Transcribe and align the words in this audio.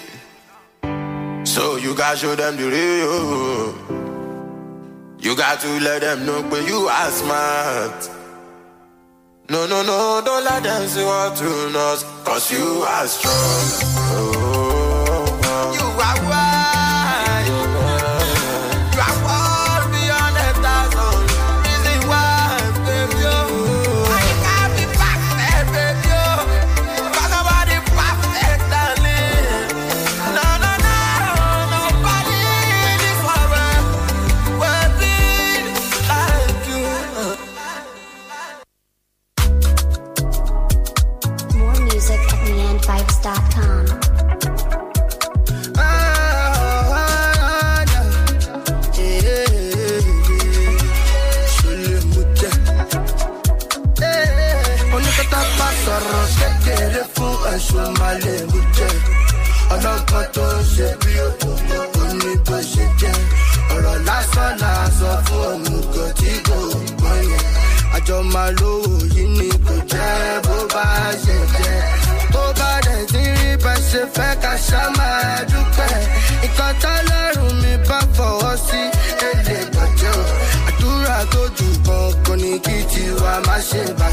So 1.44 1.76
you 1.84 1.94
gotta 1.94 2.16
show 2.16 2.34
them 2.36 2.56
the 2.56 2.66
real. 2.74 3.74
You 5.24 5.34
got 5.36 5.60
to 5.60 5.68
let 5.80 6.00
them 6.02 6.26
know 6.26 6.42
but 6.50 6.62
you 6.68 6.88
are 6.88 7.10
smart. 7.10 8.10
No, 9.48 9.66
no, 9.66 9.82
no, 9.82 10.20
don't 10.24 10.44
let 10.44 10.62
them 10.64 10.88
see 10.88 11.04
what 11.04 11.40
you 11.40 11.70
know, 11.74 11.96
cause 12.24 12.50
you 12.52 12.82
are 12.94 13.06
strong. 13.06 13.34
Oh, 14.10 14.32
oh, 15.08 15.40
oh. 15.44 15.74
you 15.78 15.86
are 16.06 16.30
wise. 16.30 16.45
Ṣe 60.76 60.88
bí 61.02 61.12
òkùnkùn 61.26 61.84
ó 62.02 62.04
ní 62.20 62.30
bó 62.46 62.56
ṣe 62.70 62.84
kò 62.96 63.06
kò 65.94 66.04
tó 68.06 68.16
mi 83.72 83.90
bá 83.98 84.08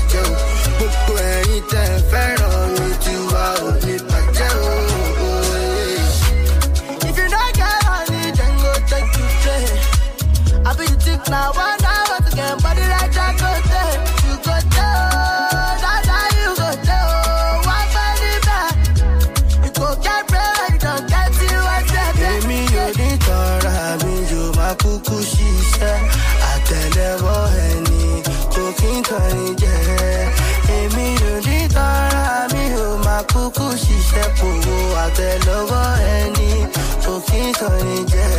kọrin 37.63 38.03
jẹ́ 38.13 38.29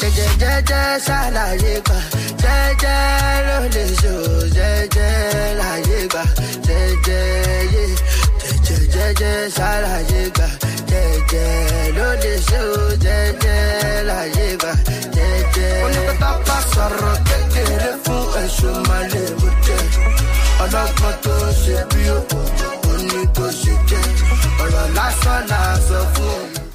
jẹjẹ 0.00 0.26
jẹjẹ 0.40 0.82
ṣàlàyé 1.06 1.74
gbà 1.86 1.98
sọ̀rọ̀ 16.74 17.16
tó 21.24 21.34
ṣe 21.62 21.76
bí 21.90 22.02
òkú 22.16 22.40
òní 22.90 23.20
tó 23.36 23.46
ṣe 23.60 23.72
jẹ́ 23.88 24.04
ọ̀rọ̀ 24.62 24.86
lásán 24.96 25.40
náà 25.50 25.70
sọ 25.86 25.98
fún. 26.12 26.19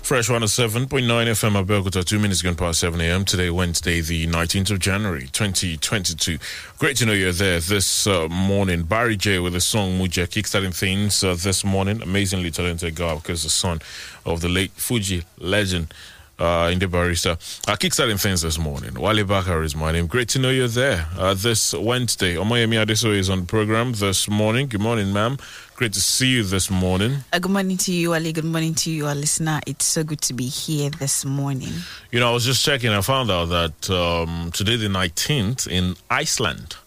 Fresh 0.06 0.30
107.9 0.30 0.88
FM 0.88 1.66
Abeokuta, 1.66 2.06
two 2.06 2.20
minutes 2.20 2.44
gone 2.44 2.54
past 2.54 2.80
7 2.80 3.02
a.m. 3.02 3.26
Today, 3.26 3.50
Wednesday, 3.50 4.02
the 4.02 4.28
19th 4.28 4.70
of 4.70 4.78
January, 4.78 5.28
2022. 5.32 6.38
Great 6.78 6.96
to 6.98 7.08
know 7.08 7.12
you're 7.12 7.32
there 7.32 7.60
this 7.60 8.06
uh, 8.06 8.28
morning. 8.28 8.84
Barry 8.84 9.18
Jhay 9.18 9.42
with 9.42 9.54
the 9.54 9.60
song 9.62 9.98
Muja 9.98 10.28
kickstarting 10.28 10.78
things 10.78 11.24
uh, 11.24 11.34
this 11.34 11.66
morning. 11.66 12.04
Amazingly 12.04 12.52
talented 12.52 12.94
guy 12.94 13.16
because 13.16 13.42
the 13.42 13.50
son 13.50 13.82
of 14.28 14.42
the 14.42 14.48
late 14.48 14.70
Fuji 14.74 15.24
legend. 15.40 15.92
Uh, 16.38 16.70
in 16.70 16.80
the 16.80 16.88
Barrister. 16.90 17.30
Uh, 17.66 17.78
kickstarting 17.78 18.22
things 18.22 18.42
this 18.42 18.60
morning. 18.60 18.94
Wale 18.96 19.24
Bakar 19.24 19.64
is 19.64 19.74
my 19.74 19.94
name. 19.94 20.06
Great 20.06 20.28
to 20.28 20.38
know 20.40 20.50
you're 20.50 20.68
there 20.68 21.08
uh, 21.18 21.34
this 21.34 21.74
Wednesday. 21.74 22.36
Omoyemi 22.36 22.76
Adeso 22.86 23.18
is 23.18 23.30
on 23.30 23.40
the 23.40 23.46
program 23.46 23.94
this 23.94 24.28
morning. 24.30 24.68
Good 24.68 24.82
morning, 24.82 25.14
ma'am. 25.14 25.38
Great 25.76 25.92
to 25.92 26.00
see 26.00 26.28
you 26.28 26.44
this 26.44 26.72
morning. 26.72 27.18
Uh, 27.34 27.40
good 27.40 27.52
morning 27.52 27.76
to 27.76 27.92
you, 27.92 28.14
Ali. 28.14 28.32
Good 28.32 28.46
morning 28.46 28.74
to 28.76 28.90
you, 28.90 29.08
our 29.08 29.14
listener. 29.14 29.60
It's 29.68 29.84
so 29.84 30.06
good 30.06 30.22
to 30.22 30.34
be 30.34 30.48
here 30.48 30.90
this 30.90 31.26
morning. 31.26 31.74
You 32.12 32.22
know, 32.22 32.30
I 32.30 32.34
was 32.34 32.46
just 32.46 32.64
checking. 32.64 32.92
I 32.92 33.02
found 33.02 33.30
out 33.30 33.48
that 33.48 33.90
um, 33.90 34.52
today, 34.54 34.78
the 34.78 34.88
19th, 34.88 35.68
in 35.68 35.98
Iceland, 36.10 36.78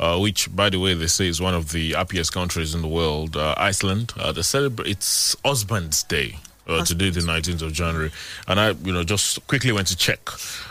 uh, 0.00 0.18
which, 0.18 0.54
by 0.54 0.68
the 0.68 0.80
way, 0.80 0.94
they 0.94 1.06
say 1.06 1.28
is 1.28 1.40
one 1.40 1.54
of 1.54 1.70
the 1.70 1.92
happiest 1.92 2.32
countries 2.32 2.74
in 2.74 2.82
the 2.82 2.88
world, 2.88 3.36
uh, 3.36 3.54
Iceland, 3.56 4.12
uh, 4.18 4.32
they 4.32 4.42
celebrate 4.42 4.88
it's 4.88 5.36
Husband's 5.44 6.02
Day. 6.02 6.38
Uh, 6.66 6.84
today, 6.84 7.10
the 7.10 7.20
19th 7.20 7.60
of 7.60 7.72
January, 7.74 8.10
and 8.48 8.58
I, 8.58 8.70
you 8.70 8.92
know, 8.92 9.04
just 9.04 9.46
quickly 9.46 9.70
went 9.70 9.86
to 9.88 9.96
check 9.96 10.30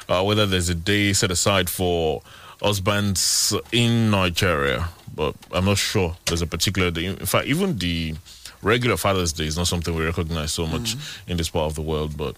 uh, 0.09 0.23
whether 0.23 0.45
there's 0.47 0.67
a 0.67 0.75
day 0.75 1.13
set 1.13 1.29
aside 1.29 1.69
for 1.69 2.23
husbands 2.63 3.53
in 3.71 4.09
Nigeria, 4.09 4.89
but 5.15 5.35
I'm 5.51 5.65
not 5.65 5.77
sure 5.77 6.15
there's 6.25 6.41
a 6.41 6.47
particular 6.47 6.89
day. 6.91 7.05
In 7.05 7.25
fact, 7.25 7.47
even 7.47 7.77
the 7.77 8.15
regular 8.61 8.97
Father's 8.97 9.33
Day 9.33 9.45
is 9.45 9.57
not 9.57 9.67
something 9.67 9.93
we 9.93 10.05
recognize 10.05 10.53
so 10.53 10.65
much 10.65 10.95
in 11.27 11.37
this 11.37 11.49
part 11.49 11.65
of 11.67 11.75
the 11.75 11.81
world, 11.81 12.17
but 12.17 12.35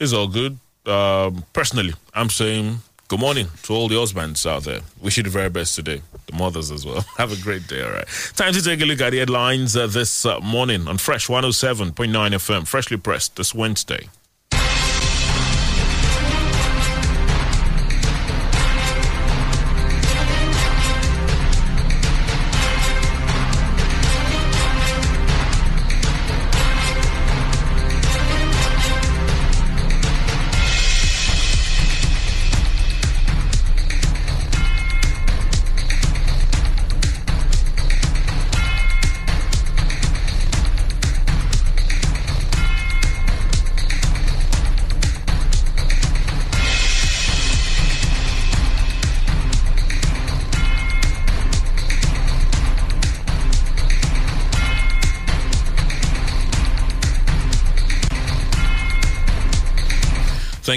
it's 0.00 0.12
all 0.12 0.28
good. 0.28 0.58
Um, 0.86 1.44
personally, 1.52 1.92
I'm 2.14 2.30
saying 2.30 2.78
good 3.08 3.20
morning 3.20 3.48
to 3.64 3.74
all 3.74 3.88
the 3.88 3.98
husbands 3.98 4.46
out 4.46 4.64
there. 4.64 4.80
Wish 5.00 5.18
you 5.18 5.22
the 5.22 5.30
very 5.30 5.50
best 5.50 5.74
today. 5.74 6.00
The 6.26 6.36
mothers 6.36 6.70
as 6.70 6.86
well. 6.86 7.04
Have 7.18 7.32
a 7.32 7.42
great 7.42 7.66
day, 7.66 7.82
all 7.82 7.90
right. 7.90 8.06
Time 8.36 8.52
to 8.54 8.62
take 8.62 8.80
a 8.80 8.84
look 8.84 9.00
at 9.00 9.10
the 9.10 9.18
headlines 9.18 9.76
uh, 9.76 9.86
this 9.86 10.24
uh, 10.24 10.40
morning 10.40 10.88
on 10.88 10.98
Fresh 10.98 11.26
107.9 11.28 11.92
FM, 11.92 12.66
freshly 12.66 12.96
pressed 12.96 13.36
this 13.36 13.54
Wednesday. 13.54 14.08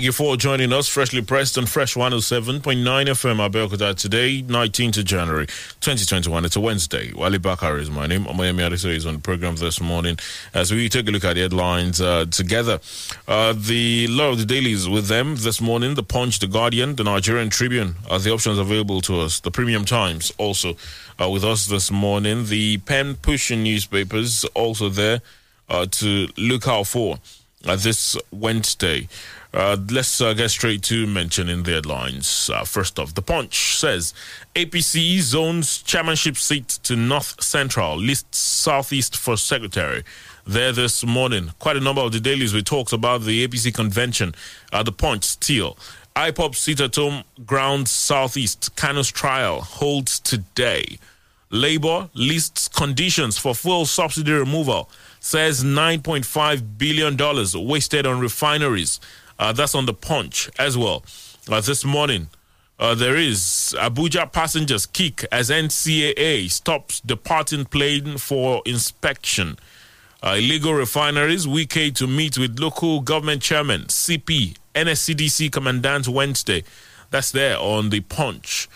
Thank 0.01 0.07
you 0.07 0.11
for 0.13 0.35
joining 0.35 0.73
us. 0.73 0.87
Freshly 0.87 1.21
pressed 1.21 1.59
on 1.59 1.67
Fresh 1.67 1.93
107.9 1.93 2.61
FM 2.63 3.47
Abeokuta 3.47 3.95
today, 3.95 4.41
19th 4.41 4.97
of 4.97 5.05
January 5.05 5.45
2021. 5.45 6.43
It's 6.43 6.55
a 6.55 6.59
Wednesday. 6.59 7.13
Wale 7.13 7.37
Bakar 7.37 7.77
is 7.77 7.91
my 7.91 8.07
name. 8.07 8.25
Omoyemi 8.25 8.67
Adeso 8.67 8.87
is 8.89 9.05
on 9.05 9.13
the 9.13 9.19
program 9.19 9.57
this 9.57 9.79
morning 9.79 10.17
as 10.55 10.71
we 10.71 10.89
take 10.89 11.07
a 11.07 11.11
look 11.11 11.23
at 11.23 11.35
the 11.35 11.41
headlines 11.41 12.01
uh, 12.01 12.25
together. 12.31 12.79
Uh, 13.27 13.53
the 13.55 14.07
lot 14.07 14.31
of 14.31 14.39
the 14.39 14.45
dailies 14.47 14.89
with 14.89 15.05
them 15.05 15.35
this 15.35 15.61
morning 15.61 15.93
The 15.93 16.01
Punch, 16.01 16.39
The 16.39 16.47
Guardian, 16.47 16.95
The 16.95 17.03
Nigerian 17.03 17.51
Tribune 17.51 17.93
are 18.09 18.17
the 18.17 18.31
options 18.31 18.57
available 18.57 19.01
to 19.01 19.19
us. 19.19 19.39
The 19.39 19.51
Premium 19.51 19.85
Times 19.85 20.31
also 20.39 20.77
uh, 21.21 21.29
with 21.29 21.43
us 21.43 21.67
this 21.67 21.91
morning. 21.91 22.47
The 22.47 22.79
pen 22.79 23.17
pushing 23.17 23.61
newspapers 23.61 24.45
also 24.55 24.89
there 24.89 25.21
uh, 25.69 25.85
to 25.91 26.27
look 26.37 26.67
out 26.67 26.87
for 26.87 27.19
uh, 27.65 27.75
this 27.75 28.17
Wednesday. 28.31 29.07
Uh, 29.53 29.75
let's 29.91 30.21
uh, 30.21 30.33
get 30.33 30.49
straight 30.49 30.81
to 30.83 31.05
mentioning 31.05 31.63
the 31.63 31.71
headlines. 31.71 32.49
Uh, 32.53 32.63
first 32.63 32.97
off, 32.97 33.13
The 33.13 33.21
Punch 33.21 33.77
says 33.77 34.13
APC 34.55 35.19
zones 35.19 35.81
chairmanship 35.81 36.37
seat 36.37 36.67
to 36.83 36.95
North 36.95 37.43
Central, 37.43 37.97
lists 37.97 38.37
Southeast 38.37 39.17
for 39.17 39.35
secretary. 39.35 40.03
There 40.47 40.71
this 40.71 41.05
morning, 41.05 41.51
quite 41.59 41.77
a 41.77 41.81
number 41.81 42.01
of 42.01 42.13
the 42.13 42.19
dailies 42.19 42.53
we 42.53 42.63
talked 42.63 42.93
about 42.93 43.21
the 43.21 43.45
APC 43.45 43.73
convention. 43.73 44.33
Uh, 44.71 44.83
the 44.83 44.91
Punch 44.91 45.25
still. 45.25 45.77
IPOB 46.15 46.55
seat 46.55 46.81
at 46.81 46.95
home 46.95 47.23
ground 47.45 47.87
Southeast. 47.87 48.75
Kanu's 48.75 49.09
trial 49.11 49.61
holds 49.61 50.19
today. 50.19 50.97
Labour 51.49 52.09
lists 52.13 52.67
conditions 52.69 53.37
for 53.37 53.53
full 53.53 53.85
subsidy 53.85 54.31
removal. 54.31 54.89
Says 55.23 55.63
$9.5 55.63 56.77
billion 56.79 57.67
wasted 57.67 58.07
on 58.07 58.19
refineries. 58.19 58.99
Uh, 59.37 59.53
that's 59.53 59.75
on 59.75 59.85
the 59.85 59.93
punch 59.93 60.49
as 60.57 60.75
well. 60.75 61.03
Uh, 61.47 61.61
this 61.61 61.85
morning, 61.85 62.27
uh, 62.79 62.95
there 62.95 63.15
is 63.15 63.75
Abuja 63.79 64.31
passengers 64.31 64.87
kick 64.87 65.23
as 65.31 65.51
NCAA 65.51 66.49
stops 66.49 66.99
departing 67.01 67.65
plane 67.65 68.17
for 68.17 68.63
inspection. 68.65 69.59
Uh, 70.23 70.37
illegal 70.39 70.73
refineries, 70.73 71.45
Wike 71.45 71.93
to 71.95 72.07
meet 72.07 72.39
with 72.39 72.59
local 72.59 73.01
government 73.01 73.43
chairman, 73.43 73.83
CP, 73.83 74.57
NSCDC 74.73 75.51
commandant 75.51 76.07
Wednesday. 76.07 76.63
That's 77.11 77.31
there 77.31 77.59
on 77.59 77.91
the 77.91 77.99
punch. 77.99 78.67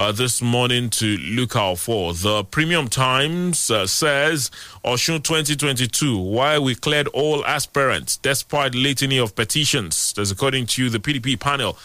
Uh, 0.00 0.10
this 0.10 0.40
morning 0.40 0.88
to 0.88 1.18
look 1.18 1.54
out 1.54 1.76
for. 1.76 2.14
The 2.14 2.42
Premium 2.44 2.88
Times 2.88 3.70
uh, 3.70 3.86
says 3.86 4.50
Osun 4.82 5.22
2022, 5.22 6.16
why 6.16 6.58
we 6.58 6.74
cleared 6.74 7.08
all 7.08 7.44
aspirants 7.44 8.16
despite 8.16 8.74
litany 8.74 9.18
of 9.18 9.36
petitions. 9.36 10.14
That's 10.14 10.30
according 10.30 10.68
to 10.68 10.88
the 10.88 10.98
PDP 10.98 11.38
panel. 11.38 11.76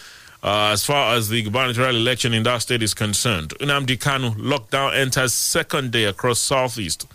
Uh, 0.42 0.70
as 0.72 0.82
far 0.82 1.14
as 1.14 1.28
the 1.28 1.42
gubernatorial 1.42 1.94
election 1.94 2.32
in 2.32 2.42
that 2.44 2.62
state 2.62 2.82
is 2.82 2.94
concerned, 2.94 3.50
Nnamdi 3.60 3.98
Kanu 3.98 4.34
lockdown 4.36 4.96
enters 4.96 5.34
second 5.34 5.92
day 5.92 6.04
across 6.04 6.38
Southeast. 6.38 7.06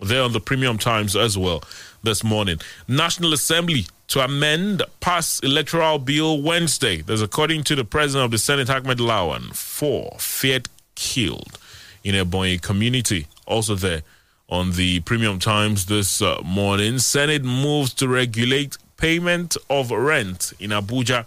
There 0.00 0.22
on 0.22 0.32
the 0.32 0.40
Premium 0.40 0.78
Times 0.78 1.16
as 1.16 1.36
well 1.36 1.64
this 2.06 2.22
morning. 2.22 2.58
National 2.86 3.32
Assembly 3.32 3.84
to 4.08 4.20
amend 4.20 4.80
pass 5.00 5.40
electoral 5.40 5.98
bill 5.98 6.40
Wednesday. 6.40 7.02
There's 7.02 7.20
according 7.20 7.64
to 7.64 7.74
the 7.74 7.84
president 7.84 8.24
of 8.26 8.30
the 8.30 8.38
Senate, 8.38 8.70
Ahmed 8.70 8.98
Lawan, 8.98 9.54
four 9.54 10.16
feared 10.20 10.68
killed 10.94 11.58
in 12.04 12.14
a 12.14 12.24
Ebonyi 12.24 12.62
community. 12.62 13.26
Also 13.44 13.74
there 13.74 14.02
on 14.48 14.70
the 14.72 15.00
Premium 15.00 15.40
Times 15.40 15.86
this 15.86 16.22
uh, 16.22 16.40
morning. 16.44 17.00
Senate 17.00 17.42
moves 17.42 17.92
to 17.94 18.06
regulate 18.06 18.78
payment 18.96 19.56
of 19.68 19.90
rent 19.90 20.52
in 20.60 20.70
Abuja. 20.70 21.26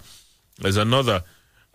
There's 0.60 0.78
another 0.78 1.24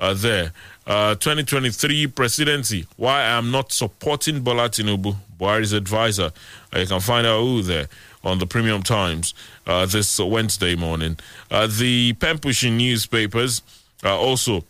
uh, 0.00 0.14
there. 0.14 0.52
Uh, 0.86 1.14
2023 1.16 2.06
presidency. 2.08 2.86
Why 2.96 3.22
I'm 3.26 3.50
not 3.50 3.70
supporting 3.70 4.40
Bola 4.40 4.70
Tinubu, 4.70 5.14
Buhari's 5.38 5.74
advisor. 5.74 6.32
Uh, 6.74 6.78
you 6.78 6.86
can 6.86 7.00
find 7.00 7.26
out 7.26 7.40
who 7.40 7.60
there 7.62 7.88
on 8.24 8.38
the 8.38 8.46
Premium 8.46 8.82
Times 8.82 9.34
uh, 9.66 9.86
this 9.86 10.18
Wednesday 10.18 10.74
morning. 10.74 11.16
Uh, 11.50 11.66
the 11.66 12.12
pen 12.14 12.38
pushing 12.38 12.76
newspapers 12.76 13.62
uh, 14.04 14.18
also 14.18 14.64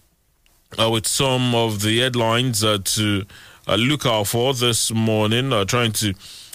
with 0.79 1.07
some 1.07 1.55
of 1.55 1.83
the 1.83 2.01
headlines 2.01 2.61
to 2.61 3.25
look 3.69 4.05
out 4.05 4.27
for 4.27 4.53
this 4.55 4.93
morning, 4.93 5.51
trying 5.67 5.93
to 5.93 6.15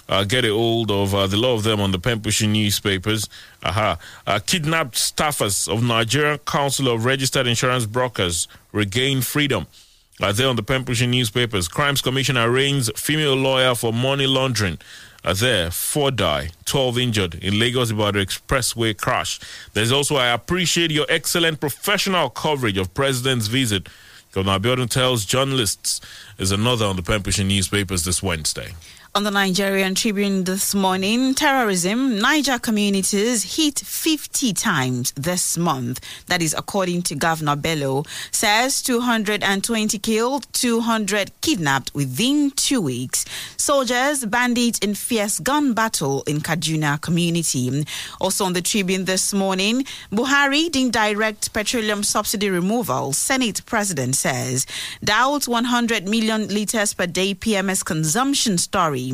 uh, 0.10 0.24
get 0.24 0.44
a 0.44 0.50
hold 0.50 0.92
of 0.92 1.14
uh, 1.14 1.28
the 1.28 1.38
lot 1.38 1.54
of 1.54 1.64
them 1.64 1.80
on 1.80 1.92
the 1.92 2.00
pen 2.00 2.20
pushing 2.20 2.52
newspapers. 2.52 3.30
Aha. 3.64 3.98
Uh, 4.26 4.40
kidnapped 4.46 4.96
staffers 4.96 5.72
of 5.72 5.84
Nigerian 5.84 6.40
Council 6.40 6.90
of 6.90 7.06
Registered 7.06 7.48
Insurance 7.48 7.86
Brokers 7.86 8.48
regain 8.72 9.22
freedom. 9.22 9.68
Uh, 10.22 10.32
there 10.34 10.48
on 10.48 10.56
the 10.56 10.64
pen 10.64 10.84
pushing 10.84 11.12
newspapers. 11.12 11.68
Crimes 11.68 12.02
Commission 12.02 12.38
arraigns 12.38 12.90
female 12.96 13.36
lawyer 13.36 13.76
for 13.76 13.94
money 13.94 14.28
laundering. 14.28 14.78
Uh, 15.24 15.34
there, 15.34 15.70
four 15.70 16.12
die, 16.12 16.50
12 16.66 16.98
injured 16.98 17.36
in 17.36 17.60
Lagos 17.60 17.92
Ibadan 17.92 18.26
Expressway 18.26 18.96
crash. 18.96 19.40
There's 19.74 19.92
also, 19.92 20.16
I 20.16 20.28
appreciate 20.30 20.92
your 20.92 21.06
excellent 21.10 21.60
professional 21.60 22.30
coverage 22.30 22.78
of 22.78 22.94
President's 22.94 23.48
visit. 23.48 23.90
Governor 24.32 24.60
Abiodun 24.60 24.90
tells 24.90 25.26
journalists 25.26 26.00
is 26.38 26.52
another 26.52 26.86
on 26.86 26.96
the 26.96 27.02
pushing 27.02 27.48
newspapers 27.48 28.06
this 28.06 28.24
Wednesday. 28.24 28.74
On 29.20 29.24
the 29.26 29.32
Nigerian 29.32 29.96
Tribune 29.96 30.46
this 30.46 30.74
morning, 30.74 31.36
terrorism, 31.36 32.20
Niger 32.20 32.58
communities 32.58 33.58
hit 33.58 33.78
50 33.78 34.54
times 34.54 35.12
this 35.18 35.58
month. 35.58 36.00
That 36.28 36.42
is 36.42 36.56
according 36.58 37.02
to 37.02 37.16
Governor 37.16 37.58
Bello. 37.58 38.06
Says 38.32 38.82
220 38.82 40.00
killed, 40.00 40.48
200 40.54 41.32
kidnapped 41.42 41.94
within 41.94 42.52
two 42.52 42.80
weeks. 42.80 43.26
Soldiers, 43.58 44.24
bandits 44.26 44.80
in 44.80 44.96
fierce 44.96 45.40
gun 45.40 45.74
battle 45.74 46.24
in 46.26 46.40
Kaduna 46.40 47.02
community. 47.02 47.86
Also 48.22 48.46
on 48.46 48.54
the 48.54 48.62
Tribune 48.62 49.04
this 49.04 49.34
morning, 49.34 49.84
Buhari 50.14 50.72
didn't 50.72 50.94
direct 50.94 51.52
petroleum 51.52 52.04
subsidy 52.04 52.50
removal. 52.50 53.12
Senate 53.12 53.66
President 53.66 54.16
says 54.16 54.66
doubts 55.04 55.46
100 55.46 56.08
million 56.08 56.48
liters 56.48 56.94
per 56.94 57.06
day 57.06 57.36
PMS 57.36 57.84
consumption 57.84 58.58
story 58.58 59.09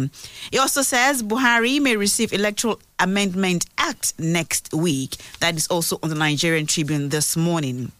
He 0.51 0.57
also 0.57 0.81
says 0.81 1.23
Buhari 1.23 1.79
may 1.81 1.95
receive 1.95 2.33
Electoral 2.33 2.79
Amendment 2.99 3.65
Act 3.77 4.13
next 4.19 4.73
week. 4.73 5.15
That 5.39 5.55
is 5.55 5.67
also 5.67 5.99
on 6.03 6.09
the 6.09 6.15
Nigerian 6.15 6.65
Tribune 6.65 7.09
this 7.09 7.35
morning. 7.37 7.91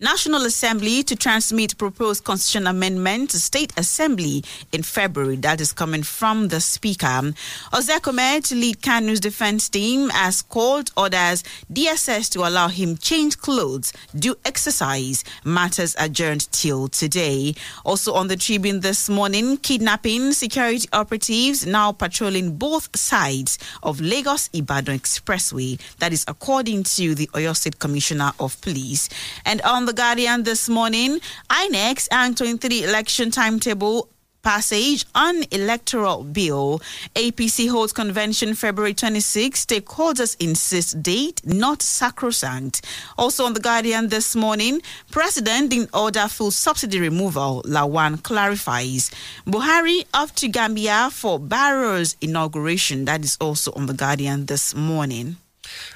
National 0.00 0.44
Assembly 0.44 1.02
to 1.02 1.16
transmit 1.16 1.76
proposed 1.76 2.22
constitution 2.22 2.68
amendment 2.68 3.30
to 3.30 3.38
State 3.40 3.72
Assembly 3.76 4.44
in 4.70 4.84
February. 4.84 5.34
That 5.34 5.60
is 5.60 5.72
coming 5.72 6.04
from 6.04 6.48
the 6.48 6.60
Speaker. 6.60 7.32
Ozekhome 7.72 8.40
to 8.44 8.54
lead 8.54 8.80
Kanu's 8.80 9.18
defense 9.18 9.68
team 9.68 10.08
as 10.14 10.40
court 10.42 10.92
orders 10.96 11.42
DSS 11.72 12.30
to 12.30 12.46
allow 12.46 12.68
him 12.68 12.96
change 12.96 13.38
clothes, 13.38 13.92
do 14.14 14.36
exercise. 14.44 15.24
Matters 15.44 15.96
adjourned 15.98 16.46
till 16.52 16.86
today. 16.86 17.56
Also 17.84 18.14
on 18.14 18.28
the 18.28 18.36
Tribune 18.36 18.78
this 18.78 19.08
morning, 19.08 19.56
kidnapping 19.56 20.30
security 20.32 20.88
operatives 20.92 21.66
now 21.66 21.90
patrolling 21.90 22.56
both 22.56 22.88
sides 22.96 23.58
of 23.82 24.00
Lagos 24.00 24.48
Ibadan 24.52 24.96
Expressway. 24.96 25.80
That 25.98 26.12
is 26.12 26.24
according 26.28 26.84
to 26.84 27.16
the 27.16 27.26
Oyo 27.28 27.56
State 27.56 27.80
Commissioner 27.80 28.30
of 28.38 28.60
Police. 28.60 29.08
And 29.44 29.60
on 29.62 29.87
the 29.88 29.94
Guardian 29.94 30.42
this 30.42 30.68
morning, 30.68 31.18
INEX 31.48 32.08
and 32.10 32.36
23 32.36 32.84
election 32.84 33.30
timetable 33.30 34.10
passage 34.42 35.06
on 35.14 35.42
electoral 35.50 36.24
bill. 36.24 36.82
APC 37.14 37.70
holds 37.70 37.94
convention 37.94 38.54
February 38.54 38.92
26. 38.92 39.64
Stakeholders 39.64 40.36
insist 40.40 41.02
date 41.02 41.40
not 41.46 41.80
sacrosanct. 41.80 42.84
Also 43.16 43.46
on 43.46 43.54
the 43.54 43.60
Guardian 43.60 44.08
this 44.08 44.36
morning, 44.36 44.82
President 45.10 45.72
in 45.72 45.88
order 45.94 46.28
full 46.28 46.50
subsidy 46.50 47.00
removal. 47.00 47.62
Lawan 47.62 48.22
clarifies. 48.22 49.10
Buhari 49.46 50.04
off 50.12 50.34
to 50.34 50.48
Gambia 50.48 51.08
for 51.10 51.40
Barrow's 51.40 52.14
inauguration. 52.20 53.06
That 53.06 53.24
is 53.24 53.38
also 53.40 53.72
on 53.72 53.86
the 53.86 53.94
Guardian 53.94 54.44
this 54.44 54.74
morning. 54.74 55.38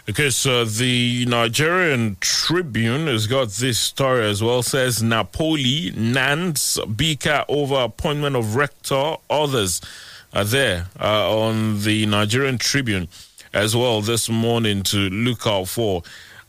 Because 0.05 0.45
uh, 0.47 0.65
the 0.69 1.25
Nigerian 1.27 2.17
Tribune 2.21 3.07
has 3.07 3.27
got 3.27 3.49
this 3.51 3.79
story 3.79 4.25
as 4.27 4.43
well. 4.43 4.63
Says 4.63 5.03
Napoli, 5.03 5.93
Nance, 5.97 6.79
Bika 6.79 7.45
over 7.49 7.77
appointment 7.77 8.37
of 8.37 8.57
rector. 8.57 9.17
Others 9.31 9.81
are 10.33 10.45
there 10.45 10.87
uh, 10.99 11.31
on 11.31 11.83
the 11.83 12.07
Nigerian 12.07 12.59
Tribune 12.59 13.09
as 13.53 13.77
well 13.77 14.01
this 14.01 14.29
morning 14.29 14.83
to 14.85 15.11
look 15.11 15.47
out 15.47 15.69
for. 15.69 16.03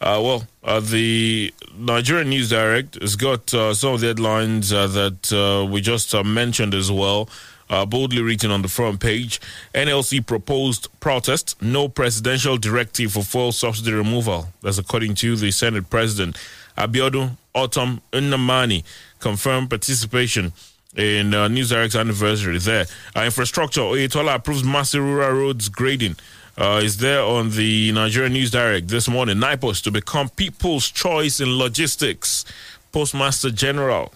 Uh, 0.03 0.19
well, 0.21 0.47
uh, 0.65 0.81
the 0.81 1.53
Nigerian 1.77 2.29
News 2.29 2.49
Direct 2.49 2.99
has 3.01 3.15
got 3.15 3.53
uh, 3.53 3.73
some 3.73 3.93
of 3.93 4.01
the 4.01 4.07
headlines 4.07 4.73
uh, 4.73 4.87
that 4.87 5.67
we 5.71 5.79
just 5.79 6.13
mentioned 6.25 6.73
as 6.73 6.91
well. 6.91 7.29
Uh, 7.73 7.85
boldly 7.85 8.21
written 8.21 8.51
on 8.51 8.61
the 8.61 8.67
front 8.67 8.99
page. 8.99 9.41
NLC 9.73 10.25
proposed 10.25 10.87
protest, 10.99 11.59
no 11.61 11.87
presidential 11.89 12.57
directive 12.57 13.13
for 13.13 13.23
fuel 13.23 13.51
subsidy 13.51 13.91
removal. 13.93 14.47
That's 14.61 14.77
according 14.77 15.15
to 15.15 15.35
the 15.35 15.49
Senate 15.51 15.89
President. 15.89 16.37
Abiodun 16.77 17.37
Autumn 17.55 18.01
Nnamani 18.11 18.83
confirmed 19.19 19.69
participation 19.69 20.53
in 20.95 21.33
uh, 21.33 21.47
News 21.47 21.69
Direct's 21.69 21.95
anniversary 21.95 22.59
there. 22.59 22.85
Uh, 23.15 23.21
infrastructure, 23.21 23.81
Oyetola 23.81 24.35
approves 24.35 24.63
massive 24.63 25.03
rural 25.03 25.31
roads 25.31 25.69
grading. 25.69 26.15
Uh, 26.55 26.81
is 26.83 26.97
there 26.97 27.23
on 27.23 27.49
the 27.51 27.91
Nigerian 27.93 28.33
News 28.33 28.51
Direct 28.51 28.87
this 28.87 29.09
morning. 29.09 29.37
NIPOS 29.37 29.81
to 29.83 29.89
become 29.91 30.29
people's 30.29 30.91
choice 30.91 31.39
in 31.39 31.57
logistics. 31.57 32.45
Postmaster 32.91 33.49
General. 33.49 34.13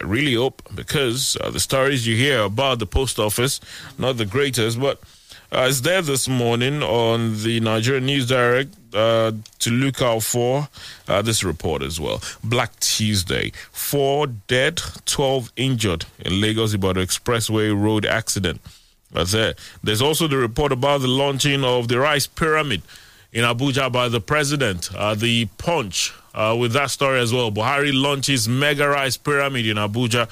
I 0.00 0.06
really 0.06 0.34
hope 0.34 0.62
because 0.74 1.36
uh, 1.40 1.50
the 1.50 1.60
stories 1.60 2.06
you 2.06 2.16
hear 2.16 2.40
about 2.40 2.78
the 2.78 2.86
post 2.86 3.18
office, 3.18 3.60
not 3.98 4.16
the 4.16 4.24
greatest, 4.24 4.80
but 4.80 4.98
uh, 5.52 5.66
it's 5.68 5.82
there 5.82 6.00
this 6.00 6.26
morning 6.26 6.82
on 6.82 7.42
the 7.42 7.60
Nigerian 7.60 8.06
News 8.06 8.26
Direct 8.26 8.74
uh, 8.94 9.32
to 9.58 9.70
look 9.70 10.00
out 10.00 10.22
for 10.22 10.68
uh, 11.06 11.20
this 11.20 11.44
report 11.44 11.82
as 11.82 12.00
well. 12.00 12.22
Black 12.42 12.78
Tuesday, 12.80 13.52
four 13.72 14.26
dead, 14.26 14.80
12 15.04 15.52
injured 15.56 16.06
in 16.20 16.40
Lagos 16.40 16.72
Ibadan 16.72 17.04
Expressway 17.04 17.78
road 17.78 18.06
accident. 18.06 18.60
That's 19.12 19.34
it. 19.34 19.58
There's 19.82 20.00
also 20.00 20.28
the 20.28 20.38
report 20.38 20.72
about 20.72 21.02
the 21.02 21.08
launching 21.08 21.62
of 21.62 21.88
the 21.88 21.98
rice 21.98 22.26
pyramid 22.26 22.82
in 23.32 23.44
Abuja 23.44 23.92
by 23.92 24.08
the 24.08 24.20
president. 24.20 24.88
Uh, 24.94 25.14
the 25.14 25.46
punch 25.58 26.14
uh, 26.34 26.56
with 26.58 26.72
that 26.72 26.90
story 26.90 27.20
as 27.20 27.32
well. 27.32 27.50
Buhari 27.50 27.92
launches 27.92 28.48
mega 28.48 28.88
rice 28.88 29.16
pyramid 29.16 29.66
in 29.66 29.76
Abuja. 29.76 30.28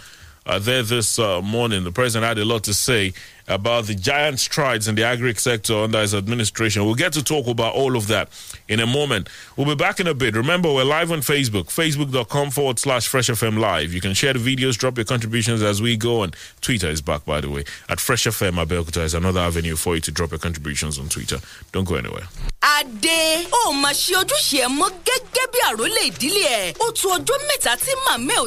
Uh, 0.46 0.58
there 0.58 0.82
this 0.82 1.18
uh, 1.18 1.42
morning, 1.42 1.84
the 1.84 1.92
president 1.92 2.26
had 2.26 2.38
a 2.38 2.44
lot 2.44 2.64
to 2.64 2.72
say 2.72 3.12
about 3.48 3.86
the 3.86 3.94
giant 3.94 4.38
strides 4.38 4.86
in 4.88 4.94
the 4.94 5.04
agri 5.04 5.34
sector 5.34 5.74
under 5.74 6.00
his 6.00 6.14
administration. 6.14 6.84
We'll 6.84 6.94
get 6.94 7.12
to 7.14 7.24
talk 7.24 7.46
about 7.46 7.74
all 7.74 7.96
of 7.96 8.06
that 8.08 8.28
in 8.68 8.80
a 8.80 8.86
moment. 8.86 9.28
We'll 9.56 9.66
be 9.66 9.74
back 9.74 10.00
in 10.00 10.06
a 10.06 10.14
bit. 10.14 10.36
Remember, 10.36 10.72
we're 10.72 10.84
live 10.84 11.10
on 11.10 11.20
Facebook, 11.20 11.64
facebook.com 11.66 12.50
forward 12.50 12.78
slash 12.78 13.06
Fresh 13.08 13.28
FM 13.28 13.58
Live. 13.58 13.92
You 13.92 14.00
can 14.00 14.14
share 14.14 14.32
the 14.34 14.38
videos, 14.38 14.76
drop 14.76 14.96
your 14.98 15.04
contributions 15.04 15.62
as 15.62 15.80
we 15.80 15.96
go. 15.96 16.22
And 16.22 16.36
Twitter 16.60 16.88
is 16.88 17.00
back, 17.00 17.24
by 17.24 17.40
the 17.40 17.50
way. 17.50 17.64
At 17.88 18.00
Fresh 18.00 18.24
FM 18.26 18.62
Abeokuta 18.64 19.02
is 19.02 19.14
another 19.14 19.40
avenue 19.40 19.76
for 19.76 19.94
you 19.94 20.00
to 20.02 20.10
drop 20.12 20.30
your 20.30 20.38
contributions 20.38 20.98
on 20.98 21.08
Twitter. 21.08 21.38
Don't 21.72 21.84
go 21.84 21.94
anywhere. 21.96 22.28
Adé 22.60 23.46
ó 23.66 23.72
mà 23.72 23.92
ṣe 23.92 24.14
ojúṣe 24.18 24.58
ẹ 24.64 24.68
mọ́ 24.68 24.88
gẹ́gẹ́ 25.06 25.46
bí 25.52 25.58
àrólé 25.68 26.00
ìdílé 26.10 26.44
ẹ̀. 26.60 26.74
Ó 26.80 26.92
tu 26.92 27.08
ọjọ́ 27.08 27.38
mẹ́ta 27.48 27.76
tí 27.76 27.92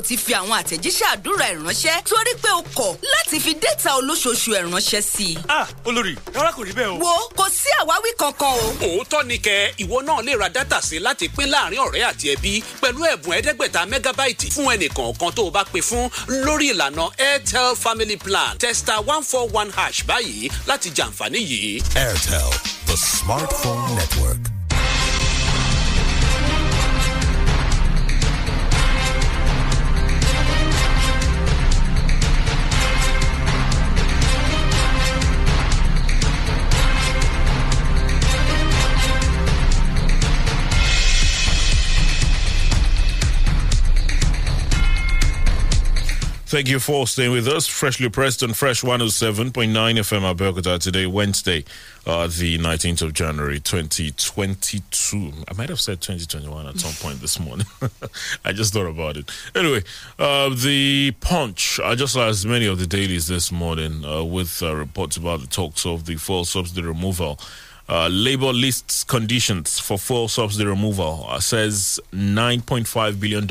ti 0.08 0.18
fi 0.18 0.34
àwọn 0.34 0.56
àtẹ̀jíṣẹ́ 0.62 1.08
àdúrà 1.16 1.46
ẹ̀ 1.52 1.58
ránṣẹ́ 1.66 2.04
torí 2.10 2.34
pé 2.44 2.50
o 2.60 2.62
kọ̀ 2.78 2.92
láti 3.14 3.40
fi 3.40 3.52
dẹ́ta 3.64 3.90
olóṣooṣù 4.00 4.52
ẹ̀ 4.60 4.64
ránṣẹ́ 4.68 4.91
ránṣẹ́ 4.92 5.02
sí 5.02 5.24
i. 5.34 5.38
ah 5.50 5.68
olórí 5.86 6.16
rárá 6.34 6.52
kò 6.52 6.64
rí 6.64 6.74
bẹ́ẹ̀ 6.74 6.92
o. 6.92 6.98
wo 7.00 7.30
kò 7.38 7.50
sí 7.50 7.70
àwáwí 7.82 8.10
kankan 8.18 8.54
o. 8.60 8.68
òótọ́ 8.86 9.26
ni 9.28 9.38
kẹ 9.38 9.74
ìwọ 9.84 9.98
náà 10.06 10.22
lè 10.26 10.38
ra 10.40 10.50
dátà 10.50 10.82
sí 10.82 11.00
láti 11.00 11.30
pín 11.36 11.50
láàárín 11.54 11.80
ọ̀rẹ́ 11.88 12.04
àti 12.12 12.26
ẹbí 12.36 12.52
pẹ̀lú 12.82 13.02
ẹ̀bùn 13.14 13.34
ẹ̀ẹ́dẹ́gbẹ̀ta 13.38 13.82
mẹ́gábáìtì 13.92 14.48
fún 14.56 14.68
ẹnìkọ̀ọ̀kan 14.76 15.32
tó 15.36 15.42
o 15.48 15.52
bá 15.56 15.64
pè 15.74 15.80
fún 15.90 16.06
lórí 16.46 16.66
ìlànà 16.74 17.06
airtel 17.18 17.70
family 17.84 18.18
plan 18.26 18.58
testa 18.58 18.96
one 19.14 19.24
four 19.30 19.46
one 19.54 19.72
hash 19.78 20.00
báyìí 20.08 20.50
láti 20.70 20.90
jàǹfààní 20.98 21.40
yìí. 21.52 21.82
airtel 21.96 22.50
the 22.88 22.98
smartphone 22.98 23.96
network. 23.96 24.51
Thank 46.52 46.68
you 46.68 46.82
for 46.82 47.08
staying 47.08 47.32
with 47.32 47.48
us. 47.48 47.66
Freshly 47.66 48.10
pressed 48.10 48.44
on 48.44 48.52
Fresh 48.52 48.82
107.9 48.82 49.54
FM 49.72 50.36
Abeokuta 50.36 50.78
today, 50.80 51.06
Wednesday, 51.06 51.64
uh, 52.06 52.28
the 52.28 52.58
19th 52.58 53.04
of 53.04 53.14
January, 53.14 53.62
2022. 53.62 55.32
I 55.48 55.54
might 55.54 55.70
have 55.70 55.80
said 55.80 56.02
2021 56.02 56.68
at 56.68 56.78
some 56.78 56.92
point 56.96 57.22
this 57.22 57.40
morning. 57.40 57.68
I 58.44 58.52
just 58.52 58.74
thought 58.74 58.88
about 58.88 59.16
it. 59.16 59.32
Anyway, 59.56 59.84
uh, 60.20 60.50
the 60.50 61.16
Punch, 61.22 61.80
I 61.80 61.96
just 61.96 62.18
as 62.18 62.46
many 62.46 62.66
of 62.66 62.80
the 62.80 62.86
dailies 62.86 63.28
this 63.28 63.50
morning 63.50 64.04
uh, 64.04 64.22
with 64.22 64.62
uh, 64.62 64.76
reports 64.76 65.16
about 65.16 65.40
the 65.40 65.48
talks 65.48 65.86
of 65.86 66.06
the 66.06 66.18
fuel 66.18 66.44
subsidy 66.44 66.86
removal. 66.86 67.40
Uh, 67.88 68.10
labor 68.10 68.52
lists 68.52 69.06
conditions 69.06 69.80
for 69.80 69.98
fuel 69.98 70.28
subsidy 70.28 70.66
removal 70.66 71.26
uh, 71.30 71.40
says 71.40 71.98
$9.5 72.12 73.22
billion 73.22 73.48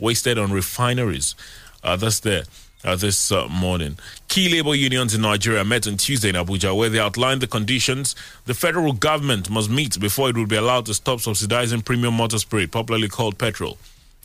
wasted 0.00 0.38
on 0.38 0.50
refineries. 0.50 1.36
Uh, 1.86 1.94
that's 1.96 2.20
there. 2.20 2.42
Uh, 2.84 2.94
this 2.94 3.32
uh, 3.32 3.48
morning. 3.48 3.96
Key 4.28 4.48
labor 4.48 4.74
unions 4.74 5.14
in 5.14 5.20
Nigeria 5.22 5.64
met 5.64 5.86
on 5.88 5.96
Tuesday 5.96 6.28
in 6.28 6.34
Abuja 6.36 6.76
where 6.76 6.88
they 6.88 6.98
outlined 7.00 7.40
the 7.40 7.46
conditions 7.46 8.14
the 8.44 8.54
federal 8.54 8.92
government 8.92 9.50
must 9.50 9.70
meet 9.70 9.98
before 9.98 10.28
it 10.28 10.36
would 10.36 10.48
be 10.48 10.56
allowed 10.56 10.86
to 10.86 10.94
stop 10.94 11.20
subsidizing 11.20 11.80
premium 11.82 12.14
motor 12.14 12.38
spirit, 12.38 12.70
popularly 12.70 13.08
called 13.08 13.38
petrol. 13.38 13.78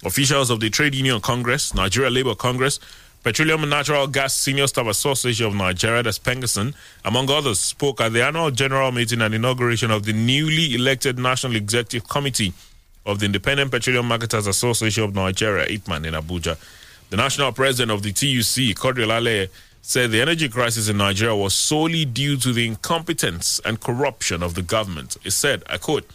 Officials 0.04 0.50
of 0.50 0.60
the 0.60 0.70
Trade 0.70 0.94
Union 0.96 1.22
Congress, 1.22 1.74
Nigeria 1.74 2.10
Labour 2.10 2.36
Congress, 2.36 2.80
Petroleum 3.24 3.62
and 3.62 3.70
Natural 3.70 4.08
Gas 4.08 4.34
Senior 4.36 4.68
Staff 4.68 4.88
Association 4.88 5.46
of 5.46 5.56
Nigeria, 5.56 6.02
that's 6.04 6.18
PENGASSAN, 6.20 6.74
among 7.06 7.30
others, 7.30 7.60
spoke 7.60 8.02
at 8.02 8.12
the 8.14 8.24
annual 8.24 8.50
general 8.52 8.92
meeting 8.92 9.22
and 9.22 9.34
inauguration 9.36 9.92
of 9.92 10.04
the 10.06 10.14
newly 10.14 10.74
elected 10.74 11.18
National 11.20 11.56
Executive 11.56 12.08
Committee 12.10 12.54
of 13.06 13.20
the 13.20 13.26
Independent 13.28 13.72
Petroleum 13.72 14.08
Marketers 14.08 14.48
Association 14.48 15.04
of 15.04 15.14
Nigeria, 15.16 15.68
IPMAN, 15.68 16.06
in 16.08 16.14
Abuja. 16.16 16.58
The 17.12 17.18
national 17.18 17.52
president 17.52 17.92
of 17.92 18.04
the 18.04 18.14
TUC, 18.14 18.74
Quadri 18.74 19.04
Ale, 19.04 19.48
said 19.82 20.12
the 20.12 20.22
energy 20.22 20.48
crisis 20.48 20.88
in 20.88 20.96
Nigeria 20.96 21.36
was 21.36 21.54
solely 21.54 22.06
due 22.06 22.38
to 22.38 22.54
the 22.54 22.66
incompetence 22.66 23.60
and 23.66 23.82
corruption 23.82 24.42
of 24.42 24.56
the 24.56 24.62
government. 24.62 25.18
He 25.22 25.30
said, 25.30 25.62
I 25.70 25.76
quote, 25.78 26.10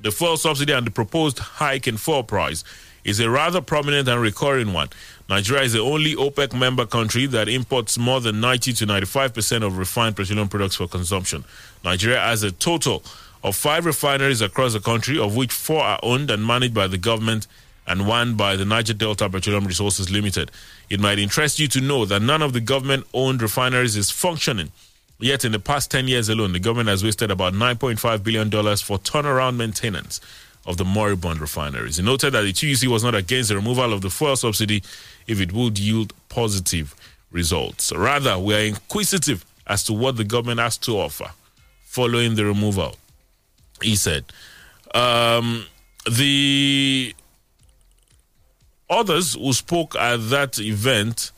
the 0.00 0.10
fuel 0.10 0.38
subsidy 0.38 0.72
and 0.72 0.86
the 0.86 0.90
proposed 0.90 1.38
hike 1.38 1.86
in 1.86 1.98
fuel 1.98 2.22
price 2.22 2.64
is 3.04 3.20
a 3.20 3.28
rather 3.28 3.60
prominent 3.60 4.08
and 4.08 4.22
recurring 4.22 4.72
one. 4.72 4.88
Nigeria 5.28 5.64
is 5.64 5.74
the 5.74 5.80
only 5.80 6.14
OPEC 6.14 6.58
member 6.58 6.86
country 6.86 7.26
that 7.26 7.50
imports 7.50 7.98
more 7.98 8.22
than 8.22 8.40
90 8.40 8.72
to 8.72 8.86
95% 8.86 9.62
of 9.62 9.76
refined 9.76 10.16
petroleum 10.16 10.48
products 10.48 10.76
for 10.76 10.88
consumption. 10.88 11.44
Nigeria 11.84 12.20
has 12.20 12.42
a 12.42 12.52
total 12.52 13.02
of 13.44 13.54
five 13.54 13.84
refineries 13.84 14.40
across 14.40 14.72
the 14.72 14.80
country, 14.80 15.18
of 15.18 15.36
which 15.36 15.52
four 15.52 15.82
are 15.82 16.00
owned 16.02 16.30
and 16.30 16.46
managed 16.46 16.72
by 16.72 16.86
the 16.86 16.96
government 16.96 17.46
and 17.88 18.06
one 18.06 18.34
by 18.34 18.54
the 18.54 18.64
Niger 18.64 18.92
Delta 18.92 19.28
Petroleum 19.28 19.66
Resources 19.66 20.10
Limited. 20.10 20.50
It 20.90 21.00
might 21.00 21.18
interest 21.18 21.58
you 21.58 21.66
to 21.68 21.80
know 21.80 22.04
that 22.04 22.20
none 22.22 22.42
of 22.42 22.52
the 22.52 22.60
government 22.60 23.06
owned 23.14 23.42
refineries 23.42 23.96
is 23.96 24.10
functioning. 24.10 24.70
Yet, 25.18 25.44
in 25.44 25.50
the 25.50 25.58
past 25.58 25.90
10 25.90 26.06
years 26.06 26.28
alone, 26.28 26.52
the 26.52 26.60
government 26.60 26.90
has 26.90 27.02
wasted 27.02 27.30
about 27.30 27.54
$9.5 27.54 28.22
billion 28.22 28.50
for 28.50 28.98
turnaround 28.98 29.56
maintenance 29.56 30.20
of 30.66 30.76
the 30.76 30.84
moribund 30.84 31.40
refineries. 31.40 31.96
He 31.96 32.04
noted 32.04 32.34
that 32.34 32.42
the 32.42 32.52
TUC 32.52 32.88
was 32.88 33.02
not 33.02 33.14
against 33.14 33.48
the 33.48 33.56
removal 33.56 33.92
of 33.92 34.02
the 34.02 34.10
fuel 34.10 34.36
subsidy 34.36 34.82
if 35.26 35.40
it 35.40 35.52
would 35.52 35.78
yield 35.78 36.12
positive 36.28 36.94
results. 37.32 37.90
Rather, 37.92 38.38
we 38.38 38.54
are 38.54 38.60
inquisitive 38.60 39.44
as 39.66 39.82
to 39.84 39.92
what 39.92 40.16
the 40.16 40.24
government 40.24 40.60
has 40.60 40.76
to 40.78 40.92
offer 40.92 41.30
following 41.84 42.34
the 42.34 42.44
removal. 42.44 42.94
He 43.82 43.96
said, 43.96 44.24
um, 44.94 45.64
the 46.08 47.14
others 48.90 49.34
who 49.34 49.52
spoke 49.52 49.96
at 49.96 50.28
that 50.30 50.58
event, 50.58 51.32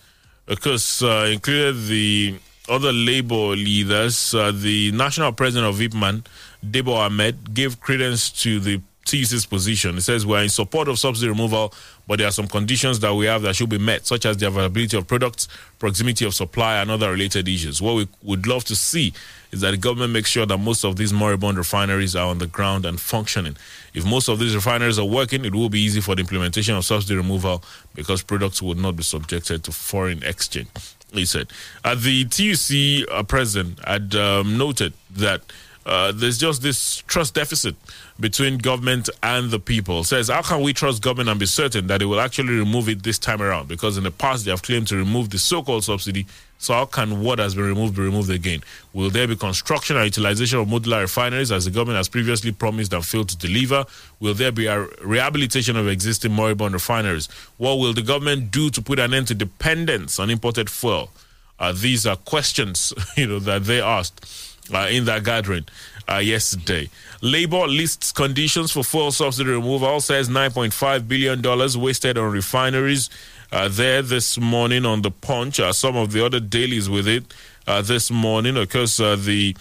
of 0.48 0.60
course, 0.60 1.02
uh, 1.02 1.28
included 1.32 1.86
the 1.86 2.38
other 2.68 2.92
labor 2.92 3.56
leaders. 3.56 4.34
Uh, 4.34 4.52
the 4.52 4.92
national 4.92 5.32
president 5.32 5.68
of 5.68 5.80
IPMAN, 5.80 6.24
Debo 6.64 6.96
Ahmed, 6.96 7.54
gave 7.54 7.80
credence 7.80 8.30
to 8.30 8.60
the 8.60 8.80
TUC's 9.04 9.46
position. 9.46 9.96
It 9.96 10.02
says 10.02 10.24
we're 10.24 10.42
in 10.42 10.48
support 10.48 10.88
of 10.88 10.98
subsidy 10.98 11.28
removal, 11.28 11.74
but 12.06 12.18
there 12.18 12.28
are 12.28 12.32
some 12.32 12.46
conditions 12.46 13.00
that 13.00 13.14
we 13.14 13.26
have 13.26 13.42
that 13.42 13.56
should 13.56 13.68
be 13.68 13.78
met, 13.78 14.06
such 14.06 14.24
as 14.26 14.36
the 14.36 14.46
availability 14.46 14.96
of 14.96 15.06
products, 15.06 15.48
proximity 15.78 16.24
of 16.24 16.34
supply, 16.34 16.76
and 16.76 16.90
other 16.90 17.10
related 17.10 17.48
issues. 17.48 17.82
What 17.82 17.96
we 17.96 18.08
would 18.22 18.46
love 18.46 18.64
to 18.64 18.76
see 18.76 19.12
is 19.52 19.60
that 19.60 19.72
the 19.72 19.76
government 19.76 20.12
makes 20.12 20.30
sure 20.30 20.46
that 20.46 20.58
most 20.58 20.84
of 20.84 20.96
these 20.96 21.12
moribund 21.12 21.58
refineries 21.58 22.14
are 22.14 22.28
on 22.28 22.38
the 22.38 22.46
ground 22.46 22.84
and 22.84 23.00
functioning. 23.00 23.56
If 23.94 24.04
most 24.04 24.28
of 24.28 24.38
these 24.38 24.54
refineries 24.54 24.98
are 24.98 25.04
working, 25.06 25.44
it 25.44 25.54
will 25.54 25.68
be 25.68 25.80
easy 25.80 26.00
for 26.00 26.14
the 26.14 26.20
implementation 26.20 26.76
of 26.76 26.84
subsidy 26.84 27.16
removal 27.16 27.62
because 27.94 28.22
products 28.22 28.62
would 28.62 28.78
not 28.78 28.96
be 28.96 29.02
subjected 29.02 29.64
to 29.64 29.72
foreign 29.72 30.22
exchange. 30.22 30.68
He 31.12 31.24
said. 31.24 31.48
At 31.84 32.02
the 32.02 32.24
TUC 32.24 33.10
uh, 33.10 33.24
president 33.24 33.84
had 33.84 34.14
um, 34.14 34.56
noted 34.56 34.92
that 35.10 35.42
uh, 35.84 36.12
there's 36.12 36.38
just 36.38 36.62
this 36.62 36.98
trust 37.08 37.34
deficit 37.34 37.74
between 38.20 38.58
government 38.58 39.08
and 39.22 39.50
the 39.50 39.58
people. 39.58 40.04
Says, 40.04 40.28
how 40.28 40.42
can 40.42 40.62
we 40.62 40.72
trust 40.72 41.02
government 41.02 41.28
and 41.28 41.40
be 41.40 41.46
certain 41.46 41.86
that 41.86 41.98
they 41.98 42.04
will 42.04 42.20
actually 42.20 42.54
remove 42.54 42.88
it 42.88 43.02
this 43.02 43.18
time 43.18 43.40
around? 43.40 43.68
Because 43.68 43.96
in 43.96 44.04
the 44.04 44.10
past 44.10 44.44
they 44.44 44.50
have 44.50 44.62
claimed 44.62 44.88
to 44.88 44.96
remove 44.96 45.30
the 45.30 45.38
so-called 45.38 45.84
subsidy. 45.84 46.26
So 46.58 46.74
how 46.74 46.84
can 46.84 47.22
what 47.22 47.38
has 47.38 47.54
been 47.54 47.64
removed 47.64 47.96
be 47.96 48.02
removed 48.02 48.30
again? 48.30 48.62
Will 48.92 49.08
there 49.08 49.26
be 49.26 49.36
construction 49.36 49.96
and 49.96 50.04
utilization 50.04 50.58
of 50.58 50.68
modular 50.68 51.00
refineries 51.00 51.50
as 51.50 51.64
the 51.64 51.70
government 51.70 51.96
has 51.96 52.08
previously 52.08 52.52
promised 52.52 52.92
and 52.92 53.04
failed 53.04 53.30
to 53.30 53.38
deliver? 53.38 53.84
Will 54.20 54.34
there 54.34 54.52
be 54.52 54.66
a 54.66 54.86
rehabilitation 55.02 55.76
of 55.76 55.88
existing 55.88 56.32
moribund 56.32 56.74
refineries? 56.74 57.28
What 57.56 57.74
will 57.78 57.94
the 57.94 58.02
government 58.02 58.50
do 58.50 58.68
to 58.70 58.82
put 58.82 58.98
an 58.98 59.14
end 59.14 59.28
to 59.28 59.34
dependence 59.34 60.18
on 60.18 60.28
imported 60.28 60.68
fuel? 60.68 61.10
Uh, 61.58 61.72
these 61.72 62.06
are 62.06 62.16
questions, 62.16 62.92
you 63.16 63.26
know, 63.26 63.38
that 63.38 63.64
they 63.64 63.80
asked 63.80 64.49
uh, 64.72 64.88
in 64.90 65.04
that 65.04 65.24
gathering 65.24 65.64
uh, 66.10 66.18
yesterday. 66.18 66.88
Labor 67.22 67.66
lists 67.66 68.12
conditions 68.12 68.72
for 68.72 68.82
fuel 68.82 69.12
subsidy 69.12 69.50
removal, 69.50 70.00
says 70.00 70.28
$9.5 70.28 71.06
billion 71.06 71.80
wasted 71.80 72.18
on 72.18 72.32
refineries. 72.32 73.10
Uh, 73.52 73.68
there 73.68 74.00
this 74.00 74.38
morning 74.38 74.86
on 74.86 75.02
the 75.02 75.10
punch, 75.10 75.58
uh, 75.58 75.72
some 75.72 75.96
of 75.96 76.12
the 76.12 76.24
other 76.24 76.38
dailies 76.38 76.88
with 76.88 77.08
it 77.08 77.24
uh, 77.66 77.82
this 77.82 78.08
morning, 78.10 78.54
because 78.54 79.00
uh, 79.00 79.16
the 79.16 79.56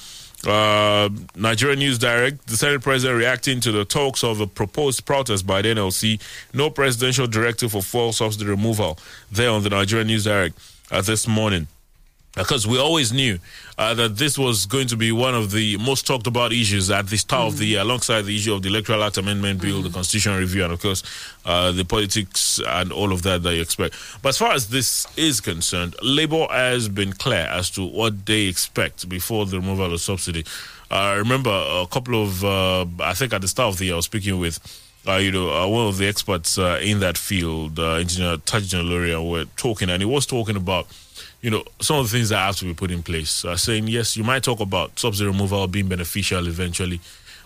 uh, 0.47 1.09
Nigerian 1.35 1.79
News 1.79 1.97
Direct, 1.97 2.45
the 2.47 2.55
Senate 2.55 2.81
President 2.81 3.17
reacting 3.17 3.59
to 3.61 3.71
the 3.71 3.85
talks 3.85 4.23
of 4.23 4.39
a 4.41 4.47
proposed 4.47 5.05
protest 5.05 5.45
by 5.47 5.63
the 5.63 5.69
NLC, 5.69 6.21
no 6.53 6.69
presidential 6.69 7.25
directive 7.25 7.71
for 7.71 7.81
fuel 7.81 8.13
subsidy 8.13 8.45
removal 8.45 8.97
there 9.31 9.49
on 9.49 9.63
the 9.63 9.69
Nigerian 9.69 10.07
News 10.07 10.23
Direct 10.25 10.57
uh, 10.91 11.01
this 11.01 11.27
morning 11.27 11.67
because 12.35 12.67
we 12.67 12.79
always 12.79 13.11
knew 13.11 13.39
uh, 13.77 13.93
that 13.93 14.17
this 14.17 14.37
was 14.37 14.65
going 14.65 14.87
to 14.87 14.95
be 14.95 15.11
one 15.11 15.33
of 15.33 15.51
the 15.51 15.77
most 15.77 16.05
talked 16.05 16.27
about 16.27 16.51
issues 16.51 16.91
at 16.91 17.07
the 17.07 17.17
start 17.17 17.45
mm. 17.45 17.47
of 17.47 17.57
the 17.57 17.65
year, 17.65 17.81
alongside 17.81 18.23
the 18.23 18.35
issue 18.35 18.53
of 18.53 18.61
the 18.61 18.69
Electoral 18.69 19.03
Act 19.03 19.17
Amendment 19.17 19.61
Bill, 19.61 19.79
mm. 19.79 19.83
the 19.83 19.89
Constitutional 19.89 20.39
Review, 20.39 20.63
and 20.63 20.73
of 20.73 20.81
course, 20.81 21.03
uh, 21.45 21.71
the 21.71 21.85
politics 21.85 22.59
and 22.67 22.91
all 22.91 23.11
of 23.11 23.23
that 23.23 23.43
that 23.43 23.55
you 23.55 23.61
expect. 23.61 23.95
But 24.21 24.29
as 24.29 24.37
far 24.37 24.53
as 24.53 24.69
this 24.69 25.07
is 25.17 25.41
concerned, 25.41 25.95
Labour 26.01 26.47
has 26.51 26.87
been 26.87 27.13
clear 27.13 27.47
as 27.49 27.69
to 27.71 27.85
what 27.85 28.25
they 28.25 28.43
expect 28.43 29.09
before 29.09 29.45
the 29.45 29.59
removal 29.59 29.93
of 29.93 30.01
subsidy. 30.01 30.45
I 30.91 31.13
remember 31.13 31.51
a 31.51 31.85
couple 31.87 32.21
of, 32.23 32.43
uh, 32.43 32.85
I 32.99 33.13
think 33.13 33.33
at 33.33 33.41
the 33.41 33.47
start 33.47 33.73
of 33.73 33.79
the 33.79 33.85
year, 33.85 33.93
I 33.93 33.97
was 33.97 34.05
speaking 34.05 34.39
with. 34.39 34.59
Uh, 35.07 35.15
you 35.15 35.31
know, 35.31 35.49
uh, 35.49 35.65
one 35.65 35.87
of 35.87 35.97
the 35.97 36.05
experts 36.05 36.57
uh, 36.57 36.77
in 36.83 36.99
that 36.99 37.17
field, 37.17 37.79
uh, 37.79 37.93
Engineer 37.93 38.35
Tajuddin 38.35 38.83
Olorie, 38.83 39.31
were 39.31 39.45
talking, 39.55 39.89
and 39.89 40.01
he 40.01 40.05
was 40.05 40.25
talking 40.25 40.57
about 40.57 40.87
you 41.41 41.49
know, 41.49 41.63
some 41.79 41.97
of 41.97 42.09
the 42.09 42.17
things 42.17 42.29
that 42.29 42.37
have 42.37 42.57
to 42.57 42.65
be 42.65 42.73
put 42.73 42.91
in 42.91 43.01
place. 43.01 43.45
Uh, 43.45 43.55
saying, 43.55 43.87
yes, 43.87 44.17
you 44.17 44.23
might 44.23 44.43
talk 44.43 44.59
about 44.59 44.97
subsidy 44.99 45.27
removal 45.27 45.67
being 45.67 45.87
beneficial 45.87 46.47
eventually, 46.47 46.99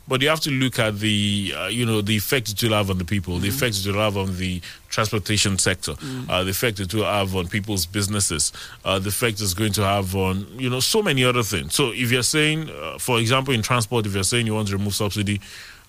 but 0.08 0.22
you 0.22 0.30
have 0.30 0.40
to 0.42 0.52
look 0.52 0.80
at 0.80 1.00
the, 1.00 1.54
uh, 1.56 1.68
you 1.68 1.86
know, 1.86 2.02
the 2.02 2.16
effect 2.16 2.50
it 2.50 2.62
will 2.64 2.74
have 2.74 2.90
on 2.90 2.98
the 2.98 3.06
people, 3.06 3.36
mm-hmm. 3.36 3.44
the 3.44 3.50
effect 3.50 3.78
it 3.78 3.88
will 3.88 4.02
have 4.02 4.18
on 4.18 4.36
the 4.38 4.62
transportation 4.90 5.58
sector, 5.58 5.94
mm-hmm. 5.94 6.30
uh, 6.30 6.44
the 6.44 6.50
effect 6.50 6.80
it 6.80 6.94
will 6.94 7.06
have 7.06 7.36
on 7.36 7.48
people's 7.48 7.86
businesses, 7.86 8.52
uh, 8.84 9.00
the 9.00 9.10
effect 9.10 9.40
it's 9.42 9.54
going 9.54 9.72
to 9.74 9.84
have 9.84 10.16
on, 10.16 10.48
you 10.58 10.70
know, 10.70 10.80
so 10.80 11.02
many 11.02 11.24
other 11.24 11.44
things. 11.44 11.74
So 11.74 11.92
if 11.92 12.12
you're 12.12 12.24
saying, 12.24 12.70
uh, 12.70 12.98
for 12.98 13.20
example, 13.20 13.54
in 13.54 13.62
transport, 13.62 14.06
if 14.06 14.14
you're 14.14 14.24
saying 14.24 14.46
you 14.46 14.56
want 14.56 14.68
to 14.70 14.78
remove 14.78 14.96
subsidy, 14.96 15.40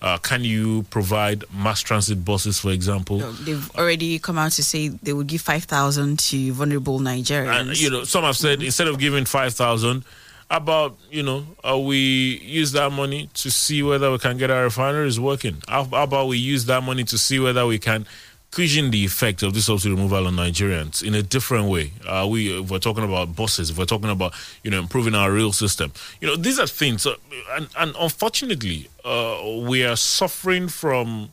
uh, 0.05 0.19
can 0.19 0.43
you 0.43 0.83
provide 0.91 1.43
mass 1.51 1.81
transit 1.81 2.23
buses, 2.23 2.59
for 2.59 2.69
example? 2.69 3.17
No, 3.17 3.31
they've 3.31 3.71
already 3.75 4.19
come 4.19 4.37
out 4.37 4.51
to 4.51 4.63
say 4.63 4.89
they 4.89 5.13
would 5.13 5.25
give 5.25 5.41
5,000 5.41 6.19
to 6.19 6.53
vulnerable 6.53 6.99
Nigerians. 6.99 7.59
And, 7.59 7.81
you 7.81 7.89
know, 7.89 8.03
some 8.03 8.23
have 8.23 8.37
said 8.37 8.59
mm-hmm. 8.59 8.67
instead 8.67 8.87
of 8.87 8.99
giving 8.99 9.25
5,000, 9.25 10.05
about, 10.51 10.95
you 11.09 11.23
know, 11.23 11.47
uh, 11.67 11.79
we 11.79 11.97
use 12.43 12.71
that 12.73 12.91
money 12.91 13.31
to 13.33 13.49
see 13.49 13.81
whether 13.81 14.11
we 14.11 14.19
can 14.19 14.37
get 14.37 14.51
our 14.51 14.65
refineries 14.65 15.19
working? 15.19 15.63
How, 15.67 15.85
how 15.85 16.03
about 16.03 16.27
we 16.27 16.37
use 16.37 16.65
that 16.65 16.83
money 16.83 17.03
to 17.05 17.17
see 17.17 17.39
whether 17.39 17.65
we 17.65 17.79
can 17.79 18.05
cushion 18.51 18.91
the 18.91 19.03
effect 19.05 19.43
of 19.43 19.53
this 19.53 19.65
subsidy 19.65 19.93
removal 19.93 20.27
on 20.27 20.35
Nigerians 20.35 21.03
in 21.03 21.13
a 21.13 21.21
different 21.21 21.67
way. 21.67 21.91
Uh, 22.07 22.27
we, 22.29 22.59
if 22.59 22.71
we're 22.71 22.79
talking 22.79 23.03
about 23.03 23.35
buses, 23.35 23.69
if 23.69 23.77
we're 23.77 23.85
talking 23.85 24.09
about 24.09 24.33
you 24.63 24.71
know 24.71 24.79
improving 24.79 25.15
our 25.15 25.31
rail 25.31 25.51
system, 25.51 25.91
you 26.21 26.27
know 26.27 26.35
these 26.35 26.59
are 26.59 26.67
things, 26.67 27.05
uh, 27.05 27.15
and, 27.51 27.67
and 27.77 27.95
unfortunately, 27.99 28.89
uh, 29.03 29.41
we 29.67 29.83
are 29.83 29.95
suffering 29.95 30.67
from 30.67 31.29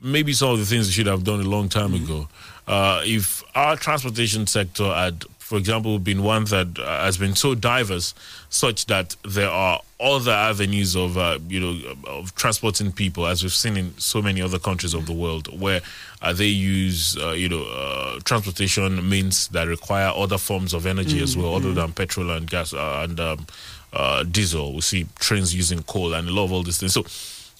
maybe 0.00 0.32
some 0.32 0.50
of 0.50 0.58
the 0.58 0.64
things 0.64 0.86
we 0.86 0.92
should 0.92 1.06
have 1.06 1.24
done 1.24 1.40
a 1.40 1.48
long 1.48 1.68
time 1.68 1.90
mm-hmm. 1.90 2.04
ago. 2.04 2.28
Uh, 2.66 3.02
if 3.04 3.42
our 3.56 3.76
transportation 3.76 4.46
sector 4.46 4.84
had 4.94 5.24
for 5.50 5.56
example, 5.56 5.98
been 5.98 6.22
one 6.22 6.44
that 6.44 6.78
uh, 6.78 7.02
has 7.04 7.18
been 7.18 7.34
so 7.34 7.56
diverse, 7.56 8.14
such 8.50 8.86
that 8.86 9.16
there 9.24 9.50
are 9.50 9.80
other 9.98 10.30
avenues 10.30 10.94
of 10.94 11.18
uh, 11.18 11.40
you 11.48 11.58
know 11.58 11.96
of 12.06 12.32
transporting 12.36 12.92
people, 12.92 13.26
as 13.26 13.42
we've 13.42 13.50
seen 13.50 13.76
in 13.76 13.98
so 13.98 14.22
many 14.22 14.40
other 14.40 14.60
countries 14.60 14.94
of 14.94 15.06
the 15.06 15.12
world, 15.12 15.48
where 15.60 15.80
uh, 16.22 16.32
they 16.32 16.46
use 16.46 17.18
uh, 17.18 17.32
you 17.32 17.48
know 17.48 17.64
uh, 17.64 18.20
transportation 18.22 19.08
means 19.08 19.48
that 19.48 19.66
require 19.66 20.12
other 20.14 20.38
forms 20.38 20.72
of 20.72 20.86
energy 20.86 21.16
mm-hmm. 21.16 21.24
as 21.24 21.36
well, 21.36 21.56
other 21.56 21.70
mm-hmm. 21.70 21.80
than 21.80 21.92
petrol 21.94 22.30
and 22.30 22.48
gas 22.48 22.72
uh, 22.72 23.00
and 23.02 23.18
um, 23.18 23.44
diesel. 24.30 24.74
We 24.74 24.82
see 24.82 25.06
trains 25.18 25.52
using 25.52 25.82
coal 25.82 26.14
and 26.14 26.28
a 26.28 26.30
lot 26.30 26.44
of 26.44 26.52
all 26.52 26.62
these 26.62 26.78
things. 26.78 26.94
So 26.94 27.02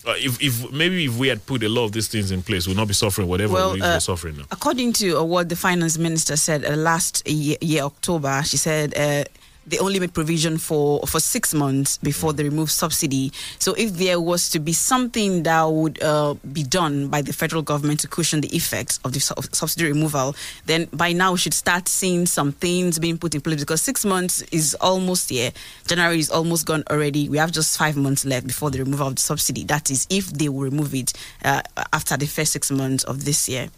uh, 0.07 0.15
if, 0.17 0.41
if 0.43 0.73
maybe 0.73 1.05
if 1.05 1.19
we 1.19 1.29
had 1.29 1.45
put 1.47 1.63
a 1.63 1.69
lot 1.69 1.85
of 1.85 1.93
these 1.93 2.09
things 2.09 2.31
in 2.31 2.43
place, 2.43 2.67
we'll 2.67 2.77
not 2.77 2.89
be 2.89 2.95
suffering 2.95 3.29
whatever 3.29 3.55
well, 3.55 3.73
we're 3.75 3.85
uh, 3.85 4.01
suffering 4.01 4.37
now. 4.37 4.45
According 4.51 4.93
to 4.95 5.19
uh, 5.19 5.23
what 5.23 5.49
the 5.49 5.57
finance 5.57 5.99
minister 5.99 6.37
said 6.37 6.65
uh, 6.65 6.77
last 6.77 7.27
year, 7.29 7.57
year, 7.61 7.83
October, 7.83 8.43
she 8.45 8.57
said 8.57 8.97
uh, 8.97 9.25
they 9.67 9.79
only 9.79 10.01
made 10.01 10.13
provision 10.13 10.59
for 10.59 11.01
for 11.07 11.21
six 11.21 11.55
months 11.55 11.99
before 11.99 12.33
they 12.33 12.45
remove 12.45 12.71
subsidy. 12.71 13.33
So 13.59 13.75
if 13.75 13.93
there 13.95 14.21
was 14.21 14.49
to 14.51 14.59
be 14.59 14.73
something 14.73 15.43
that 15.45 15.63
would 15.65 16.03
uh, 16.03 16.35
be 16.53 16.63
done 16.63 17.09
by 17.09 17.23
the 17.23 17.33
federal 17.33 17.63
government 17.63 18.01
to 18.01 18.09
cushion 18.09 18.41
the 18.41 18.55
effects 18.55 18.99
of 19.05 19.13
the 19.13 19.21
su- 19.21 19.35
subsidy 19.53 19.87
removal, 19.87 20.35
then 20.67 20.87
by 20.93 21.13
now 21.13 21.33
we 21.33 21.39
should 21.39 21.55
start 21.55 21.89
seeing 21.89 22.27
some 22.27 22.53
things 22.53 22.99
being 22.99 23.19
put 23.19 23.35
in 23.35 23.41
place 23.41 23.61
because 23.61 23.83
six 23.83 24.05
months 24.05 24.43
is 24.51 24.75
almost 24.81 25.31
here. 25.31 25.53
January 25.87 26.19
is 26.19 26.31
almost 26.31 26.67
gone 26.67 26.83
already. 26.91 27.29
We 27.29 27.39
have 27.39 27.53
just 27.53 27.77
five 27.79 27.97
months 27.97 28.25
left 28.25 28.47
before 28.47 28.71
the 28.71 28.79
removal 28.79 29.09
of 29.09 29.17
the 29.17 29.23
subsidy. 29.23 29.65
That 29.65 29.91
is 29.91 30.07
if 30.11 30.31
they 30.31 30.49
will 30.49 30.63
remove 30.63 30.95
it 30.95 31.13
uh, 31.45 31.63
after 31.93 32.17
the 32.17 32.27
first 32.27 32.53
six 32.53 32.71
months 32.71 33.05
of 33.05 33.25
this 33.25 33.49
year 33.49 33.69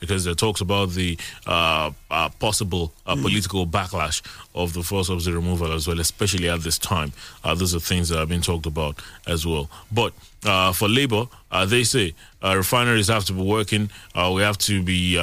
because 0.00 0.24
there 0.24 0.34
talks 0.34 0.60
about 0.60 0.90
the 0.90 1.18
uh, 1.46 1.90
uh, 2.10 2.28
possible 2.38 2.92
uh, 3.06 3.14
mm. 3.14 3.22
political 3.22 3.66
backlash 3.66 4.22
of 4.54 4.72
the 4.72 4.82
force 4.82 5.08
of 5.08 5.24
the 5.24 5.32
removal 5.32 5.72
as 5.72 5.86
well, 5.86 6.00
especially 6.00 6.48
at 6.48 6.60
this 6.60 6.78
time. 6.78 7.12
Uh, 7.44 7.54
those 7.54 7.74
are 7.74 7.80
things 7.80 8.08
that 8.08 8.18
have 8.18 8.28
been 8.28 8.42
talked 8.42 8.66
about 8.66 9.00
as 9.26 9.46
well. 9.46 9.70
But 9.90 10.12
uh, 10.44 10.72
for 10.72 10.88
Labour, 10.88 11.26
uh, 11.50 11.64
they 11.66 11.84
say 11.84 12.14
refineries 12.42 13.08
have 13.08 13.24
to 13.26 13.32
be 13.32 13.42
working. 13.42 13.90
we 14.34 14.42
have 14.42 14.58
to 14.58 14.82
be 14.82 15.14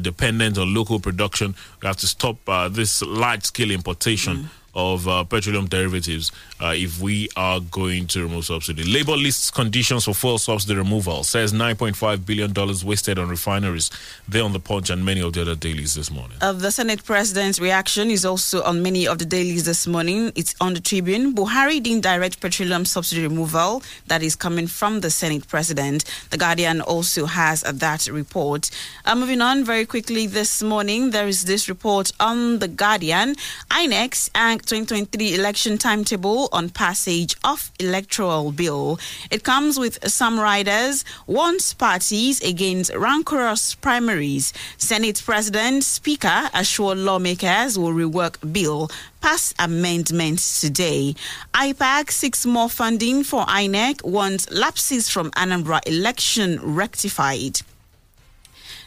dependent 0.00 0.58
on 0.58 0.72
local 0.74 1.00
production. 1.00 1.54
We 1.82 1.86
have 1.86 1.96
to 1.98 2.06
stop 2.06 2.36
this 2.70 3.02
large 3.02 3.44
scale 3.44 3.70
importation. 3.70 4.36
Mm 4.36 4.48
of 4.78 5.08
uh, 5.08 5.24
petroleum 5.24 5.66
derivatives 5.66 6.30
uh, 6.60 6.72
if 6.74 7.00
we 7.00 7.28
are 7.36 7.58
going 7.60 8.06
to 8.06 8.22
remove 8.22 8.44
subsidy. 8.44 8.84
Labour 8.84 9.16
lists 9.16 9.50
conditions 9.50 10.04
for 10.04 10.14
fuel 10.14 10.38
subsidy 10.38 10.76
removal, 10.76 11.24
says 11.24 11.52
$9.5 11.52 12.24
billion 12.24 12.54
wasted 12.86 13.18
on 13.18 13.28
refineries. 13.28 13.90
They're 14.28 14.44
on 14.44 14.52
the 14.52 14.60
punch 14.60 14.88
and 14.90 15.04
many 15.04 15.20
of 15.20 15.32
the 15.32 15.42
other 15.42 15.56
dailies 15.56 15.96
this 15.96 16.12
morning. 16.12 16.38
Uh, 16.40 16.52
the 16.52 16.70
Senate 16.70 17.02
President's 17.04 17.58
reaction 17.58 18.08
is 18.08 18.24
also 18.24 18.62
on 18.62 18.80
many 18.80 19.08
of 19.08 19.18
the 19.18 19.24
dailies 19.24 19.64
this 19.64 19.84
morning. 19.88 20.30
It's 20.36 20.54
on 20.60 20.74
the 20.74 20.80
Tribune. 20.80 21.34
Buhari 21.34 21.82
didn't 21.82 22.02
direct 22.02 22.40
petroleum 22.40 22.84
subsidy 22.84 23.22
removal 23.22 23.82
that 24.06 24.22
is 24.22 24.36
coming 24.36 24.68
from 24.68 25.00
the 25.00 25.10
Senate 25.10 25.48
President. 25.48 26.04
The 26.30 26.38
Guardian 26.38 26.80
also 26.82 27.26
has 27.26 27.62
that 27.62 28.06
report. 28.06 28.70
Uh, 29.04 29.16
moving 29.16 29.40
on 29.40 29.64
very 29.64 29.86
quickly 29.86 30.28
this 30.28 30.62
morning, 30.62 31.10
there 31.10 31.26
is 31.26 31.46
this 31.46 31.68
report 31.68 32.12
on 32.20 32.60
the 32.60 32.68
Guardian. 32.68 33.34
INEX 33.72 34.30
and 34.36 34.67
2023 34.68 35.34
election 35.34 35.78
timetable 35.78 36.50
on 36.52 36.68
passage 36.68 37.34
of 37.42 37.72
electoral 37.80 38.52
bill. 38.52 39.00
It 39.30 39.42
comes 39.42 39.78
with 39.78 39.98
some 40.06 40.38
riders, 40.38 41.06
wants 41.26 41.72
parties 41.72 42.42
against 42.42 42.94
rancorous 42.94 43.74
primaries. 43.74 44.52
Senate 44.76 45.22
President 45.24 45.84
Speaker 45.84 46.50
assure 46.52 46.94
lawmakers 46.94 47.78
will 47.78 47.94
rework 47.94 48.36
bill 48.52 48.90
pass 49.22 49.54
amendments 49.58 50.60
today. 50.60 51.14
IPAC 51.54 52.10
seeks 52.10 52.44
more 52.44 52.68
funding 52.68 53.24
for 53.24 53.46
INEC, 53.46 54.04
wants 54.04 54.50
lapses 54.50 55.08
from 55.08 55.30
Anambra 55.30 55.80
election 55.88 56.60
rectified. 56.62 57.62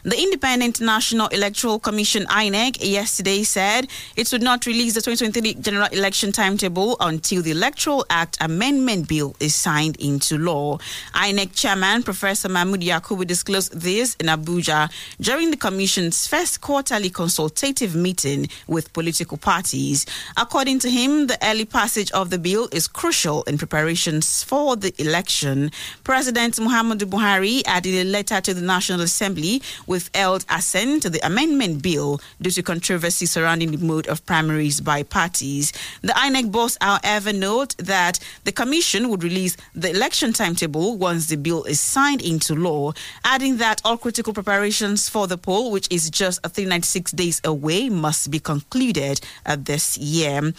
The 0.04 0.20
Independent 0.20 0.80
National 0.80 1.28
Electoral 1.28 1.78
Commission 1.78 2.24
INEC 2.26 2.78
yesterday 2.80 3.44
said 3.44 3.86
it 4.16 4.32
would 4.32 4.42
not 4.42 4.66
release 4.66 4.94
the 4.94 5.00
2023 5.00 5.62
general 5.62 5.86
election 5.92 6.32
timetable 6.32 6.96
until 6.98 7.40
the 7.40 7.52
Electoral 7.52 8.04
Act 8.10 8.36
Amendment 8.40 9.06
Bill 9.06 9.36
is 9.38 9.54
signed 9.54 9.94
into 10.00 10.38
law. 10.38 10.78
INEC 11.14 11.54
Chairman 11.54 12.02
Professor 12.02 12.48
Mahmood 12.48 12.80
Yakubu 12.80 13.24
disclosed 13.24 13.78
this 13.80 14.16
in 14.16 14.26
Abuja 14.26 14.90
during 15.20 15.52
the 15.52 15.56
Commission's 15.56 16.26
first 16.26 16.60
quarterly 16.60 17.08
consultative 17.08 17.94
meeting 17.94 18.48
with 18.66 18.92
political 18.92 19.36
parties. 19.36 20.04
According 20.36 20.80
to 20.80 20.90
him, 20.90 21.28
the 21.28 21.38
early 21.44 21.64
passage 21.64 22.10
of 22.10 22.30
the 22.30 22.40
bill 22.40 22.68
is 22.72 22.88
crucial 22.88 23.44
in 23.44 23.56
preparations 23.56 24.42
for 24.42 24.74
the 24.74 24.92
election. 25.00 25.70
President 26.02 26.56
Muhammadu 26.56 27.04
Buhari 27.08 27.62
added 27.66 27.94
a 27.94 28.10
letter 28.10 28.40
to 28.40 28.52
the 28.52 28.62
National 28.62 29.00
Assembly 29.02 29.62
withheld 29.92 30.44
assent 30.48 31.02
to 31.02 31.10
the 31.10 31.24
amendment 31.24 31.82
bill 31.82 32.18
due 32.40 32.50
to 32.50 32.62
controversy 32.62 33.26
surrounding 33.26 33.70
the 33.70 33.84
mode 33.84 34.06
of 34.08 34.24
primaries 34.24 34.80
by 34.80 35.02
parties. 35.02 35.72
The 36.00 36.14
INEC 36.14 36.50
boss, 36.50 36.78
however, 36.80 37.32
note 37.32 37.76
that 37.76 38.18
the 38.44 38.52
commission 38.52 39.10
would 39.10 39.22
release 39.22 39.56
the 39.74 39.90
election 39.90 40.32
timetable 40.32 40.96
once 40.96 41.26
the 41.26 41.36
bill 41.36 41.64
is 41.64 41.80
signed 41.80 42.22
into 42.22 42.54
law, 42.54 42.92
adding 43.24 43.58
that 43.58 43.82
all 43.84 43.98
critical 43.98 44.32
preparations 44.32 45.10
for 45.10 45.26
the 45.26 45.36
poll, 45.36 45.70
which 45.70 45.88
is 45.90 46.08
just 46.08 46.40
396 46.42 47.12
days 47.12 47.40
away, 47.44 47.90
must 47.90 48.30
be 48.30 48.40
concluded 48.40 49.20
uh, 49.44 49.56
this 49.60 49.98
year. 49.98 50.52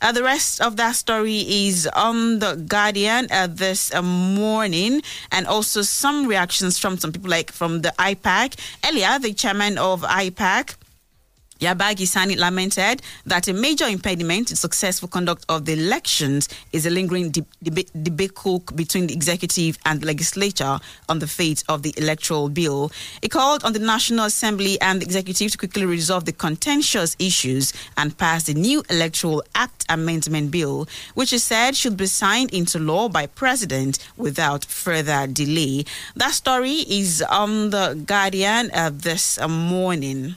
Uh, 0.00 0.12
the 0.12 0.22
rest 0.22 0.60
of 0.60 0.76
that 0.76 0.94
story 0.94 1.40
is 1.40 1.88
on 1.94 2.38
the 2.38 2.54
Guardian 2.54 3.26
uh, 3.32 3.48
this 3.50 3.92
uh, 3.92 4.00
morning, 4.00 5.02
and 5.32 5.46
also 5.46 5.82
some 5.82 6.26
reactions 6.26 6.78
from 6.78 6.98
some 6.98 7.12
people, 7.12 7.30
like 7.30 7.50
from 7.50 7.82
the 7.82 7.92
IPAC. 7.98 8.54
Earlier, 8.86 9.18
the 9.18 9.32
chairman 9.32 9.76
of 9.76 10.02
IPAC. 10.02 10.76
Yabagi 11.60 12.06
Sani 12.06 12.36
lamented 12.36 13.02
that 13.26 13.48
a 13.48 13.52
major 13.52 13.86
impediment 13.86 14.48
to 14.48 14.56
successful 14.56 15.08
conduct 15.08 15.44
of 15.48 15.64
the 15.64 15.72
elections 15.72 16.48
is 16.72 16.86
a 16.86 16.90
lingering 16.90 17.30
deb- 17.30 17.46
deb- 17.62 17.90
debacle 18.02 18.60
between 18.76 19.08
the 19.08 19.14
executive 19.14 19.76
and 19.84 20.00
the 20.00 20.06
legislature 20.06 20.78
on 21.08 21.18
the 21.18 21.26
fate 21.26 21.64
of 21.68 21.82
the 21.82 21.92
electoral 21.96 22.48
bill. 22.48 22.92
He 23.22 23.28
called 23.28 23.64
on 23.64 23.72
the 23.72 23.80
National 23.80 24.26
Assembly 24.26 24.80
and 24.80 25.00
the 25.00 25.04
executive 25.04 25.50
to 25.50 25.58
quickly 25.58 25.84
resolve 25.84 26.26
the 26.26 26.32
contentious 26.32 27.16
issues 27.18 27.72
and 27.96 28.16
pass 28.16 28.44
the 28.44 28.54
new 28.54 28.84
Electoral 28.88 29.42
Act 29.56 29.84
Amendment 29.88 30.52
Bill, 30.52 30.86
which 31.14 31.30
he 31.30 31.38
said 31.38 31.74
should 31.74 31.96
be 31.96 32.06
signed 32.06 32.52
into 32.52 32.78
law 32.78 33.08
by 33.08 33.26
President 33.26 33.98
without 34.16 34.64
further 34.64 35.26
delay. 35.26 35.84
That 36.14 36.34
story 36.34 36.84
is 36.88 37.20
on 37.22 37.70
the 37.70 38.00
Guardian 38.06 38.70
uh, 38.72 38.90
this 38.92 39.40
morning. 39.40 40.36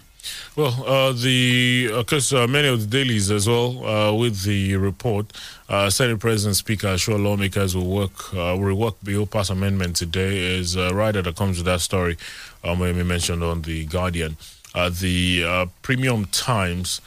Well, 0.56 0.84
uh, 0.86 1.14
the 1.14 1.92
because 1.98 2.34
uh, 2.34 2.48
many 2.48 2.68
of 2.68 2.82
the 2.82 2.88
dailies 2.88 3.32
as 3.32 3.48
well 3.48 3.86
uh, 3.86 4.14
with 4.14 4.44
the 4.44 4.76
report, 4.76 5.32
uh, 5.70 5.90
Senate 5.90 6.20
President 6.20 6.56
Speaker 6.56 6.98
sure 6.98 7.18
lawmakers 7.18 7.76
will 7.76 7.90
work 7.90 8.34
uh, 8.34 8.56
will 8.58 8.76
work 8.76 8.96
bill 9.04 9.26
pass 9.26 9.50
amendment 9.50 9.96
today 9.96 10.58
is 10.60 10.76
a 10.76 10.94
right 10.94 11.14
that 11.14 11.36
comes 11.36 11.58
with 11.58 11.66
that 11.66 11.82
story. 11.82 12.18
Um, 12.64 12.80
we 12.80 12.92
mentioned 13.04 13.44
on 13.44 13.62
the 13.62 13.86
Guardian, 13.86 14.38
the 14.74 15.70
Premium 15.82 16.26
Times, 16.26 17.02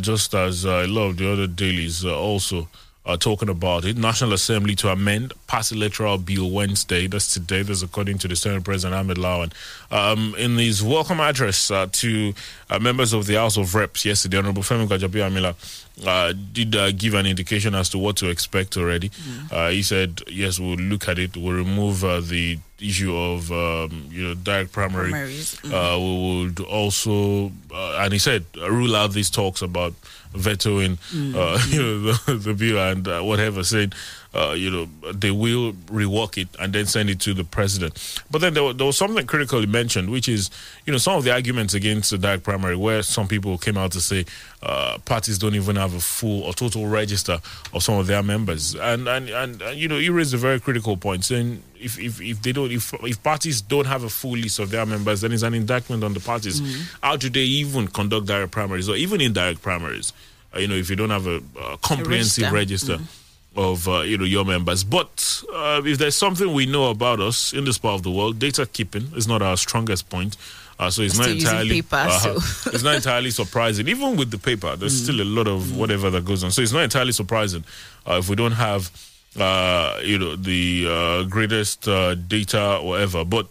just 0.00 0.34
as 0.34 0.64
a 0.64 0.86
lot 0.86 1.10
of 1.10 1.16
the 1.16 1.32
other 1.32 1.46
dailies 1.46 2.04
also 2.04 2.68
uh, 3.04 3.16
talking 3.16 3.48
about 3.48 3.84
it. 3.84 3.96
National 3.96 4.32
Assembly 4.32 4.74
to 4.76 4.88
amend 4.88 5.32
pass 5.46 5.72
electoral 5.72 6.18
bill 6.18 6.50
Wednesday. 6.50 7.06
That's 7.06 7.32
today. 7.32 7.62
That's 7.62 7.82
according 7.82 8.18
to 8.18 8.28
the 8.28 8.36
Senate 8.36 8.64
President 8.64 8.94
Ahmed 8.98 9.16
Lawan. 9.16 9.52
Um, 9.90 10.34
in 10.38 10.56
his 10.56 10.82
welcome 10.82 11.20
address 11.20 11.70
uh, 11.70 11.88
to 11.90 12.32
uh, 12.70 12.78
members 12.78 13.12
of 13.12 13.26
the 13.26 13.34
House 13.34 13.56
of 13.56 13.74
Reps 13.74 14.04
yesterday, 14.04 14.38
Honorable 14.38 14.62
Femi 14.62 14.86
Gbajabiamila 14.86 16.06
uh, 16.06 16.32
did 16.52 16.76
uh, 16.76 16.92
give 16.92 17.14
an 17.14 17.26
indication 17.26 17.74
as 17.74 17.88
to 17.88 17.98
what 17.98 18.16
to 18.16 18.28
expect 18.30 18.76
already. 18.76 19.08
Mm. 19.08 19.72
he 19.72 19.82
said, 19.82 20.22
"Yes, 20.28 20.60
we'll 20.60 20.76
look 20.76 21.08
at 21.08 21.18
it. 21.18 21.36
We'll 21.36 21.54
remove 21.56 22.00
the 22.00 22.58
issue 22.80 23.16
of 23.16 23.50
um, 23.50 24.08
you 24.10 24.22
know 24.28 24.34
direct 24.34 24.72
primary. 24.72 25.10
Mm. 25.12 25.98
we 25.98 26.44
would 26.44 26.60
also, 26.60 27.50
and 27.72 28.12
he 28.12 28.18
said, 28.20 28.44
rule 28.56 28.94
out 28.94 29.12
these 29.12 29.28
talks 29.28 29.60
about." 29.60 29.94
Vetoing 30.34 30.96
mm. 30.96 31.34
uh, 31.34 31.58
you 31.68 31.82
know 31.82 32.12
the, 32.12 32.34
the 32.34 32.54
bill 32.54 32.78
and 32.78 33.06
uh, 33.08 33.20
whatever, 33.20 33.62
saying 33.62 33.92
uh, 34.34 34.52
you 34.56 34.70
know 34.70 35.12
they 35.12 35.30
will 35.30 35.72
rework 35.86 36.40
it 36.40 36.48
and 36.58 36.72
then 36.72 36.86
send 36.86 37.10
it 37.10 37.20
to 37.20 37.34
the 37.34 37.44
president. 37.44 38.22
But 38.30 38.40
then 38.40 38.54
there, 38.54 38.62
was, 38.62 38.76
there 38.76 38.86
was 38.86 38.96
something 38.96 39.26
critically 39.26 39.66
mentioned, 39.66 40.10
which 40.10 40.28
is 40.28 40.50
you 40.86 40.92
know 40.92 40.98
some 40.98 41.16
of 41.16 41.24
the 41.24 41.32
arguments 41.32 41.74
against 41.74 42.10
the 42.10 42.18
direct 42.18 42.42
primary, 42.42 42.76
where 42.76 43.02
some 43.02 43.28
people 43.28 43.58
came 43.58 43.76
out 43.76 43.92
to 43.92 44.00
say 44.00 44.24
uh, 44.62 44.98
parties 45.04 45.38
don't 45.38 45.54
even 45.54 45.76
have 45.76 45.94
a 45.94 46.00
full 46.00 46.42
or 46.44 46.54
total 46.54 46.86
register 46.86 47.40
of 47.74 47.82
some 47.82 47.98
of 47.98 48.06
their 48.06 48.22
members, 48.22 48.74
and 48.74 49.06
and 49.06 49.28
and, 49.28 49.60
and 49.60 49.78
you 49.78 49.88
know 49.88 49.98
he 49.98 50.08
raised 50.08 50.32
a 50.32 50.38
very 50.38 50.58
critical 50.60 50.96
point, 50.96 51.24
saying 51.24 51.62
if, 51.78 51.98
if, 51.98 52.20
if 52.20 52.40
they 52.42 52.52
don't 52.52 52.70
if 52.70 52.94
if 53.02 53.22
parties 53.22 53.60
don't 53.60 53.86
have 53.86 54.02
a 54.02 54.08
full 54.08 54.32
list 54.32 54.58
of 54.58 54.70
their 54.70 54.86
members, 54.86 55.20
then 55.20 55.32
it's 55.32 55.42
an 55.42 55.52
indictment 55.54 56.02
on 56.02 56.14
the 56.14 56.20
parties. 56.20 56.60
Mm. 56.60 56.98
How 57.02 57.16
do 57.16 57.28
they 57.28 57.40
even 57.40 57.88
conduct 57.88 58.26
direct 58.26 58.52
primaries 58.52 58.88
or 58.88 58.96
even 58.96 59.20
indirect 59.20 59.60
primaries? 59.60 60.12
Uh, 60.54 60.58
you 60.58 60.68
know, 60.68 60.74
if 60.74 60.88
you 60.90 60.96
don't 60.96 61.10
have 61.10 61.26
a, 61.26 61.42
a 61.60 61.76
comprehensive 61.78 62.50
a 62.50 62.54
register. 62.54 62.92
register. 62.92 62.96
Mm 62.96 63.21
of 63.56 63.88
uh, 63.88 64.00
you 64.00 64.18
know 64.18 64.24
your 64.24 64.44
members. 64.44 64.84
But 64.84 65.42
uh, 65.52 65.82
if 65.84 65.98
there's 65.98 66.16
something 66.16 66.52
we 66.52 66.66
know 66.66 66.90
about 66.90 67.20
us 67.20 67.52
in 67.52 67.64
this 67.64 67.78
part 67.78 67.94
of 67.94 68.02
the 68.02 68.10
world, 68.10 68.38
data 68.38 68.66
keeping 68.66 69.08
is 69.14 69.28
not 69.28 69.42
our 69.42 69.56
strongest 69.56 70.08
point. 70.08 70.36
Uh, 70.78 70.90
so 70.90 71.02
it's 71.02 71.18
not 71.18 71.28
entirely 71.28 71.82
paper, 71.82 71.96
uh-huh. 71.96 72.40
so. 72.40 72.70
it's 72.72 72.82
not 72.82 72.94
entirely 72.94 73.30
surprising. 73.30 73.88
Even 73.88 74.16
with 74.16 74.30
the 74.30 74.38
paper, 74.38 74.74
there's 74.74 75.00
mm. 75.00 75.04
still 75.04 75.20
a 75.20 75.24
lot 75.24 75.46
of 75.46 75.62
mm. 75.62 75.76
whatever 75.76 76.10
that 76.10 76.24
goes 76.24 76.42
on. 76.42 76.50
So 76.50 76.62
it's 76.62 76.72
not 76.72 76.82
entirely 76.82 77.12
surprising 77.12 77.64
uh, 78.06 78.14
if 78.14 78.28
we 78.28 78.36
don't 78.36 78.52
have 78.52 78.90
uh, 79.38 80.00
you 80.02 80.18
know 80.18 80.36
the 80.36 80.86
uh, 80.88 81.22
greatest 81.24 81.82
data 81.82 82.78
or 82.78 82.88
whatever. 82.88 83.24
But 83.24 83.46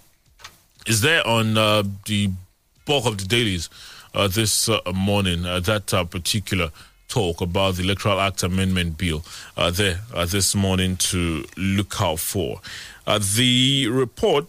is 0.87 1.01
there 1.01 1.25
on 1.25 1.53
the 1.53 2.31
bulk 2.85 3.05
of 3.05 3.17
the 3.17 3.25
dailies 3.25 3.69
this 4.13 4.69
morning 4.93 5.43
that 5.43 6.07
particular 6.11 6.71
talk 7.11 7.41
about 7.41 7.75
the 7.75 7.83
Electoral 7.83 8.21
Act 8.21 8.41
Amendment 8.41 8.97
Bill 8.97 9.21
uh, 9.57 9.69
there 9.69 9.99
uh, 10.13 10.25
this 10.25 10.55
morning 10.55 10.95
to 10.97 11.43
look 11.57 12.01
out 12.01 12.19
for. 12.19 12.61
Uh, 13.05 13.19
the 13.35 13.87
report 13.91 14.45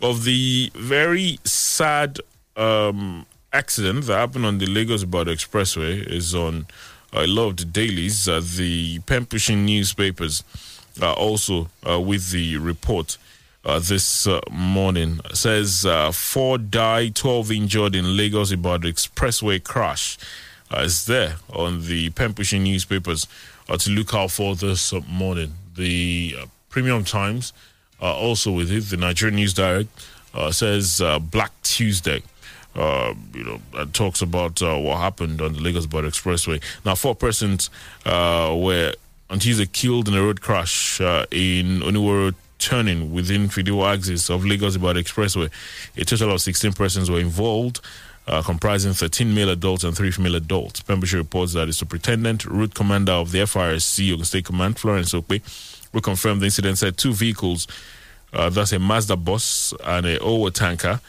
of 0.00 0.22
the 0.22 0.70
very 0.76 1.40
sad 1.44 2.20
um, 2.56 3.26
accident 3.52 4.04
that 4.06 4.16
happened 4.16 4.46
on 4.46 4.58
the 4.58 4.66
Lagos 4.66 5.02
Ibadan 5.02 5.34
Expressway 5.34 6.06
is 6.06 6.34
on 6.36 6.66
a 7.12 7.26
lot 7.26 7.48
of 7.48 7.56
the 7.56 7.64
dailies. 7.64 8.28
Uh, 8.28 8.40
the 8.56 9.00
pen 9.00 9.26
pushing 9.26 9.64
newspapers 9.64 10.44
uh, 11.02 11.12
also 11.14 11.68
uh, 11.88 12.00
with 12.00 12.30
the 12.30 12.56
report. 12.58 13.18
Uh, 13.64 13.78
this 13.78 14.26
uh, 14.26 14.40
morning 14.50 15.18
says 15.32 15.86
uh, 15.86 16.12
four 16.12 16.58
died, 16.58 17.16
12 17.16 17.50
injured 17.50 17.94
in 17.96 18.14
Lagos 18.16 18.52
Ibadan 18.52 18.92
Expressway 18.92 19.62
crash 19.64 20.18
uh, 20.72 20.80
is 20.80 21.06
there 21.06 21.36
on 21.52 21.86
the 21.86 22.10
pen 22.10 22.34
pushing 22.34 22.62
newspapers 22.62 23.26
uh, 23.68 23.76
to 23.78 23.90
look 23.90 24.14
out 24.14 24.30
for 24.30 24.54
this 24.54 24.92
uh, 24.92 25.00
morning. 25.08 25.52
The 25.76 26.36
uh, 26.40 26.46
Premium 26.68 27.04
Times, 27.04 27.52
uh, 28.00 28.14
also 28.14 28.52
with 28.52 28.70
it, 28.70 28.80
the 28.82 28.96
Nigerian 28.96 29.36
News 29.36 29.54
Direct 29.54 29.88
uh, 30.34 30.50
says 30.50 31.02
Black 31.30 31.52
Tuesday. 31.62 32.22
you 32.76 33.44
know, 33.44 33.60
talks 33.92 34.22
about 34.22 34.60
what 34.60 34.98
happened 34.98 35.40
on 35.40 35.52
the 35.54 35.60
Lagos 35.60 35.86
Border 35.86 36.08
Expressway. 36.08 36.62
Now, 36.84 36.94
four 36.94 37.14
persons 37.14 37.70
were 38.04 38.94
on 39.30 39.38
Tuesday 39.38 39.66
killed 39.66 40.08
in 40.08 40.14
a 40.14 40.22
road 40.22 40.40
crash 40.40 41.00
in 41.00 41.80
Oniworo 41.80 42.34
turning 42.58 43.12
within 43.12 43.48
Fidiwo 43.48 43.92
axis 43.92 44.30
of 44.30 44.44
Lagos 44.44 44.76
Ibadan 44.76 45.02
Expressway. 45.02 45.50
A 45.96 46.04
total 46.04 46.32
of 46.32 46.40
16 46.40 46.72
persons 46.72 47.10
were 47.10 47.20
involved 47.20 47.80
uh, 48.26 48.42
comprising 48.42 48.92
13 48.92 49.34
male 49.34 49.50
adults 49.50 49.84
and 49.84 49.96
3 49.96 50.10
female 50.10 50.34
adults. 50.34 50.80
Pembrokeshire 50.80 51.18
reports 51.18 51.52
that 51.52 51.66
the 51.66 51.72
superintendent, 51.72 52.44
route 52.44 52.74
commander 52.74 53.12
of 53.12 53.32
the 53.32 53.38
FRSC, 53.40 54.12
Ogun 54.12 54.24
State 54.24 54.44
Command, 54.44 54.78
Florence 54.78 55.12
Okpe, 55.12 55.42
will 55.92 56.00
confirm 56.00 56.40
the 56.40 56.46
incident 56.46 56.78
said 56.78 56.96
two 56.96 57.12
vehicles, 57.12 57.66
uh, 58.32 58.50
that's 58.50 58.72
a 58.72 58.78
Mazda 58.78 59.16
bus 59.16 59.72
and 59.84 60.06
a 60.06 60.18
Owo 60.18 60.52
tanker, 60.52 61.00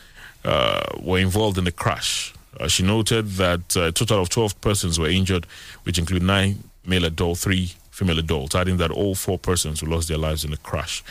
uh, 0.43 0.83
were 1.01 1.19
involved 1.19 1.57
in 1.57 1.63
the 1.63 1.71
crash. 1.71 2.33
Uh, 2.59 2.67
she 2.67 2.83
noted 2.83 3.31
that 3.31 3.75
uh, 3.75 3.85
a 3.85 3.91
total 3.91 4.21
of 4.21 4.29
12 4.29 4.61
persons 4.61 4.99
were 4.99 5.09
injured, 5.09 5.45
which 5.83 5.97
include 5.97 6.21
nine 6.21 6.63
male 6.85 7.05
adults, 7.05 7.43
three 7.43 7.73
female 7.91 8.19
adults, 8.19 8.55
adding 8.55 8.77
that 8.77 8.91
all 8.91 9.15
four 9.15 9.39
persons 9.39 9.79
who 9.79 9.87
lost 9.87 10.07
their 10.07 10.17
lives 10.17 10.45
in 10.45 10.51
the 10.51 10.57
crash 10.57 11.03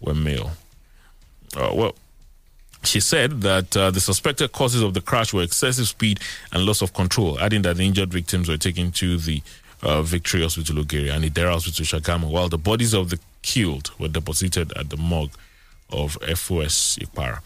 were 0.00 0.14
male. 0.14 0.52
Uh, 1.56 1.70
well, 1.74 1.94
she 2.84 3.00
said 3.00 3.40
that 3.42 3.76
uh, 3.76 3.90
the 3.90 4.00
suspected 4.00 4.52
causes 4.52 4.82
of 4.82 4.94
the 4.94 5.00
crash 5.00 5.32
were 5.32 5.42
excessive 5.42 5.86
speed 5.88 6.20
and 6.52 6.64
loss 6.64 6.82
of 6.82 6.92
control, 6.92 7.38
adding 7.40 7.62
that 7.62 7.76
the 7.76 7.84
injured 7.84 8.12
victims 8.12 8.48
were 8.48 8.56
taken 8.56 8.90
to 8.92 9.16
the 9.16 9.42
uh, 9.82 10.02
Victory 10.02 10.42
Hospital 10.42 10.76
Ogeria 10.76 11.14
and 11.14 11.24
Idera 11.24 11.52
Hospital 11.52 11.84
Shagamu, 11.84 12.30
while 12.30 12.48
the 12.48 12.58
bodies 12.58 12.94
of 12.94 13.10
the 13.10 13.18
killed 13.42 13.90
were 13.98 14.08
deposited 14.08 14.72
at 14.76 14.90
the 14.90 14.96
morgue 14.96 15.32
of 15.90 16.12
FOS 16.22 16.98
Ikpara. 17.00 17.40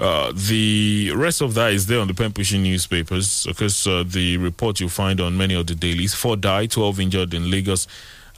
Uh, 0.00 0.32
the 0.32 1.10
rest 1.16 1.40
of 1.40 1.54
that 1.54 1.72
is 1.72 1.86
there 1.86 1.98
on 1.98 2.06
the 2.06 2.14
pen 2.14 2.32
pushing 2.32 2.62
newspapers 2.62 3.44
because 3.46 3.84
uh, 3.86 4.04
the 4.06 4.36
report 4.36 4.78
you 4.78 4.88
find 4.88 5.20
on 5.20 5.36
many 5.36 5.54
of 5.54 5.66
the 5.66 5.74
dailies. 5.74 6.14
Four 6.14 6.36
died, 6.36 6.70
12 6.70 7.00
injured 7.00 7.34
in 7.34 7.50
Lagos 7.50 7.88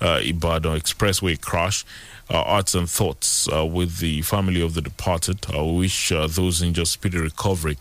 uh, 0.01 0.21
Ibadan 0.23 0.79
expressway 0.81 1.39
crash. 1.39 1.85
Uh, 2.33 2.43
arts 2.47 2.77
and 2.77 2.88
thoughts 2.88 3.49
uh, 3.53 3.66
with 3.66 3.99
the 3.99 4.23
family 4.23 4.62
of 4.62 4.75
the 4.75 4.81
departed. 4.81 5.45
I 5.53 5.62
wish 5.62 6.12
uh, 6.12 6.29
those 6.29 6.62
injured 6.62 6.87
speedy 6.87 7.19
recovery. 7.19 7.77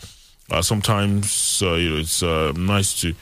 Uh, 0.49 0.63
sometimes 0.63 1.61
uh, 1.63 1.73
you 1.75 1.89
know, 1.91 1.97
it's 1.97 2.23
uh, 2.23 2.51
nice 2.55 2.99
to 3.01 3.13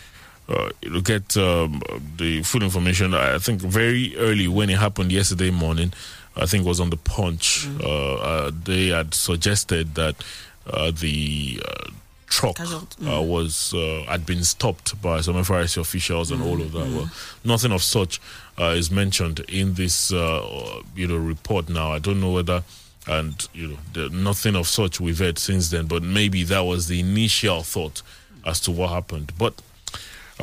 uh, 0.49 0.69
you 0.81 1.01
get 1.01 1.35
um, 1.35 1.81
the 2.15 2.41
full 2.43 2.63
information. 2.63 3.13
I 3.13 3.37
think 3.39 3.61
very 3.61 4.15
early 4.17 4.47
when 4.47 4.69
it 4.69 4.77
happened 4.77 5.11
yesterday 5.11 5.51
morning, 5.51 5.91
I 6.35 6.45
think 6.45 6.65
it 6.65 6.67
was 6.67 6.79
on 6.79 6.89
the 6.89 6.97
Punch. 6.97 7.67
Uh, 7.83 8.15
uh, 8.15 8.51
they 8.63 8.87
had 8.87 9.13
suggested 9.13 9.95
that 9.95 10.15
uh, 10.65 10.91
the 10.91 11.61
uh, 11.67 11.89
truck 12.27 12.59
uh, 12.59 13.21
was 13.21 13.73
uh, 13.73 14.03
had 14.07 14.25
been 14.25 14.43
stopped 14.43 15.01
by 15.01 15.21
some 15.21 15.35
FRC 15.35 15.77
officials 15.77 16.31
and 16.31 16.41
all 16.41 16.61
of 16.61 16.71
that. 16.73 16.87
Well, 16.87 17.09
nothing 17.43 17.71
of 17.71 17.81
such 17.81 18.21
uh, 18.59 18.75
is 18.75 18.91
mentioned 18.91 19.39
in 19.49 19.73
this 19.73 20.11
uh, 20.13 20.81
you 20.95 21.07
know 21.07 21.17
report. 21.17 21.69
Now 21.69 21.91
I 21.91 21.99
don't 21.99 22.21
know 22.21 22.31
whether. 22.31 22.63
And 23.09 23.47
you 23.53 23.67
know, 23.69 23.77
the, 23.93 24.09
nothing 24.09 24.57
of 24.57 24.67
such 24.67 24.99
we've 24.99 25.19
heard 25.19 25.39
since 25.39 25.69
then. 25.69 25.87
But 25.87 26.03
maybe 26.03 26.43
that 26.43 26.59
was 26.59 26.89
the 26.89 26.99
initial 26.99 27.63
thought 27.63 28.01
as 28.45 28.59
to 28.61 28.71
what 28.71 28.89
happened. 28.89 29.31
But 29.37 29.61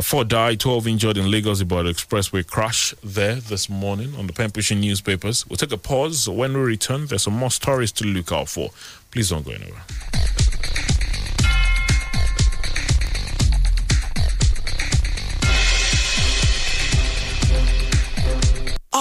Four 0.03 0.25
died, 0.25 0.59
12 0.59 0.89
injured 0.89 1.17
in 1.19 1.31
Lagos 1.31 1.61
Ibadan 1.61 1.93
Expressway 1.93 2.45
crash 2.45 2.93
there 3.05 3.37
this 3.37 3.69
morning 3.71 4.13
on 4.17 4.27
the 4.27 4.33
pen 4.33 4.51
pushing 4.51 4.81
newspapers. 4.81 5.47
We'll 5.47 5.57
take 5.57 5.71
a 5.71 5.79
pause. 5.79 6.29
When 6.29 6.53
we 6.55 6.61
return, 6.61 7.07
there's 7.07 7.23
some 7.23 7.35
more 7.35 7.51
stories 7.51 7.93
to 7.93 8.05
look 8.05 8.33
out 8.33 8.49
for. 8.49 8.71
Please 9.13 9.29
don't 9.31 9.45
go 9.45 9.53
anywhere. 9.53 9.83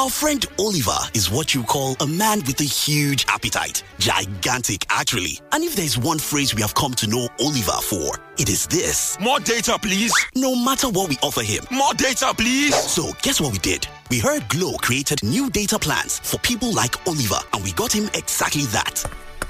Our 0.03 0.09
friend 0.09 0.45
Oliver 0.59 0.97
is 1.13 1.31
what 1.31 1.55
you 1.55 1.63
call 1.63 1.95
a 2.01 2.05
man 2.05 2.39
with 2.39 2.59
a 2.59 2.65
huge 2.65 3.25
appetite. 3.29 3.83
Gigantic, 3.99 4.85
actually. 4.89 5.39
And 5.53 5.63
if 5.63 5.77
there's 5.77 5.97
one 5.97 6.19
phrase 6.19 6.53
we 6.53 6.61
have 6.61 6.75
come 6.75 6.93
to 6.95 7.07
know 7.07 7.29
Oliver 7.39 7.79
for, 7.81 8.19
it 8.37 8.49
is 8.49 8.67
this. 8.67 9.17
More 9.21 9.39
data, 9.39 9.79
please. 9.81 10.13
No 10.35 10.57
matter 10.57 10.89
what 10.89 11.07
we 11.07 11.17
offer 11.23 11.41
him. 11.41 11.63
More 11.71 11.93
data, 11.93 12.33
please. 12.35 12.75
So, 12.75 13.13
guess 13.21 13.39
what 13.39 13.53
we 13.53 13.59
did? 13.59 13.87
We 14.11 14.19
heard 14.19 14.45
Glo 14.49 14.73
created 14.73 15.23
new 15.23 15.49
data 15.49 15.79
plans 15.79 16.19
for 16.19 16.37
people 16.39 16.73
like 16.73 16.97
Oliver, 17.07 17.39
and 17.53 17.63
we 17.63 17.71
got 17.71 17.93
him 17.95 18.09
exactly 18.13 18.63
that. 18.75 19.05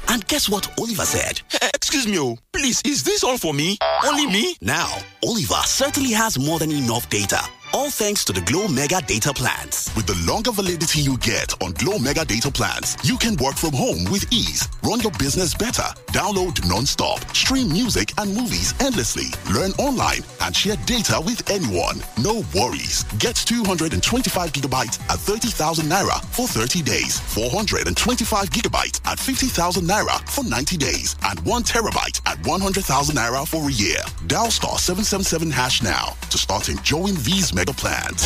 And 0.09 0.25
guess 0.27 0.49
what 0.49 0.67
Oliver 0.79 1.05
said? 1.05 1.41
Excuse 1.73 2.07
me, 2.07 2.19
oh. 2.19 2.37
Please, 2.53 2.81
is 2.85 3.03
this 3.03 3.23
all 3.23 3.37
for 3.37 3.53
me? 3.53 3.77
Only 4.05 4.27
me? 4.27 4.55
Now, 4.61 4.97
Oliver 5.23 5.61
certainly 5.65 6.11
has 6.11 6.37
more 6.39 6.59
than 6.59 6.71
enough 6.71 7.09
data. 7.09 7.39
All 7.75 7.89
thanks 7.89 8.23
to 8.25 8.33
the 8.33 8.41
Glo 8.41 8.67
Mega 8.67 9.01
Data 9.01 9.33
Plans. 9.33 9.89
With 9.95 10.05
the 10.05 10.13
longer 10.31 10.51
validity 10.51 11.01
you 11.01 11.17
get 11.17 11.59
on 11.59 11.71
Glo 11.71 11.97
Mega 11.97 12.23
Data 12.23 12.51
Plans, 12.51 12.95
you 13.03 13.17
can 13.17 13.35
work 13.37 13.55
from 13.55 13.73
home 13.73 14.03
with 14.11 14.31
ease, 14.31 14.67
run 14.83 14.99
your 15.01 15.11
business 15.13 15.55
better, 15.55 15.81
download 16.13 16.63
non-stop, 16.69 17.19
stream 17.35 17.69
music 17.69 18.13
and 18.19 18.31
movies 18.35 18.75
endlessly, 18.79 19.25
learn 19.51 19.71
online, 19.79 20.21
and 20.41 20.55
share 20.55 20.75
data 20.85 21.19
with 21.25 21.49
anyone. 21.49 21.97
No 22.21 22.43
worries. 22.53 23.05
Get 23.17 23.35
225 23.37 24.53
gigabytes 24.53 25.01
at 25.09 25.17
30,000 25.17 25.87
naira 25.89 26.23
for 26.25 26.47
30 26.47 26.83
days, 26.83 27.19
425 27.33 28.51
gigabytes 28.51 29.01
at 29.05 29.17
50,000 29.19 29.82
naira 29.87 30.19
for 30.29 30.43
90 30.43 30.77
days, 30.77 31.15
and 31.23 31.39
1 31.45 31.63
terabyte 31.63 32.21
at 32.25 32.45
100,000 32.45 33.15
naira 33.15 33.47
for 33.47 33.69
a 33.69 33.71
year. 33.71 33.99
Dial 34.27 34.51
star 34.51 34.77
777 34.77 35.51
hash 35.51 35.83
now 35.83 36.15
to 36.29 36.37
start 36.37 36.69
enjoying 36.69 37.15
these 37.23 37.53
mega 37.53 37.73
plans. 37.73 38.23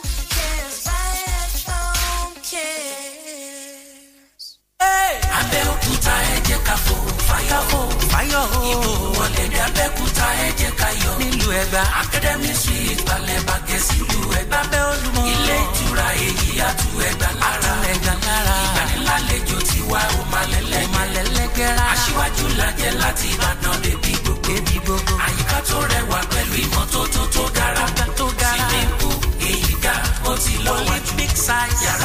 Abẹ́òkúta 5.39 6.13
ẹ 6.33 6.35
jẹ́ 6.47 6.59
ká 6.67 6.75
fò 6.85 6.95
fáyọ̀. 7.27 7.63
Fáyọ̀. 8.11 8.45
Ìbò 8.71 8.91
wọlé 9.17 9.43
ní 9.51 9.57
Abẹ́òkúta 9.67 10.27
ẹ 10.45 10.49
jẹ́ 10.59 10.71
ká 10.79 10.87
yọ̀. 11.03 11.13
Nílùú 11.19 11.49
Ẹ̀gbá. 11.61 11.81
Academy 12.01 12.51
Suite 12.61 13.01
balẹ̀ 13.07 13.39
bàgẹ́ 13.47 13.79
sílùú 13.87 14.19
Ẹ̀gbá. 14.39 14.59
Lábẹ́ 14.63 14.81
Olúmọ. 14.91 15.21
Ilé 15.33 15.55
ìtura 15.65 16.07
èyí 16.27 16.49
àtú 16.69 16.87
Ẹ̀gbá 17.09 17.29
lára. 17.41 17.73
Ẹ̀gbá 17.93 18.13
lára. 18.25 18.55
Ìgbanilálejò 18.65 19.57
ti 19.69 19.79
wá 19.91 20.01
o 20.17 20.21
máa 20.31 20.45
lẹ́lẹ́gẹ́. 20.51 20.85
O 20.87 20.93
máa 20.95 21.07
lẹ́lẹ́gẹ́ra. 21.15 21.83
Aṣíwájú 21.93 22.45
lajẹ́ 22.59 22.91
láti 23.01 23.27
Ìbàdàn 23.35 23.75
débi 23.83 24.11
gbogbo. 24.23 24.47
Débi 24.47 24.75
gbogbo. 24.85 25.13
Àyíká 25.25 25.57
tó 25.69 25.77
rẹwà 25.91 26.19
pẹ̀lú 26.31 26.55
ìmọ́tótó 26.65 27.21
tó 27.33 27.43
dára. 27.57 27.85
Tó 28.17 28.25
dára. 28.39 28.57
Swimming 28.69 28.91
pool 28.99 29.17
èyí 29.49 29.73
ga 29.83 29.93
ó 30.29 30.31
ti 30.43 30.53
lọ 30.65 30.73
wájú. 30.87 31.11
Big 31.17 31.33
size. 31.45 31.79
Yàrá 31.85 31.96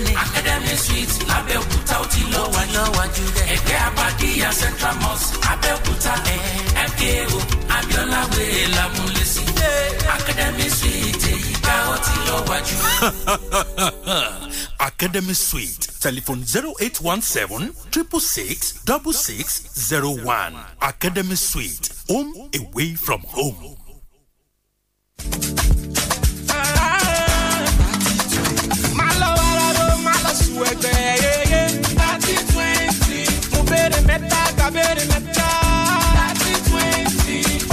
ni. 0.00 0.12
Academy 0.24 0.76
Suite 0.84 1.14
lábẹ́òkúta 1.28 1.94
ó 2.02 2.04
ti 2.12 2.20
lọ 2.32 2.42
wájú. 2.54 2.82
wájú 2.96 3.24
rẹ̀. 3.36 3.46
Ẹgbẹ́ 3.54 3.78
Abadíyà 3.88 4.50
Central 4.60 4.94
Mosque 5.02 5.36
Abẹ́òkúta. 5.52 6.12
MKO 6.88 7.38
Abiola 7.76 8.20
Way 8.32 8.66
Lamulesi. 8.76 9.42
Academy 10.16 10.68
Suite 10.70 11.26
èyí 11.32 11.52
ga 11.64 11.76
ó 11.92 11.96
ti 12.04 12.14
lọ 12.26 12.36
wájú. 12.48 12.76
Academy 14.78 15.34
Suite. 15.48 15.88
Telephone 16.00 16.42
0817 16.44 17.72
666 17.90 18.74
6601. 18.84 20.54
Academy 20.80 21.36
Suite. 21.36 21.90
Home 22.08 22.32
away 22.60 22.94
from 22.94 23.20
home. 23.22 23.76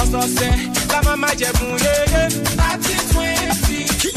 Ọ̀sọ̀ọ̀sẹ̀ 0.09 0.53
la 0.91 0.99
máa 1.05 1.17
máa 1.21 1.33
jẹ̀bùn. 1.39 2.98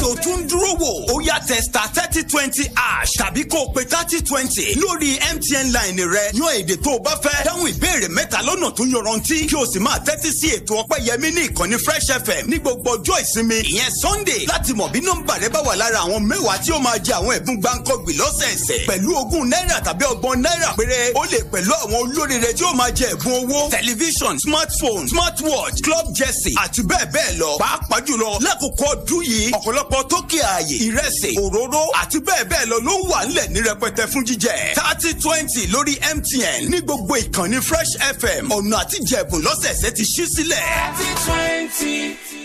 Ló 0.02 0.14
tún 0.22 0.46
dúró 0.48 0.72
wò. 0.78 0.90
Ó 1.14 1.20
yá 1.22 1.38
testa 1.46 1.88
thirty 1.94 2.22
twenty 2.24 2.64
ash 2.76 3.12
tàbí 3.18 3.44
kó 3.48 3.58
o 3.62 3.72
pe 3.72 3.84
thirty 3.84 4.20
twenty 4.22 4.74
lórí 4.74 5.18
mtn 5.34 5.70
line 5.72 6.02
rẹ. 6.06 6.30
Yan 6.34 6.54
èdè 6.58 6.76
tó 6.84 6.90
o 6.96 6.98
bá 6.98 7.14
fẹ́ 7.22 7.44
dáhùn 7.44 7.70
ìbéèrè 7.70 8.08
mẹ́ta 8.08 8.42
lọ́nà 8.42 8.70
tó 8.76 8.84
yọrantí 8.84 9.46
kí 9.48 9.56
o 9.56 9.66
sì 9.66 9.78
máa 9.78 9.98
tẹ́tí 10.06 10.30
sí 10.40 10.48
ètò 10.50 10.80
ọpẹ́yẹmí 10.82 11.30
ní 11.34 11.40
ìkànnì 11.48 11.76
fresh 11.76 12.10
fm 12.26 12.46
ní 12.50 12.58
gbogbo 12.58 12.90
ọjọ́ 12.96 13.20
ìsinmi. 13.22 13.54
Ìyẹn 13.62 13.90
sunday 14.02 14.46
láti 14.46 14.72
mọ̀ 14.74 14.90
bí 14.92 15.00
nọ́mbà 15.00 15.38
rẹ 15.40 15.48
bá 15.48 15.60
wà 15.60 15.76
lára 15.76 15.98
àwọn 16.00 16.26
mẹ́wàá 16.28 16.58
tí 16.64 16.72
ó 16.72 16.78
máa 16.78 16.98
jẹ 16.98 17.12
àwọn 17.14 17.34
ẹ̀bùn 17.38 17.56
gbáǹkọ́gbì 17.60 18.12
lọ́sẹ̀ẹsẹ̀. 18.18 18.86
Pẹ̀lú 18.88 19.16
ogún 19.16 19.48
náírà 19.50 19.80
tàbí 19.84 20.04
ọgbọ̀n 20.04 20.42
náírà 20.42 20.74
péré 20.76 21.12
ó 21.14 21.22
lè 21.30 21.38
pẹ̀lú 21.52 21.70
àwọn 21.82 21.94
olóríire 22.02 22.52
tí 22.52 22.64
ó 22.64 22.72
máa 22.74 22.90
jẹ 22.90 23.06
ẹ̀bùn 23.14 23.34
owó. 23.40 23.70
Tẹlifíṣàn 23.70 24.38
smartphone 24.38 25.06
smartwatch 25.08 25.82
club 25.82 26.06
jersey 26.14 26.54
àti 26.56 26.82
bẹ́ẹ̀ 26.82 27.06
bẹ́ẹ̀ 27.14 27.38
lọ. 27.38 27.58
Pàápàá 27.62 28.00
jùlọ 28.06 28.38
lákòókò 28.40 28.84
ọdún 28.94 29.22
yìí 29.24 29.50
ọ̀pọ̀lọpọ̀ 29.52 29.91
tókè 30.02 30.40
ààyè 30.40 30.76
ìrẹsì 30.88 31.30
òróró 31.42 31.82
àti 32.02 32.18
bẹ́ẹ̀ 32.26 32.44
bẹ́ẹ̀ 32.50 32.66
lọ 32.70 32.76
ló 32.86 32.94
wà 33.10 33.24
nílẹ̀ 33.26 33.48
ní 33.52 33.60
rẹpẹtẹ 33.68 34.04
fún 34.12 34.22
jíjẹ 34.28 34.56
thirty 34.78 35.10
twenty 35.22 35.66
lórí 35.72 35.94
mtn 36.16 36.70
ní 36.70 36.78
gbogbo 36.80 37.14
ìkànnì 37.16 37.58
fresh 37.68 37.92
fm 38.20 38.44
ọ̀nà 38.56 38.76
àtijẹ̀bùn 38.82 39.42
lọ́sẹ̀ẹ̀sẹ̀ 39.46 39.90
ti 39.96 40.02
ṣí 40.14 40.24
sílẹ̀. 40.34 40.64
thirty 40.96 41.08
twenty. 41.24 42.41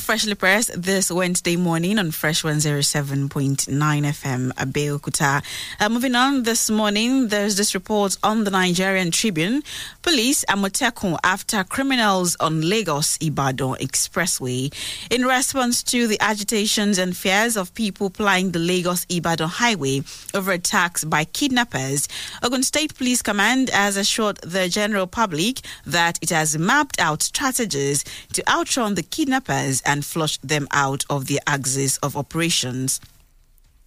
Freshly 0.00 0.34
pressed 0.34 0.70
this 0.82 1.10
Wednesday 1.10 1.56
morning 1.56 2.00
on 2.00 2.10
Fresh 2.10 2.42
107.9 2.42 3.28
FM, 3.68 4.52
Abeokuta. 4.54 5.42
Uh, 5.78 5.88
moving 5.88 6.16
on 6.16 6.42
this 6.42 6.68
morning, 6.68 7.28
there's 7.28 7.56
this 7.56 7.74
report 7.74 8.16
on 8.24 8.42
the 8.42 8.50
Nigerian 8.50 9.12
Tribune. 9.12 9.62
Police 10.02 10.44
Amotekun 10.46 11.16
after 11.22 11.62
criminals 11.62 12.36
on 12.40 12.68
Lagos 12.68 13.16
Ibadan 13.20 13.76
Expressway. 13.76 14.74
In 15.10 15.22
response 15.26 15.82
to 15.84 16.08
the 16.08 16.18
agitations 16.20 16.98
and 16.98 17.16
fears 17.16 17.56
of 17.56 17.72
people 17.74 18.10
plying 18.10 18.50
the 18.50 18.58
Lagos 18.58 19.06
Ibadan 19.08 19.48
Highway 19.48 20.02
over 20.34 20.50
attacks 20.50 21.04
by 21.04 21.24
kidnappers, 21.24 22.08
Ogun 22.42 22.64
State 22.64 22.96
Police 22.96 23.22
Command 23.22 23.70
has 23.70 23.96
assured 23.96 24.38
the 24.38 24.68
general 24.68 25.06
public 25.06 25.60
that 25.86 26.18
it 26.20 26.30
has 26.30 26.58
mapped 26.58 26.98
out 27.00 27.22
strategies 27.22 28.02
to 28.32 28.42
outrun 28.50 28.96
the 28.96 29.02
kidnappers 29.04 29.82
and 29.84 30.04
flush 30.04 30.38
them 30.38 30.66
out 30.70 31.04
of 31.08 31.26
the 31.26 31.40
axis 31.46 31.96
of 31.98 32.16
operations. 32.16 33.00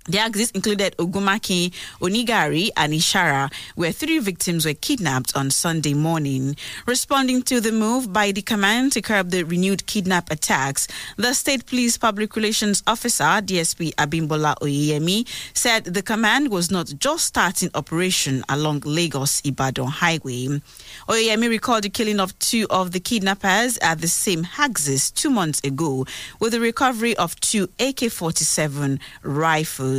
The 0.10 0.20
axis 0.20 0.52
included 0.52 0.96
Ogumaki, 1.00 1.74
Onigari, 2.00 2.70
and 2.78 2.93
Ishara, 2.93 3.52
where 3.76 3.91
three 3.91 4.20
victims 4.20 4.65
were 4.65 4.74
kidnapped 4.74 5.36
on 5.36 5.52
Sunday 5.52 5.93
morning. 5.93 6.56
Responding 6.86 7.41
to 7.43 7.60
the 7.60 7.74
move 7.74 8.13
by 8.13 8.32
the 8.32 8.41
command 8.41 8.93
to 8.93 9.02
curb 9.02 9.32
the 9.32 9.43
renewed 9.43 9.86
kidnap 9.86 10.32
attacks, 10.32 10.88
the 11.17 11.34
State 11.34 11.65
Police 11.65 11.98
Public 11.98 12.38
Relations 12.38 12.84
Officer, 12.88 13.26
DSP 13.26 13.96
Abimbola 13.96 14.56
Oyeyemi, 14.62 15.28
said 15.54 15.84
the 15.84 16.02
command 16.02 16.52
was 16.52 16.72
not 16.72 16.93
just 17.00 17.26
starting 17.26 17.70
operation 17.74 18.46
along 18.48 18.84
Lagos 18.86 19.41
Ibadan 19.43 19.88
Highway. 19.88 20.62
Oyeyemi 21.10 21.50
recalled 21.50 21.84
the 21.84 21.89
killing 21.89 22.22
of 22.22 22.38
two 22.39 22.65
of 22.70 22.93
the 22.93 23.02
kidnappers 23.02 23.78
at 23.80 24.00
the 24.00 24.08
same 24.08 24.48
axis 24.58 25.12
two 25.12 25.30
months 25.30 25.60
ago, 25.65 26.06
with 26.39 26.54
the 26.54 26.62
recovery 26.62 27.13
of 27.17 27.38
two 27.41 27.67
AK 27.78 28.10
47 28.10 29.02
rifles. 29.24 29.97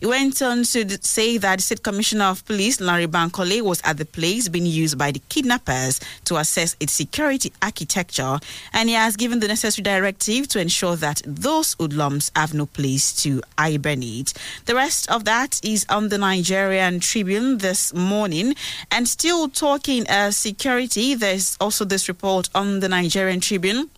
He 0.00 0.06
went 0.06 0.40
on 0.42 0.64
to 0.64 0.98
say 1.02 1.38
that 1.38 1.56
the 1.58 1.62
State 1.62 1.82
Commissioner 1.82 2.26
of 2.26 2.44
Police, 2.46 2.78
Lanre 2.78 3.06
Bankole, 3.06 3.62
was 3.62 3.80
at 3.84 3.96
the 3.98 4.04
place 4.04 4.48
being 4.48 4.66
used 4.66 4.98
by 4.98 5.10
the 5.10 5.20
kidnappers 5.28 6.00
to 6.24 6.36
assess 6.36 6.76
its 6.80 6.92
security 6.92 7.52
architecture, 7.62 8.38
and 8.72 8.88
he 8.88 8.94
has 8.94 9.16
given 9.16 9.40
the 9.40 9.48
necessary 9.48 9.82
directive 9.82 10.48
to 10.48 10.60
ensure 10.60 10.96
that 10.96 11.22
those 11.26 11.74
hoodlums 11.78 12.30
have 12.36 12.54
no 12.54 12.66
place 12.66 13.12
to 13.22 13.42
hibernate. 13.58 14.32
The 14.66 14.74
rest 14.74 15.10
of 15.10 15.24
that 15.24 15.60
is 15.64 15.86
on 15.88 16.08
the 16.08 16.18
Nigerian 16.18 17.00
Tribune 17.00 17.58
this 17.58 17.92
morning, 17.94 18.54
and 18.90 19.08
still 19.08 19.48
talking 19.48 20.06
uh, 20.08 20.30
security, 20.30 21.14
there's 21.14 21.56
also 21.60 21.84
this 21.84 22.08
report 22.08 22.48
on 22.54 22.80
the 22.80 22.88
Nigerian 22.88 23.40
Tribune 23.40 23.90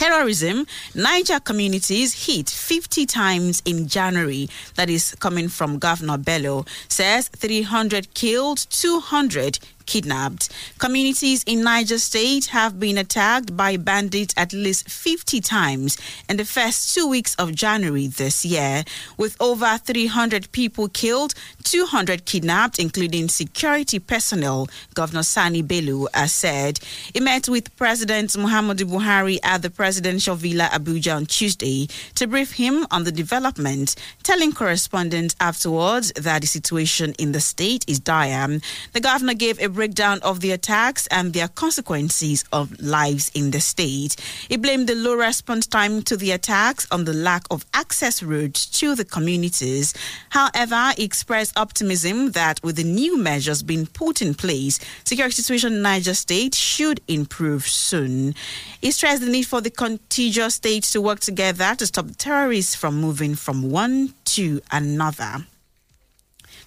terrorism, 0.00 0.66
Niger 0.94 1.38
communities 1.40 2.26
hit 2.26 2.48
50 2.48 3.04
times 3.04 3.60
in 3.66 3.86
January. 3.86 4.48
That 4.76 4.88
is 4.88 5.14
coming 5.16 5.50
from 5.50 5.78
Governor 5.78 6.16
Bello. 6.16 6.64
Says 6.88 7.28
300 7.28 8.14
killed, 8.14 8.64
200 8.70 9.58
kidnapped. 9.90 10.48
Communities 10.78 11.42
in 11.48 11.64
Niger 11.64 11.98
State 11.98 12.46
have 12.46 12.78
been 12.78 12.96
attacked 12.96 13.56
by 13.56 13.76
bandits 13.76 14.32
at 14.36 14.52
least 14.52 14.88
50 14.88 15.40
times 15.40 15.98
in 16.28 16.36
the 16.36 16.44
first 16.44 16.94
two 16.94 17.08
weeks 17.08 17.34
of 17.34 17.52
January 17.56 18.06
this 18.06 18.44
year, 18.44 18.84
with 19.16 19.36
over 19.40 19.78
300 19.78 20.52
people 20.52 20.88
killed, 20.88 21.34
200 21.64 22.24
kidnapped, 22.24 22.78
including 22.78 23.28
security 23.28 23.98
personnel, 23.98 24.68
Governor 24.94 25.24
Sani 25.24 25.62
Bello 25.62 26.06
has 26.14 26.32
said. 26.32 26.78
He 27.12 27.18
met 27.18 27.48
with 27.48 27.74
President 27.76 28.30
Muhammadu 28.30 28.84
Buhari 28.84 29.38
at 29.42 29.62
the 29.62 29.70
presidential 29.70 30.36
villa 30.36 30.68
Abuja 30.72 31.16
on 31.16 31.26
Tuesday 31.26 31.88
to 32.14 32.28
brief 32.28 32.52
him 32.52 32.86
on 32.92 33.02
the 33.02 33.10
development, 33.12 33.96
telling 34.22 34.52
correspondents 34.52 35.34
afterwards 35.40 36.12
that 36.12 36.42
the 36.42 36.46
situation 36.46 37.12
in 37.18 37.32
the 37.32 37.40
state 37.40 37.84
is 37.88 37.98
dire. 37.98 38.60
The 38.92 39.00
governor 39.00 39.34
gave 39.34 39.58
a 39.60 39.66
breakdown 39.80 40.20
of 40.22 40.40
the 40.40 40.50
attacks 40.50 41.06
and 41.06 41.32
their 41.32 41.48
consequences 41.48 42.44
of 42.52 42.78
lives 42.82 43.30
in 43.34 43.50
the 43.50 43.60
state. 43.60 44.14
He 44.46 44.58
blamed 44.58 44.90
the 44.90 44.94
low 44.94 45.14
response 45.14 45.66
time 45.66 46.02
to 46.02 46.18
the 46.18 46.32
attacks 46.32 46.86
on 46.90 47.06
the 47.06 47.14
lack 47.14 47.44
of 47.50 47.64
access 47.72 48.22
roads 48.22 48.66
to 48.78 48.94
the 48.94 49.06
communities. 49.06 49.94
However, 50.28 50.92
he 50.98 51.04
expressed 51.04 51.56
optimism 51.58 52.32
that 52.32 52.62
with 52.62 52.76
the 52.76 52.84
new 52.84 53.16
measures 53.16 53.62
being 53.62 53.86
put 53.86 54.20
in 54.20 54.34
place, 54.34 54.80
security 55.04 55.36
situation 55.36 55.72
in 55.72 55.80
Niger 55.80 56.12
State 56.12 56.54
should 56.54 57.00
improve 57.08 57.66
soon. 57.66 58.34
He 58.82 58.90
stressed 58.90 59.22
the 59.22 59.30
need 59.30 59.46
for 59.46 59.62
the 59.62 59.70
contiguous 59.70 60.56
states 60.56 60.92
to 60.92 61.00
work 61.00 61.20
together 61.20 61.74
to 61.76 61.86
stop 61.86 62.08
terrorists 62.18 62.74
from 62.74 63.00
moving 63.00 63.34
from 63.34 63.70
one 63.70 64.12
to 64.36 64.60
another. 64.70 65.46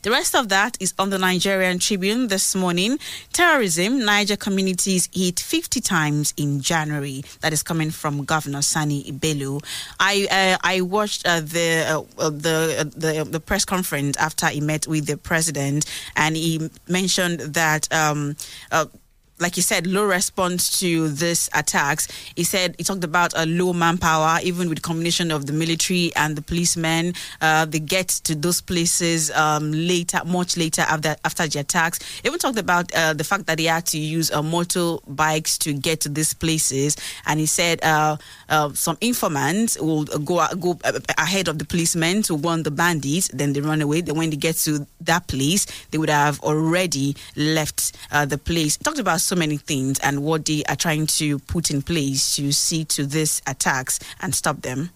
The 0.04 0.12
rest 0.12 0.36
of 0.36 0.50
that 0.50 0.76
is 0.82 0.94
on 1.00 1.12
the 1.12 1.18
Nigerian 1.18 1.80
Tribune 1.80 2.28
this 2.28 2.56
morning. 2.56 3.00
Terrorism, 3.32 4.04
Niger 4.04 4.36
communities 4.36 5.08
hit 5.14 5.40
50 5.40 5.80
times 5.80 6.34
in 6.36 6.60
January. 6.60 7.24
That 7.40 7.54
is 7.54 7.64
coming 7.64 7.90
from 7.90 8.26
Governor 8.26 8.64
Sani 8.64 9.10
Bello. 9.14 9.62
I 10.02 10.28
uh, 10.30 10.58
I 10.62 10.82
watched 10.82 11.26
uh, 11.26 11.40
the, 11.40 12.06
uh, 12.18 12.30
the 12.30 12.92
the 12.98 13.24
the 13.24 13.40
press 13.40 13.64
conference 13.64 14.18
after 14.18 14.48
he 14.48 14.60
met 14.60 14.88
with 14.88 15.06
the 15.06 15.16
president, 15.16 15.86
and 16.18 16.36
he 16.36 16.70
mentioned 16.90 17.40
that. 17.40 17.88
Um, 17.94 18.36
uh, 18.74 18.88
like 19.44 19.58
you 19.58 19.62
said, 19.62 19.86
low 19.86 20.06
response 20.06 20.80
to 20.80 21.10
this 21.10 21.50
attacks. 21.54 22.08
He 22.36 22.46
said 22.46 22.76
he 22.78 22.84
talked 22.86 23.04
about 23.04 23.34
a 23.36 23.46
low 23.46 23.74
manpower, 23.74 24.40
even 24.42 24.70
with 24.70 24.82
combination 24.82 25.32
of 25.32 25.46
the 25.46 25.54
military 25.54 26.12
and 26.16 26.38
the 26.38 26.42
policemen. 26.42 27.14
Uh, 27.42 27.66
they 27.66 27.80
get 27.80 28.08
to 28.08 28.36
those 28.36 28.62
places 28.62 29.30
um, 29.32 29.72
later, 29.74 30.22
much 30.26 30.56
later 30.56 30.82
after 30.84 31.18
after 31.26 31.46
the 31.46 31.60
attacks. 31.60 32.00
Even 32.24 32.40
talked 32.40 32.58
about 32.58 32.94
uh, 32.96 33.14
the 33.14 33.26
fact 33.26 33.46
that 33.48 33.60
he 33.60 33.66
had 33.66 33.86
to 33.88 34.00
use 34.00 34.32
uh, 34.32 34.42
motorbikes 34.42 35.58
to 35.60 35.74
get 35.74 36.00
to 36.00 36.10
these 36.10 36.34
places, 36.34 36.96
and 37.26 37.38
he 37.40 37.46
said 37.46 37.84
uh, 37.84 38.16
uh, 38.48 38.72
some 38.74 38.98
informants 39.02 39.78
will 39.78 40.06
go 40.06 40.48
go 40.56 40.80
ahead 41.18 41.50
of 41.50 41.60
the 41.60 41.66
policemen 41.66 42.22
to 42.24 42.34
warn 42.34 42.64
the 42.64 42.72
bandits. 42.72 43.28
Then 43.28 43.52
they 43.52 43.60
run 43.60 43.82
away. 43.82 44.00
Then 44.00 44.16
when 44.16 44.30
they 44.30 44.38
get 44.38 44.56
to 44.64 44.88
that 45.02 45.28
place, 45.28 45.68
they 45.92 45.98
would 45.98 46.10
have 46.10 46.40
already 46.40 47.18
left 47.36 47.92
uh, 48.10 48.26
the 48.26 48.38
place. 48.38 48.78
He 48.78 48.84
talked 48.86 49.00
about 49.00 49.20
so 49.20 49.33
many 49.36 49.58
things 49.58 50.00
and 50.00 50.24
what 50.24 50.46
they 50.46 50.64
are 50.66 50.76
trying 50.76 51.08
to 51.08 51.40
put 51.40 51.70
in 51.72 51.82
place 51.82 52.36
to 52.36 52.52
see 52.52 52.86
to 52.86 53.06
these 53.06 53.42
attacks 53.48 54.00
and 54.22 54.34
stop 54.34 54.62
them. 54.62 54.90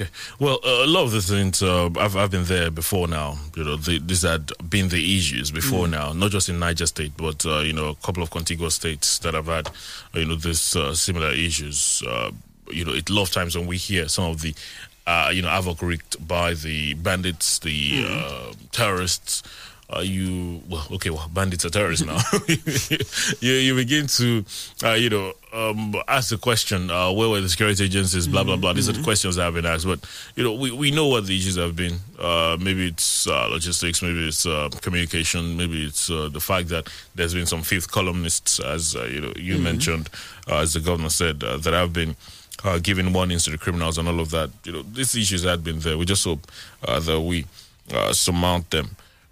Okay. 0.00 0.08
Well, 0.38 0.58
uh, 0.64 0.84
a 0.84 0.86
lot 0.86 1.04
of 1.04 1.10
the 1.12 1.20
things 1.20 1.62
uh, 1.62 1.90
I've 1.98 2.16
I've 2.16 2.30
been 2.30 2.44
there 2.44 2.70
before 2.70 3.06
now. 3.08 3.36
You 3.54 3.64
know, 3.64 3.76
the, 3.76 3.98
these 3.98 4.22
had 4.22 4.50
been 4.68 4.88
the 4.88 5.18
issues 5.18 5.50
before 5.50 5.86
Mm. 5.86 5.90
now, 5.90 6.12
not 6.14 6.30
just 6.30 6.48
in 6.48 6.58
Niger 6.58 6.86
State, 6.86 7.12
but 7.16 7.44
uh, 7.44 7.58
you 7.60 7.74
know, 7.74 7.88
a 7.90 7.94
couple 7.96 8.22
of 8.22 8.30
contiguous 8.30 8.74
states 8.76 9.18
that 9.18 9.34
have 9.34 9.46
had 9.46 9.68
you 10.14 10.24
know 10.24 10.36
this 10.36 10.74
uh, 10.74 10.94
similar 10.94 11.30
issues. 11.32 12.02
Uh, 12.08 12.30
you 12.70 12.86
know, 12.86 12.92
it 12.94 13.10
a 13.10 13.12
lot 13.12 13.24
of 13.28 13.32
times 13.34 13.54
when 13.56 13.66
we 13.66 13.76
hear 13.76 14.08
some 14.08 14.24
of 14.24 14.40
the 14.40 14.54
uh, 15.06 15.30
you 15.32 15.42
know 15.42 15.48
havoc 15.48 15.82
wreaked 15.82 16.26
by 16.26 16.54
the 16.54 16.94
bandits, 16.94 17.58
the 17.58 18.06
uh, 18.08 18.52
terrorists. 18.72 19.42
Uh, 19.94 20.00
you 20.00 20.62
well, 20.70 20.86
okay, 20.92 21.10
well, 21.10 21.28
bandits 21.34 21.64
are 21.66 21.70
terrorists 21.70 22.06
now. 22.06 22.18
you 23.40 23.52
you 23.54 23.74
begin 23.74 24.06
to, 24.06 24.44
uh, 24.84 24.92
you 24.92 25.10
know, 25.10 25.32
um, 25.52 25.94
ask 26.08 26.30
the 26.30 26.38
question: 26.38 26.90
uh, 26.90 27.12
Where 27.12 27.28
were 27.28 27.40
the 27.40 27.48
security 27.48 27.84
agencies? 27.84 28.26
Blah 28.26 28.44
blah 28.44 28.56
blah. 28.56 28.72
These 28.72 28.88
are 28.88 28.92
the 28.92 29.02
questions 29.02 29.36
that 29.36 29.42
have 29.44 29.54
been 29.54 29.66
asked. 29.66 29.84
But 29.86 30.00
you 30.34 30.44
know, 30.44 30.54
we, 30.54 30.70
we 30.70 30.90
know 30.90 31.08
what 31.08 31.26
the 31.26 31.36
issues 31.36 31.56
have 31.56 31.76
been. 31.76 31.98
Uh, 32.18 32.56
maybe 32.60 32.86
it's 32.88 33.26
uh, 33.26 33.48
logistics. 33.50 34.02
Maybe 34.02 34.26
it's 34.28 34.46
uh, 34.46 34.70
communication. 34.80 35.56
Maybe 35.56 35.84
it's 35.84 36.08
uh, 36.10 36.30
the 36.32 36.40
fact 36.40 36.68
that 36.68 36.88
there's 37.14 37.34
been 37.34 37.46
some 37.46 37.62
fifth 37.62 37.90
columnists, 37.90 38.60
as 38.60 38.96
uh, 38.96 39.04
you 39.04 39.20
know, 39.20 39.32
you 39.36 39.56
Mhm. 39.56 39.62
mentioned, 39.62 40.08
uh, 40.48 40.58
as 40.60 40.72
the 40.72 40.80
governor 40.80 41.10
said, 41.10 41.42
uh, 41.44 41.56
that 41.58 41.72
have 41.74 41.92
been. 41.92 42.16
Uh, 42.64 42.78
giving 42.78 43.12
warnings 43.12 43.42
to 43.44 43.50
the 43.50 43.58
criminals 43.58 43.98
and 43.98 44.06
all 44.06 44.20
of 44.20 44.30
that, 44.30 44.48
you 44.64 44.70
know, 44.70 44.82
these 44.82 45.16
issues 45.16 45.42
had 45.42 45.64
been 45.64 45.80
there. 45.80 45.98
We 45.98 46.04
just 46.04 46.22
hope 46.22 46.46
uh, 46.86 47.00
that 47.00 47.20
we 47.20 47.44
uh, 47.92 48.12
surmount 48.12 48.70
them 48.70 48.90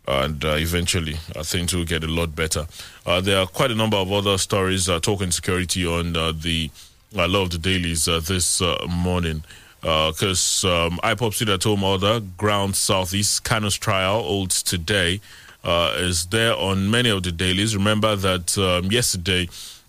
and 0.09 0.45
uh, 0.45 0.57
eventually 0.59 1.17
uh, 1.37 1.43
things 1.43 1.75
will 1.75 1.85
get 1.85 2.03
a 2.05 2.09
lot 2.09 2.35
better. 2.35 2.67
Uh, 3.07 3.21
there 3.21 3.39
are 3.39 3.47
quite 3.47 3.71
a 3.71 3.75
number 3.75 3.97
of 3.97 4.11
other 4.13 4.39
stories 4.39 4.89
uh, 4.89 4.99
talking 5.01 5.31
security 5.31 5.87
on 5.87 6.17
uh, 6.17 6.33
the 6.33 6.71
a 7.17 7.27
lot 7.27 7.43
of 7.43 7.51
the 7.51 7.59
dailies 7.59 8.07
uh, 8.07 8.21
this 8.21 8.61
uh, 8.63 8.87
morning. 8.89 9.43
Because 9.81 10.63
um, 10.65 11.01
IPOB 11.03 11.33
City 11.33 11.53
at 11.53 11.65
home 11.65 11.83
order, 11.83 12.21
ground 12.37 12.77
southeast, 12.77 13.45
Kanu's 13.45 13.77
trial 13.77 14.23
holds 14.23 14.63
today, 14.63 15.23
uh, 15.65 15.95
is 15.97 16.27
there 16.27 16.55
on 16.55 16.91
many 16.91 17.09
of 17.09 17.23
the 17.23 17.33
dailies. 17.33 17.75
Remember 17.75 18.15
that 18.15 18.59
um, 18.59 18.93
yesterday 18.93 19.49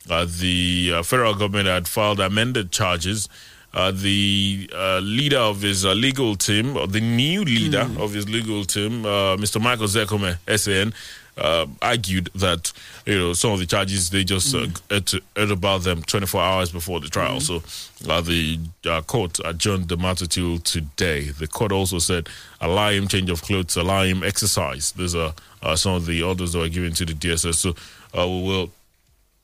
uh, 0.09 0.25
the 0.25 0.93
uh, 0.95 1.03
federal 1.03 1.33
government 1.33 1.67
had 1.67 1.87
filed 1.87 2.19
amended 2.19 2.71
charges. 2.71 3.29
Uh, 3.73 3.91
the 3.91 4.69
uh, 4.75 4.99
leader 4.99 5.37
of 5.37 5.61
his 5.61 5.85
uh, 5.85 5.93
legal 5.93 6.35
team, 6.35 6.75
or 6.75 6.87
the 6.87 6.99
new 6.99 7.43
leader 7.45 7.87
of 7.99 8.13
his 8.13 8.27
legal 8.27 8.65
team, 8.65 9.05
uh, 9.05 9.37
Mr. 9.37 9.61
Mike 9.61 9.79
Ozekhome, 9.79 10.37
SAN, 10.57 10.93
uh, 11.37 11.65
argued 11.81 12.29
that 12.35 12.71
you 13.05 13.17
know 13.17 13.33
some 13.33 13.51
of 13.51 13.59
the 13.59 13.65
charges 13.65 14.09
they 14.09 14.23
just 14.23 14.53
uh, 14.53 14.67
heard, 14.89 15.05
to, 15.07 15.21
heard 15.35 15.51
about 15.51 15.83
them 15.83 16.01
24 16.03 16.41
hours 16.41 16.71
before 16.71 16.99
the 16.99 17.07
trial. 17.07 17.39
So 17.39 17.63
uh, 18.09 18.21
the 18.21 18.59
uh, 18.85 19.01
court 19.01 19.39
adjourned 19.45 19.87
the 19.87 19.97
matter 19.97 20.27
till 20.27 20.59
today. 20.59 21.29
The 21.29 21.47
court 21.47 21.71
also 21.71 21.99
said 21.99 22.29
allow 22.59 22.89
him 22.89 23.07
change 23.07 23.29
of 23.29 23.41
clothes, 23.41 23.75
allow 23.77 24.03
him 24.03 24.23
exercise. 24.23 24.91
These 24.91 25.15
are 25.15 25.33
uh, 25.63 25.75
some 25.75 25.93
of 25.93 26.05
the 26.05 26.21
orders 26.23 26.53
that 26.53 26.59
were 26.59 26.69
given 26.69 26.93
to 26.93 27.05
the 27.05 27.13
DSS. 27.13 27.55
So 27.55 27.69
uh, 28.17 28.27
we 28.27 28.43
will 28.43 28.71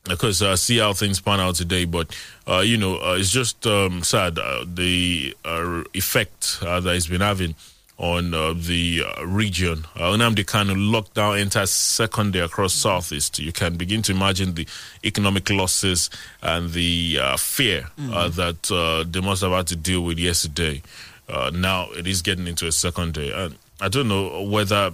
because 0.08 0.41
uh, 0.41 0.55
see 0.55 0.78
how 0.80 0.93
things 0.93 1.20
pan 1.20 1.39
out 1.39 1.55
today. 1.55 1.86
But 1.86 2.16
uh, 2.47 2.60
you 2.60 2.78
know, 2.78 2.97
uh, 2.97 3.16
it's 3.18 3.32
just 3.32 3.66
um, 3.68 4.03
sad 4.03 4.39
uh, 4.39 4.66
the 4.66 5.36
uh, 5.45 5.84
effect 5.93 6.60
uh, 6.62 6.80
that 6.80 6.95
it's 6.95 7.08
been 7.08 7.22
having 7.22 7.55
on 7.99 8.30
the 8.30 9.01
region. 9.26 9.84
Uh, 9.95 10.12
Nnamdi 10.12 10.45
Kanu 10.45 10.76
lockdown 10.76 11.39
enters 11.39 11.72
second 11.72 12.34
day 12.34 12.41
across 12.41 12.74
southeast. 12.76 13.39
You 13.39 13.51
can 13.51 13.76
begin 13.76 14.03
to 14.03 14.12
imagine 14.12 14.53
the 14.53 14.68
economic 15.03 15.49
losses 15.49 16.10
and 16.43 16.72
the 16.74 17.18
fear 17.39 17.88
Mm-hmm. 17.97 18.36
that 18.39 19.08
they 19.12 19.20
must 19.22 19.41
have 19.41 19.51
had 19.51 19.66
to 19.68 19.76
deal 19.76 20.01
with 20.03 20.20
yesterday. 20.20 20.84
now 21.53 21.88
it 21.97 22.05
is 22.05 22.22
getting 22.22 22.45
into 22.47 22.68
a 22.68 22.72
second 22.72 23.16
day, 23.16 23.32
and 23.32 23.55
I 23.82 23.89
don't 23.89 24.08
know 24.08 24.43
whether 24.43 24.93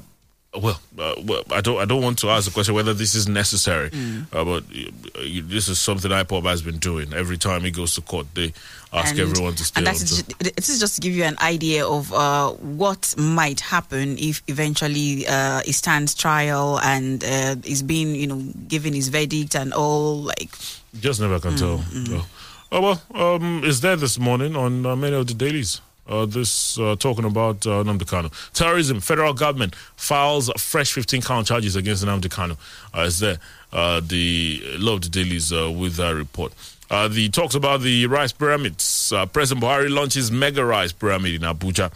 well, 0.62 0.80
uh, 1.00 1.16
well, 1.26 1.44
I 1.52 1.62
don't. 1.62 1.80
I 1.80 1.86
don't 1.86 2.02
want 2.04 2.20
to 2.20 2.30
ask 2.30 2.46
the 2.46 2.52
question 2.52 2.76
whether 2.76 2.94
this 2.94 3.16
is 3.16 3.28
necessary, 3.28 3.90
Mm. 3.90 4.26
uh, 4.34 4.44
but 4.46 4.64
uh, 4.64 5.22
this 5.50 5.68
is 5.68 5.80
something 5.80 6.12
IPOB 6.12 6.44
has 6.46 6.62
been 6.62 6.78
doing 6.78 7.14
every 7.14 7.38
time 7.38 7.62
he 7.62 7.72
goes 7.72 7.96
to 7.96 8.02
court. 8.02 8.28
They 8.36 8.54
ask 8.94 9.12
And- 9.12 9.20
everyone 9.22 9.56
to 9.56 9.64
stay 9.64 9.80
and 9.80 9.88
on. 9.88 9.94
that 9.94 10.02
is, 10.04 10.24
to- 10.24 10.24
ju- 10.44 10.52
this 10.56 10.70
is 10.70 10.80
just 10.80 10.96
to 10.96 11.02
give 11.02 11.14
you 11.16 11.24
an 11.24 11.38
idea 11.42 11.86
of 11.88 12.14
uh, 12.14 12.52
what 12.52 13.16
might 13.18 13.60
happen 13.62 14.18
if 14.20 14.44
eventually 14.48 15.26
uh, 15.28 15.62
he 15.66 15.72
stands 15.72 16.14
trial 16.14 16.80
and 16.82 17.24
uh, 17.24 17.56
is 17.64 17.82
being, 17.82 18.14
you 18.16 18.28
know, 18.28 18.42
given 18.68 18.94
his 18.94 19.08
verdict 19.10 19.56
and 19.56 19.74
all. 19.74 20.18
Like, 20.22 20.52
Just 21.00 21.20
never 21.20 21.40
can 21.40 21.56
tell. 21.58 21.84
Oh. 21.94 22.28
Oh, 22.72 22.82
well, 23.14 23.36
um, 23.36 23.64
is 23.64 23.82
there 23.82 23.96
this 23.96 24.18
morning 24.20 24.56
on 24.56 24.86
uh, 24.86 24.96
many 24.96 25.16
of 25.16 25.28
the 25.28 25.34
dailies. 25.36 25.82
Uh, 26.08 26.26
this 26.26 26.78
uh, 26.80 26.96
talking 27.00 27.24
about 27.26 27.66
uh, 27.66 27.82
Nnamdi 27.84 28.04
Kanu. 28.06 28.32
Terrorism. 28.54 29.00
Federal 29.00 29.34
government 29.34 29.76
files 29.96 30.52
fresh 30.58 30.92
15 30.94 31.22
count 31.22 31.48
charges 31.48 31.76
against 31.76 32.04
Nnamdi 32.06 32.28
Kanu. 32.30 32.58
Uh, 32.96 33.02
is 33.04 33.20
there 33.20 33.38
uh, 33.72 34.02
the 34.06 34.62
law 34.80 34.94
of 34.96 35.10
dailies 35.12 35.54
uh, 35.54 35.72
with 35.72 35.96
that 35.96 36.12
report? 36.14 36.54
Uh, 36.90 37.08
the 37.08 37.30
talks 37.30 37.56
about 37.56 37.82
the 37.82 38.06
rice 38.06 38.32
pyramids. 38.34 39.12
President 39.32 39.64
Buhari 39.64 39.90
launches 39.90 40.30
mega 40.30 40.64
rice 40.64 40.92
pyramid 40.92 41.36
in 41.36 41.42
Abuja. 41.42 41.92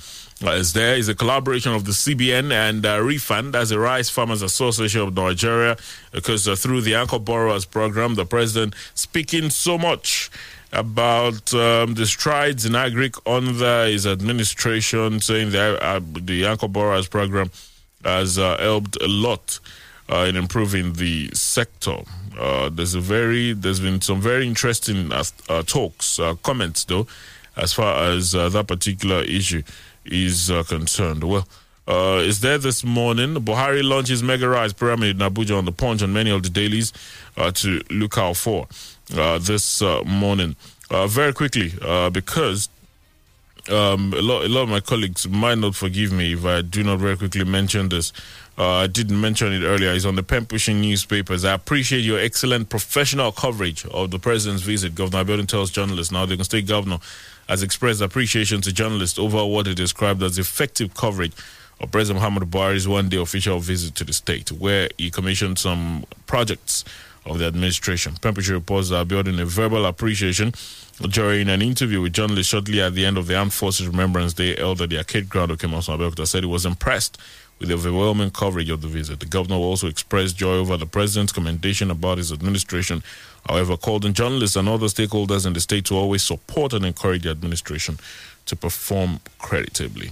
Is 0.58 0.74
there 0.74 0.96
is 0.96 1.10
a 1.10 1.16
collaboration 1.16 1.74
of 1.74 1.86
the 1.86 1.92
CBN 1.92 2.52
and 2.52 2.86
uh, 2.86 3.00
RIFAN 3.00 3.56
as 3.56 3.70
the 3.70 3.80
Rice 3.80 4.10
Farmers 4.10 4.42
Association 4.44 5.02
of 5.02 5.16
Nigeria 5.16 5.78
because 6.12 6.48
through 6.62 6.82
the 6.82 6.94
Anchor 6.96 7.20
Borrowers 7.20 7.66
Program, 7.66 8.16
the 8.16 8.26
president 8.26 8.76
speaking 8.94 9.50
so 9.50 9.78
much 9.80 10.30
about 10.74 11.54
um, 11.54 11.94
the 11.94 12.06
strides 12.06 12.66
in 12.66 12.74
agric 12.74 13.20
under 13.26 13.86
his 13.86 14.06
administration, 14.06 15.20
saying 15.20 15.52
that 15.52 15.82
uh, 15.82 16.00
the 16.14 16.46
Anchor 16.46 16.68
Borrowers 16.68 17.08
Program 17.08 17.52
has 18.04 18.38
uh, 18.38 18.58
helped 18.58 18.98
a 19.02 19.08
lot 19.08 19.60
uh, 20.10 20.26
in 20.30 20.36
improving 20.36 20.94
the 20.94 21.30
sector. 21.34 22.00
Uh, 22.40 22.70
there's 22.70 22.94
a 22.94 23.02
very, 23.02 23.54
there's 23.54 23.80
been 23.80 24.02
some 24.02 24.22
very 24.22 24.48
interesting 24.48 25.12
uh, 25.12 25.24
uh, 25.50 25.64
talks, 25.64 26.20
comments 26.44 26.84
though, 26.86 27.08
as 27.56 27.74
far 27.74 28.12
as 28.12 28.32
that 28.32 28.66
particular 28.68 29.22
issue 29.24 29.64
is 30.06 30.52
concerned. 30.68 31.24
Well, 31.24 31.48
uh, 31.88 32.20
is 32.22 32.42
there 32.42 32.58
this 32.58 32.84
morning? 32.84 33.36
Buhari 33.36 33.82
launches 33.82 34.22
Mega 34.22 34.50
Rise 34.50 34.74
Pyramid 34.74 35.22
in 35.22 35.28
Abuja 35.28 35.58
on 35.58 35.64
the 35.64 35.72
punch 35.72 36.04
on 36.04 36.12
many 36.12 36.30
of 36.30 36.44
the 36.44 36.50
dailies 36.50 36.92
uh, 37.38 37.52
to 37.52 37.82
look 37.90 38.18
out 38.18 38.36
for 38.36 38.68
uh, 39.16 39.38
this 39.40 39.82
uh, 39.82 40.04
morning. 40.04 40.56
Uh, 40.90 41.06
very 41.06 41.34
quickly, 41.34 41.74
uh, 41.82 42.10
because 42.10 42.70
um, 43.70 44.14
a 44.14 44.22
lot, 44.22 44.46
a 44.46 44.48
lot 44.48 44.64
of 44.64 44.70
my 44.70 44.80
colleagues 44.80 45.28
might 45.28 45.58
not 45.58 45.76
forgive 45.76 46.14
me 46.14 46.34
if 46.34 46.46
I 46.46 46.62
do 46.62 46.84
not 46.84 47.00
very 47.00 47.18
quickly 47.18 47.44
mention 47.44 47.90
this. 47.90 48.14
Uh, 48.58 48.68
I 48.68 48.88
didn't 48.88 49.20
mention 49.20 49.52
it 49.54 49.64
earlier. 49.66 49.92
It's 49.92 50.06
on 50.06 50.16
the 50.16 50.24
pen 50.24 50.46
pushing 50.46 50.82
newspapers. 50.82 51.46
I 51.46 51.54
appreciate 51.54 52.00
your 52.00 52.20
excellent 52.20 52.70
professional 52.70 53.32
coverage 53.32 53.86
of 53.88 54.12
the 54.12 54.18
president's 54.18 54.64
visit. 54.64 54.96
Governor 54.96 55.24
Abiodun 55.24 55.48
tells 55.48 55.70
journalists 55.70 56.12
now 56.12 56.26
the 56.26 56.42
state 56.44 56.66
governor 56.66 56.98
has 57.48 57.62
expressed 57.62 58.02
appreciation 58.02 58.62
to 58.62 58.74
journalists 58.74 59.20
over 59.20 59.46
what 59.46 59.68
he 59.68 59.76
described 59.76 60.24
as 60.24 60.40
effective 60.40 60.94
coverage 60.96 61.34
of 61.80 61.92
President 61.92 62.20
Muhammad 62.20 62.50
Buhari's 62.50 62.88
one-day 62.88 63.18
official 63.18 63.60
visit 63.60 63.94
to 63.96 64.04
the 64.04 64.14
state, 64.14 64.52
where 64.52 64.90
he 64.98 65.12
commissioned 65.12 65.60
some 65.60 66.06
projects 66.26 66.84
of 67.28 67.40
the 67.40 67.46
administration. 67.46 68.16
Pembrokeshire 68.22 68.56
reports 68.56 68.90
that 68.90 69.08
Abiodun 69.08 69.40
a 69.40 69.46
verbal 69.46 69.86
appreciation 69.86 70.54
during 71.02 71.50
an 71.50 71.62
interview 71.62 72.02
with 72.02 72.14
journalists 72.14 72.52
shortly 72.52 72.82
at 72.82 72.94
the 72.94 73.06
end 73.06 73.18
of 73.18 73.28
the 73.28 73.36
Armed 73.36 73.54
Forces 73.54 73.88
Remembrance 73.88 74.34
Day 74.34 74.56
held 74.56 74.82
at 74.82 74.90
the 74.90 74.98
arcade 74.98 75.30
ground 75.30 75.52
of 75.52 75.60
Kemosan 75.60 75.98
Abeokuta 75.98 76.28
said 76.28 76.44
he 76.44 76.50
was 76.50 76.66
impressed 76.66 77.20
with 77.60 77.70
the 77.70 77.76
overwhelming 77.76 78.30
coverage 78.30 78.70
of 78.70 78.82
the 78.82 78.88
visit. 78.88 79.20
The 79.20 79.26
governor 79.26 79.56
also 79.56 79.88
expressed 79.88 80.38
joy 80.38 80.54
over 80.54 80.78
the 80.78 80.86
president's 80.86 81.34
commendation 81.34 81.92
about 81.92 82.18
his 82.20 82.32
administration, 82.32 83.04
however, 83.48 83.78
called 83.78 84.06
on 84.06 84.14
journalists 84.14 84.56
and 84.56 84.70
other 84.70 84.88
stakeholders 84.88 85.46
in 85.46 85.54
the 85.54 85.60
state 85.60 85.86
to 85.86 85.96
always 85.96 86.24
support 86.24 86.74
and 86.74 86.86
encourage 86.86 87.24
the 87.24 87.32
administration 87.32 87.98
to 88.46 88.56
perform 88.56 89.20
creditably. 89.40 90.12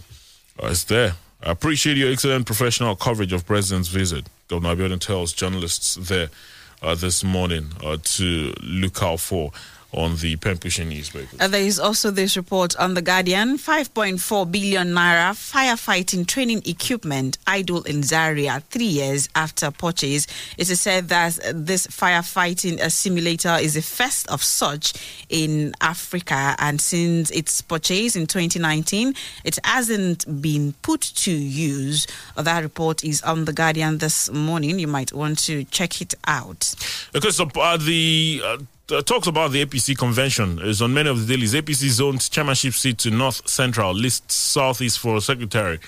Uh, 0.61 0.68
it's 0.68 0.84
there. 0.86 1.13
I 1.43 1.51
appreciate 1.51 1.97
your 1.97 2.11
excellent 2.11 2.45
professional 2.45 2.95
coverage 2.95 3.34
of 3.34 3.45
President's 3.45 3.89
visit. 3.89 4.26
Governor 4.47 4.76
Abiodun 4.76 4.99
tells 4.99 5.32
journalists 5.32 5.95
there 5.95 6.30
uh, 6.86 6.95
this 6.95 7.23
morning 7.23 7.65
uh, 7.83 7.97
to 8.03 8.53
look 8.61 9.01
out 9.01 9.19
for 9.19 9.51
on 9.95 10.17
the 10.17 10.35
pen 10.35 10.57
pushing 10.57 10.89
newspaper. 10.89 11.35
Uh, 11.39 11.47
there 11.47 11.61
is 11.61 11.79
also 11.79 12.11
this 12.11 12.37
report 12.37 12.75
on 12.77 12.93
The 12.93 13.01
Guardian 13.01 13.57
5.4 13.57 14.51
billion 14.51 14.89
naira 14.89 15.31
firefighting 15.31 16.27
training 16.27 16.61
equipment 16.65 17.37
idle 17.47 17.83
in 17.83 18.03
Zaria 18.03 18.61
three 18.69 18.85
years 18.85 19.29
after 19.35 19.71
purchase. 19.71 20.27
It 20.57 20.69
is 20.69 20.81
said 20.81 21.09
that 21.09 21.39
this 21.53 21.87
firefighting 21.87 22.79
uh, 22.79 22.89
simulator 22.89 23.57
is 23.59 23.75
the 23.75 23.81
first 23.81 24.27
of 24.29 24.43
such 24.43 24.93
in 25.29 25.73
Africa, 25.81 26.55
and 26.59 26.79
since 26.79 27.31
its 27.31 27.61
purchase 27.61 28.15
in 28.15 28.27
2019, 28.27 29.13
it 29.43 29.57
hasn't 29.63 30.41
been 30.41 30.73
put 30.81 31.01
to 31.01 31.31
use. 31.31 32.07
Uh, 32.35 32.41
that 32.41 32.63
report 32.63 33.03
is 33.03 33.21
on 33.21 33.45
The 33.45 33.53
Guardian 33.53 33.99
this 33.99 34.29
morning. 34.31 34.79
You 34.79 34.87
might 34.87 35.13
want 35.13 35.39
to 35.39 35.63
check 35.65 36.01
it 36.01 36.13
out. 36.27 36.75
Because 37.13 37.39
uh, 37.39 37.77
the 37.77 38.41
uh, 38.43 38.57
uh, 38.91 39.01
talks 39.01 39.27
about 39.27 39.51
the 39.51 39.65
APC 39.65 39.97
convention 39.97 40.59
is 40.59 40.81
on 40.81 40.93
many 40.93 41.09
of 41.09 41.19
the 41.19 41.33
dailies. 41.33 41.53
APC 41.53 41.89
zones 41.89 42.29
chairmanship 42.29 42.73
seat 42.73 42.97
to 42.99 43.11
North 43.11 43.47
Central 43.47 43.93
lists 43.93 44.36
Southeast 44.36 44.99
for 44.99 45.19
secretary. 45.21 45.79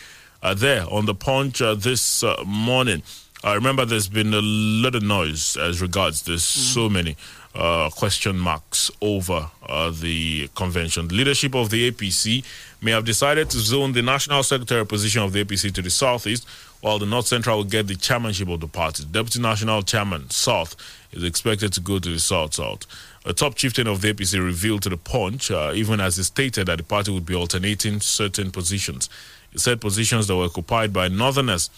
Uh, 0.41 0.53
there 0.53 0.83
on 0.91 1.05
the 1.05 1.15
punch 1.15 1.61
uh, 1.61 1.73
this 1.73 2.23
uh, 2.23 2.43
morning. 2.45 3.01
I 3.43 3.53
remember 3.53 3.85
there's 3.85 4.09
been 4.09 4.33
a 4.33 4.41
lot 4.41 4.95
of 4.95 5.03
noise 5.03 5.57
as 5.57 5.81
regards 5.81 6.23
there's 6.23 6.43
so 6.43 6.89
many 6.89 7.15
uh, 7.53 7.89
question 7.89 8.37
marks 8.37 8.91
over 9.01 9.49
uh, 9.67 9.91
the 9.91 10.47
convention. 10.55 11.07
The 11.07 11.15
leadership 11.15 11.55
of 11.55 11.69
the 11.69 11.91
APC 11.91 12.43
may 12.81 12.91
have 12.91 13.05
decided 13.05 13.49
to 13.51 13.59
zone 13.59 13.93
the 13.93 14.01
national 14.01 14.43
secretary 14.43 14.85
position 14.85 15.21
of 15.21 15.33
the 15.33 15.43
APC 15.43 15.73
to 15.73 15.81
the 15.81 15.89
southeast, 15.89 16.47
while 16.81 16.99
the 16.99 17.05
North 17.05 17.27
Central 17.27 17.57
will 17.57 17.63
get 17.63 17.87
the 17.87 17.95
chairmanship 17.95 18.47
of 18.49 18.59
the 18.59 18.67
party. 18.67 19.03
Deputy 19.09 19.39
national 19.39 19.81
chairman 19.81 20.29
South 20.29 20.75
is 21.11 21.23
expected 21.23 21.73
to 21.73 21.81
go 21.81 21.99
to 21.99 22.09
the 22.09 22.19
south 22.19 22.53
south. 22.53 22.85
A 23.25 23.33
top 23.33 23.55
chieftain 23.55 23.87
of 23.87 24.01
the 24.01 24.13
APC 24.13 24.43
revealed 24.43 24.83
to 24.83 24.89
the 24.89 24.97
Punch, 24.97 25.51
uh, 25.51 25.71
even 25.73 25.99
as 25.99 26.17
he 26.17 26.23
stated 26.23 26.67
that 26.67 26.77
the 26.77 26.83
party 26.83 27.11
would 27.11 27.25
be 27.25 27.35
alternating 27.35 27.99
certain 27.99 28.51
positions. 28.51 29.09
He 29.51 29.59
said 29.59 29.81
positions 29.81 30.27
that 30.27 30.35
were 30.35 30.45
occupied 30.45 30.93
by 30.93 31.07
Northerners 31.07 31.69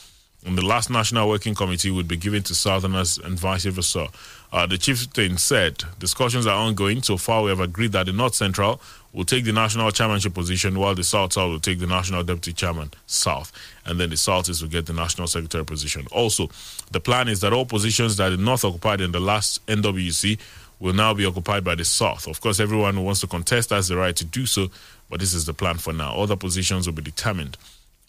in 0.45 0.55
the 0.55 0.65
last 0.65 0.89
National 0.89 1.27
Working 1.27 1.53
Committee 1.53 1.91
would 1.91 2.07
be 2.07 2.15
given 2.15 2.43
to 2.43 2.55
Southerners 2.55 3.17
and 3.17 3.37
vice 3.37 3.65
versa. 3.65 4.07
Uh, 4.53 4.65
the 4.65 4.77
chieftain 4.77 5.37
said 5.37 5.83
discussions 5.99 6.47
are 6.47 6.55
ongoing. 6.55 7.01
So 7.03 7.17
far, 7.17 7.43
we 7.43 7.49
have 7.49 7.59
agreed 7.59 7.91
that 7.91 8.05
the 8.05 8.13
North 8.13 8.35
Central 8.35 8.81
will 9.13 9.25
take 9.25 9.45
the 9.45 9.51
national 9.51 9.91
chairmanship 9.91 10.33
position, 10.33 10.77
while 10.77 10.95
the 10.95 11.03
South 11.03 11.33
South 11.33 11.49
will 11.49 11.59
take 11.59 11.79
the 11.79 11.87
national 11.87 12.23
deputy 12.23 12.53
chairman 12.53 12.91
South, 13.07 13.51
and 13.85 13.99
then 13.99 14.09
the 14.09 14.17
Southeast 14.17 14.61
will 14.61 14.69
get 14.69 14.85
the 14.85 14.93
national 14.93 15.27
secretary 15.27 15.65
position. 15.65 16.05
Also, 16.11 16.49
the 16.91 16.99
plan 16.99 17.27
is 17.27 17.41
that 17.41 17.53
all 17.53 17.65
positions 17.65 18.17
that 18.17 18.29
the 18.29 18.37
North 18.37 18.63
occupied 18.63 19.01
in 19.01 19.11
the 19.11 19.19
last 19.19 19.65
NWC 19.67 20.39
will 20.79 20.93
now 20.93 21.13
be 21.13 21.25
occupied 21.25 21.63
by 21.63 21.75
the 21.75 21.85
South. 21.85 22.27
Of 22.27 22.39
course, 22.39 22.59
everyone 22.59 22.95
who 22.95 23.01
wants 23.01 23.21
to 23.21 23.27
contest 23.27 23.71
has 23.71 23.87
the 23.87 23.97
right 23.97 24.15
to 24.15 24.25
do 24.25 24.45
so, 24.45 24.69
but 25.09 25.19
this 25.19 25.33
is 25.33 25.45
the 25.45 25.53
plan 25.53 25.77
for 25.77 25.91
now. 25.91 26.15
Other 26.15 26.35
positions 26.35 26.87
will 26.87 26.93
be 26.93 27.01
determined 27.01 27.57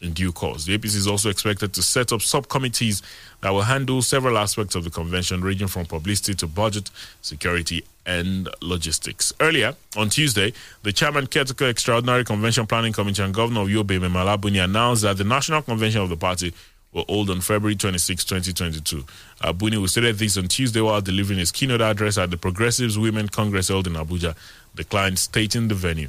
in 0.00 0.12
due 0.12 0.32
course. 0.32 0.64
The 0.64 0.76
APC 0.78 0.96
is 0.96 1.06
also 1.06 1.28
expected 1.28 1.74
to 1.74 1.82
set 1.82 2.12
up 2.12 2.22
subcommittees 2.22 3.02
that 3.42 3.50
will 3.50 3.62
handle 3.62 4.02
several 4.02 4.38
aspects 4.38 4.74
of 4.74 4.84
the 4.84 4.90
convention, 4.90 5.42
ranging 5.42 5.68
from 5.68 5.86
publicity 5.86 6.34
to 6.34 6.46
budget, 6.46 6.90
security, 7.22 7.84
and 8.06 8.48
logistics. 8.62 9.32
Earlier 9.40 9.74
on 9.96 10.08
Tuesday, 10.08 10.52
the 10.82 10.92
chairman, 10.92 11.26
Caretaker 11.26 11.68
Extraordinary 11.68 12.24
Convention 12.24 12.66
Planning 12.66 12.92
Committee, 12.92 13.22
and 13.22 13.34
Governor 13.34 13.62
of 13.62 13.68
Yobe 13.68 14.00
Mai 14.00 14.08
Mala 14.08 14.38
Buni 14.38 14.58
announced 14.58 15.02
that 15.02 15.18
the 15.18 15.24
national 15.24 15.62
convention 15.62 16.00
of 16.00 16.08
the 16.08 16.16
party 16.16 16.52
will 16.92 17.04
hold 17.08 17.30
on 17.30 17.40
February 17.40 17.76
26, 17.76 18.24
2022. 18.24 19.04
Uh, 19.42 19.52
Buni 19.52 19.76
will 19.76 19.86
stated 19.86 20.18
this 20.18 20.36
on 20.36 20.48
Tuesday 20.48 20.80
while 20.80 21.00
delivering 21.00 21.38
his 21.38 21.52
keynote 21.52 21.80
address 21.80 22.18
at 22.18 22.30
the 22.30 22.36
Progressives 22.36 22.98
Women 22.98 23.28
Congress 23.28 23.68
held 23.68 23.86
in 23.86 23.92
Abuja, 23.92 24.34
declined 24.74 25.18
stating 25.18 25.68
the 25.68 25.74
venue 25.74 26.08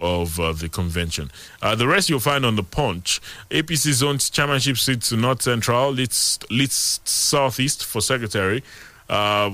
of 0.00 0.38
uh, 0.38 0.52
the 0.52 0.68
convention. 0.68 1.30
Uh, 1.62 1.74
the 1.74 1.86
rest 1.86 2.08
you'll 2.08 2.20
find 2.20 2.44
on 2.44 2.56
the 2.56 2.62
punch. 2.62 3.20
APC 3.50 3.92
zones 3.92 4.30
chairmanship 4.30 4.76
seats 4.76 5.08
to 5.08 5.16
North 5.16 5.42
Central, 5.42 5.90
leads, 5.90 6.38
leads 6.50 7.00
Southeast 7.04 7.84
for 7.84 8.00
secretary. 8.00 8.62
Uh, 9.08 9.52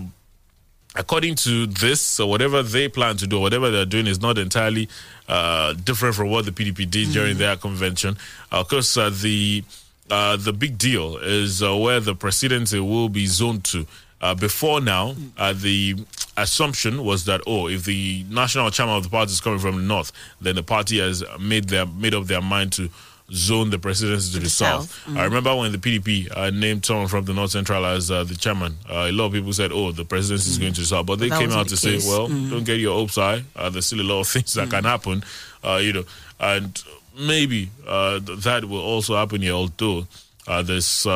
according 0.97 1.34
to 1.36 1.66
this, 1.66 2.20
or 2.20 2.28
whatever 2.28 2.62
they 2.62 2.88
plan 2.88 3.16
to 3.16 3.26
do, 3.26 3.40
whatever 3.40 3.70
they're 3.70 3.86
doing 3.86 4.07
is 4.07 4.20
not 4.20 4.38
entirely 4.38 4.88
uh, 5.28 5.72
different 5.74 6.14
from 6.14 6.30
what 6.30 6.45
the 6.45 6.53
PDP 6.53 6.90
did 6.90 7.09
mm. 7.09 7.12
during 7.12 7.38
their 7.38 7.57
convention. 7.57 8.16
of 8.51 8.68
course, 8.68 8.97
uh, 8.97 9.11
the 9.11 9.64
uh, 10.11 10.36
the 10.36 10.53
big 10.53 10.76
deal 10.76 11.16
is 11.16 11.62
where 11.62 11.99
the 11.99 12.14
presidency 12.14 12.78
will 12.78 13.09
be 13.09 13.24
zoned 13.24 13.64
to. 13.64 13.86
Uh, 14.23 14.35
before 14.35 14.81
now, 14.81 15.14
uh, 15.37 15.53
the 15.53 15.97
assumption 16.37 17.05
was 17.05 17.25
that 17.25 17.41
oh, 17.47 17.68
if 17.68 17.85
the 17.85 18.25
national 18.31 18.70
chairman 18.70 18.97
of 18.97 19.03
the 19.03 19.11
party 19.11 19.33
is 19.33 19.41
coming 19.41 19.59
from 19.59 19.77
the 19.77 19.83
north, 19.83 20.12
then 20.41 20.55
the 20.55 20.62
party 20.62 20.99
has 21.01 21.25
made 21.41 21.68
their 21.68 21.85
made 21.87 22.14
up 22.14 22.25
their 22.27 22.41
mind 22.41 22.73
to 22.73 22.89
zone 23.33 23.70
the 23.70 23.79
presidency 23.79 24.29
to, 24.29 24.33
to 24.35 24.39
the, 24.41 24.45
the, 24.45 24.51
south. 24.51 24.83
south. 24.91 25.05
Mm-hmm. 25.07 25.18
I 25.18 25.25
remember 25.25 25.57
when 25.57 25.73
the 25.73 25.79
PDP 25.79 26.37
uh, 26.37 26.51
named 26.51 26.85
someone 26.85 27.09
from 27.09 27.25
the 27.25 27.33
North 27.33 27.51
Central 27.51 27.85
as 27.85 28.11
uh, 28.11 28.25
the 28.25 28.35
chairman. 28.35 28.77
Uh, 28.89 29.07
a 29.09 29.12
lot 29.12 29.27
of 29.27 29.33
people 29.33 29.53
said, 29.53 29.73
"Oh, 29.73 29.91
the 29.93 30.05
presidency 30.05 30.51
is 30.51 30.55
mm-hmm. 30.57 30.62
going 30.64 30.75
to 30.75 30.81
the 30.83 30.87
south," 30.87 31.07
but 31.07 31.18
they 31.18 31.29
came 31.29 31.51
out 31.51 31.68
to 31.68 31.77
case. 31.77 32.05
say, 32.05 32.09
"Well, 32.09 32.29
mm-hmm. 32.29 32.51
don't 32.51 32.64
get 32.64 32.79
your 32.79 32.95
hopes 32.95 33.16
high. 33.16 33.43
Uh, 33.57 33.70
there's 33.70 33.87
still 33.87 34.01
a 34.01 34.03
lot 34.03 34.20
of 34.20 34.29
things 34.35 34.55
that 34.55 34.70
can 34.70 34.85
mm-hmm. 34.85 34.87
happen, 34.87 35.25
uh, 35.64 35.77
you 35.77 35.93
know, 35.93 36.05
and 36.39 36.83
maybe 37.18 37.70
uh, 37.87 38.20
that 38.20 38.64
will 38.66 38.81
also 38.83 39.16
happen 39.16 39.43
here. 39.43 39.53
Although 39.53 40.07
there's 40.47 41.07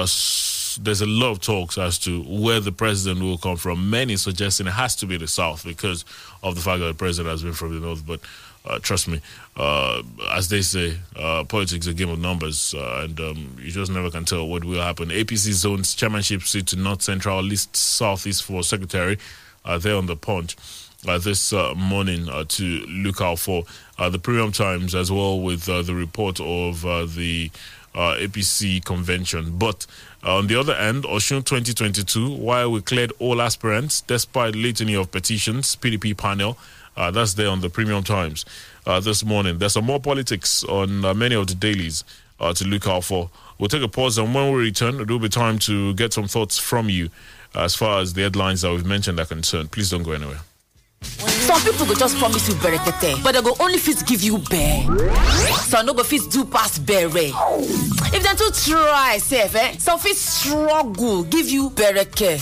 there's 0.77 1.01
a 1.01 1.07
lot 1.07 1.33
of 1.33 1.41
talks 1.41 1.79
as 1.79 1.99
to 2.01 2.23
where 2.23 2.61
the 2.61 2.73
president 2.73 3.23
will 3.23 3.39
come 3.39 3.57
from. 3.57 3.91
Many 3.91 4.17
suggesting 4.17 4.67
it 4.67 4.71
has 4.71 4.97
to 4.97 5.07
be 5.07 5.17
the 5.17 5.27
South 5.27 5.65
because 5.65 6.05
of 6.43 6.55
the 6.55 6.61
fact 6.61 6.81
that 6.81 6.87
the 6.87 6.95
president 6.95 7.33
has 7.33 7.43
been 7.43 7.53
from 7.53 7.75
the 7.75 7.87
North. 7.87 8.07
But 8.07 8.21
uh, 8.65 8.79
trust 8.81 9.09
me, 9.09 9.21
uh, 9.57 10.03
as 10.33 10.49
they 10.49 10.63
say, 10.63 10.99
uh, 11.15 11.45
politics 11.45 11.87
is 11.87 11.93
a 11.93 11.95
game 11.95 12.11
of 12.11 12.19
numbers, 12.19 12.75
uh, 12.75 13.03
and 13.05 13.19
um, 13.21 13.57
you 13.61 13.71
just 13.71 13.93
never 13.93 14.11
can 14.11 14.25
tell 14.25 14.47
what 14.47 14.65
will 14.65 14.83
happen. 14.83 15.09
APC 15.09 15.53
zones 15.53 15.95
chairmanship 15.95 16.43
seat 16.43 16.67
to 16.69 16.77
North 16.77 17.03
Central, 17.03 17.43
list 17.43 17.77
Southeast 17.77 18.43
for 18.43 18.63
secretary. 18.63 19.19
Uh, 19.65 19.79
there 19.79 19.97
on 19.97 20.07
the 20.07 20.17
punch. 20.17 20.57
Uh, 21.07 21.19
this 21.19 21.53
uh, 21.53 21.75
morning 21.77 22.29
uh, 22.29 22.45
to 22.49 22.65
look 22.87 23.21
out 23.21 23.39
for 23.39 23.65
uh, 23.99 24.09
the 24.09 24.19
Premium 24.19 24.51
Times 24.51 24.95
as 24.95 25.11
well 25.13 25.41
with 25.41 25.65
the 25.65 25.95
report 25.95 26.41
of 26.41 26.83
the 27.15 27.51
APC 27.95 28.85
convention. 28.85 29.57
But 29.59 29.87
uh, 30.16 30.16
on 30.35 30.47
the 30.49 30.59
other 30.59 30.75
end, 30.75 31.05
Osun 31.05 31.45
2022, 31.45 32.35
while 32.37 32.73
we 32.73 32.81
cleared 32.83 33.13
all 33.19 33.41
aspirants 33.41 34.01
despite 34.01 34.55
litany 34.55 34.95
of 34.95 35.11
petitions, 35.11 35.77
PDP 35.77 36.17
panel, 36.17 36.59
uh, 36.97 37.11
that's 37.11 37.35
there 37.35 37.49
on 37.49 37.61
the 37.61 37.69
Premium 37.71 38.03
Times 38.03 38.45
uh, 38.87 38.99
this 39.01 39.25
morning. 39.25 39.59
There's 39.59 39.75
some 39.75 39.85
more 39.85 40.01
politics 40.01 40.65
on 40.65 41.05
uh, 41.05 41.15
many 41.15 41.35
of 41.35 41.47
the 41.47 41.55
dailies 41.55 42.03
uh, 42.41 42.53
to 42.55 42.65
look 42.65 42.87
out 42.87 43.05
for. 43.05 43.31
We'll 43.59 43.69
take 43.69 43.83
a 43.83 43.89
pause, 43.89 44.19
and 44.19 44.35
when 44.35 44.53
we 44.53 44.63
return, 44.63 45.01
it 45.01 45.09
will 45.09 45.19
be 45.19 45.29
time 45.29 45.59
to 45.61 45.95
get 45.95 46.13
some 46.13 46.27
thoughts 46.27 46.59
from 46.59 46.89
you 46.91 47.11
as 47.55 47.75
far 47.75 48.01
as 48.01 48.13
the 48.15 48.23
headlines 48.23 48.63
that 48.63 48.73
we've 48.73 48.85
mentioned 48.85 49.21
are 49.21 49.27
concerned. 49.27 49.71
Please 49.71 49.91
don't 49.91 50.03
go 50.03 50.13
anywhere. 50.13 50.41
Some 51.47 51.61
people 51.63 51.87
go 51.87 51.95
just 51.95 52.17
promise 52.19 52.49
you 52.49 52.55
berekete 52.55 53.23
but 53.23 53.33
they 53.35 53.43
go 53.43 53.55
only 53.61 53.79
fit 53.79 54.05
give 54.07 54.23
you 54.23 54.39
bear 54.39 54.83
some 55.69 55.87
no 55.87 55.95
go 55.95 56.03
fit 56.03 56.23
do 56.31 56.45
pass 56.45 56.79
bere 56.79 57.31
if 58.13 58.23
dem 58.23 58.37
too 58.37 58.51
try 58.65 59.19
sef 59.19 59.55
eh 59.55 59.77
some 59.79 59.99
fit 59.99 60.17
struggle 60.17 61.23
give 61.25 61.49
you 61.49 61.71
bereke 61.71 62.39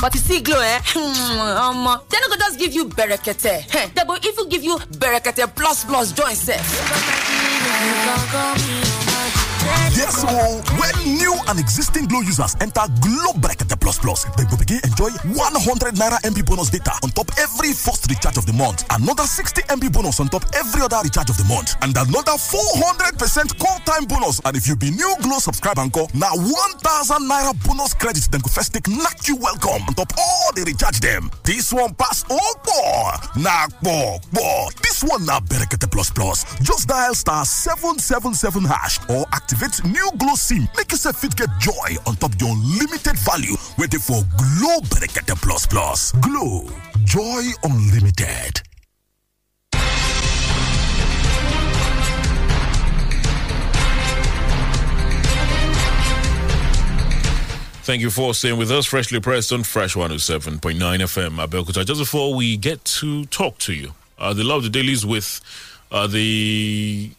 but 0.00 0.14
you 0.14 0.20
see 0.20 0.40
Glo 0.40 0.60
eh 0.60 0.78
omo 0.94 1.98
dem 2.08 2.20
no 2.20 2.28
go 2.28 2.36
just 2.36 2.58
give 2.58 2.72
you 2.74 2.84
berekete 2.86 3.94
dem 3.94 4.06
go 4.06 4.16
even 4.16 4.48
give 4.48 4.62
you 4.64 4.76
berekete 4.98 5.46
plus 5.54 5.84
plus 5.84 6.12
join 6.12 6.34
sef. 6.34 6.62
Yes, 9.92 10.20
so 10.24 10.28
when 10.80 10.94
new 11.16 11.36
and 11.48 11.60
existing 11.60 12.06
Glo 12.06 12.20
users 12.20 12.56
enter 12.60 12.82
Glo 13.00 13.32
Berekete 13.36 13.78
Plus 13.78 13.98
Plus, 13.98 14.24
they 14.36 14.44
will 14.48 14.56
begin 14.56 14.80
enjoy 14.84 15.10
100 15.36 15.94
Naira 15.94 16.18
MB 16.24 16.46
bonus 16.46 16.70
data 16.70 16.92
on 17.04 17.10
top 17.10 17.28
every 17.38 17.72
first 17.72 18.08
recharge 18.08 18.38
of 18.38 18.46
the 18.46 18.52
month, 18.52 18.84
another 18.90 19.24
60 19.24 19.62
MB 19.62 19.92
bonus 19.92 20.20
on 20.20 20.28
top 20.28 20.44
every 20.54 20.80
other 20.82 20.96
recharge 21.04 21.30
of 21.30 21.36
the 21.36 21.44
month, 21.44 21.76
and 21.82 21.92
another 21.96 22.36
400% 22.40 23.58
call 23.58 23.78
time 23.84 24.04
bonus. 24.06 24.40
And 24.44 24.56
if 24.56 24.66
you 24.66 24.76
be 24.76 24.90
new 24.90 25.14
Glo 25.22 25.38
subscriber 25.38 25.88
call, 25.90 26.08
now 26.14 26.32
1000 26.34 27.28
Naira 27.28 27.52
bonus 27.66 27.94
credit, 27.94 28.28
then 28.30 28.40
go 28.40 28.48
first 28.48 28.72
take 28.72 28.88
knock 28.88 29.28
you 29.28 29.36
welcome 29.36 29.82
on 29.88 29.94
top 29.94 30.12
all 30.18 30.52
the 30.54 30.64
recharge 30.64 31.00
them. 31.00 31.30
This 31.44 31.72
one 31.72 31.94
pass 31.94 32.24
oh 32.30 32.54
boy, 32.64 33.40
knock 33.40 33.70
boy, 33.82 34.18
boy. 34.32 34.68
This 34.82 35.04
one 35.04 35.26
now 35.26 35.40
Berekete 35.40 35.90
Plus 35.90 36.10
Plus. 36.10 36.44
Just 36.60 36.88
dial 36.88 37.14
star 37.14 37.44
777 37.44 38.64
hash 38.64 38.98
or 39.08 39.26
activate 39.32 39.61
activate 39.62 39.92
new 39.92 40.10
Glo 40.16 40.34
SIM. 40.34 40.68
Make 40.76 40.90
yourself 40.92 41.20
fit 41.20 41.36
get 41.36 41.48
joy 41.60 41.96
on 42.06 42.16
top 42.16 42.32
your 42.40 42.50
unlimited 42.50 43.16
value. 43.18 43.54
Waiting 43.78 44.00
for 44.00 44.22
Glo 44.36 44.80
Berekete 44.80 45.40
Plus 45.40 45.66
Plus. 45.66 46.12
Glo. 46.12 46.68
Joy 47.04 47.42
Unlimited. 47.64 48.62
Thank 57.84 58.00
you 58.00 58.10
for 58.10 58.32
staying 58.32 58.58
with 58.58 58.70
us. 58.70 58.86
Freshly 58.86 59.18
pressed 59.18 59.52
on 59.52 59.64
Fresh 59.64 59.94
107.9 59.94 60.60
FM, 60.78 61.44
Abeokuta. 61.44 61.84
Just 61.84 62.00
before 62.00 62.32
we 62.32 62.56
get 62.56 62.84
to 62.84 63.24
talk 63.26 63.58
to 63.58 63.74
you, 63.74 63.92
uh, 64.18 64.32
the 64.32 64.44
love 64.44 64.62
the 64.62 64.68
dailies 64.70 65.04
with 65.04 65.40
uh, 65.90 66.06
the 66.06 67.10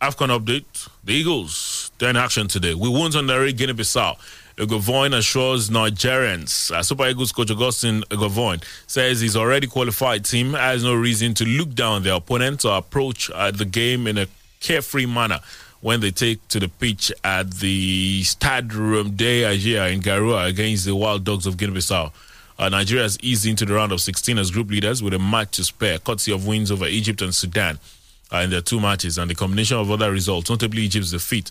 AFCON 0.00 0.36
update. 0.36 0.88
The 1.04 1.14
Eagles, 1.14 1.90
they're 1.98 2.10
in 2.10 2.16
action 2.16 2.46
today. 2.46 2.74
We 2.74 2.88
won 2.88 3.16
on 3.16 3.26
the 3.26 3.52
Guinea 3.56 3.72
Bissau. 3.72 4.16
Eguavoen 4.56 5.16
assures 5.18 5.68
Nigerians. 5.68 6.70
Uh, 6.70 6.80
Super 6.84 7.08
Eagles 7.08 7.32
coach 7.32 7.50
Augustine 7.50 8.02
Eguavoen 8.02 8.62
says 8.86 9.20
his 9.20 9.36
already 9.36 9.66
qualified 9.66 10.24
team 10.24 10.52
has 10.52 10.84
no 10.84 10.94
reason 10.94 11.34
to 11.34 11.44
look 11.44 11.74
down 11.74 12.04
their 12.04 12.14
opponent 12.14 12.64
or 12.64 12.78
approach 12.78 13.28
uh, 13.32 13.50
the 13.50 13.64
game 13.64 14.06
in 14.06 14.16
a 14.16 14.28
carefree 14.60 15.06
manner 15.06 15.40
when 15.80 15.98
they 15.98 16.12
take 16.12 16.46
to 16.46 16.60
the 16.60 16.68
pitch 16.68 17.10
at 17.24 17.50
the 17.54 18.22
Stade 18.22 18.68
Roumdé 18.68 19.40
Adjia 19.42 19.92
in 19.92 20.02
Garoua 20.02 20.46
against 20.46 20.84
the 20.84 20.94
Wild 20.94 21.24
Dogs 21.24 21.46
of 21.46 21.56
Guinea-Bissau. 21.56 22.12
Uh, 22.60 22.68
Nigeria 22.68 23.02
has 23.02 23.18
eased 23.22 23.44
into 23.44 23.64
the 23.64 23.74
round 23.74 23.90
of 23.90 24.00
16 24.00 24.38
as 24.38 24.52
group 24.52 24.70
leaders 24.70 25.02
with 25.02 25.14
a 25.14 25.18
match 25.18 25.56
to 25.56 25.64
spare, 25.64 25.98
courtesy 25.98 26.30
of 26.30 26.46
wins 26.46 26.70
over 26.70 26.86
Egypt 26.86 27.22
and 27.22 27.34
Sudan 27.34 27.80
uh, 28.32 28.38
in 28.38 28.50
their 28.50 28.60
two 28.60 28.80
matches 28.80 29.18
and 29.18 29.30
the 29.30 29.34
combination 29.34 29.76
of 29.76 29.90
other 29.90 30.10
results, 30.10 30.50
notably 30.50 30.82
Egypt's 30.82 31.10
defeat 31.10 31.50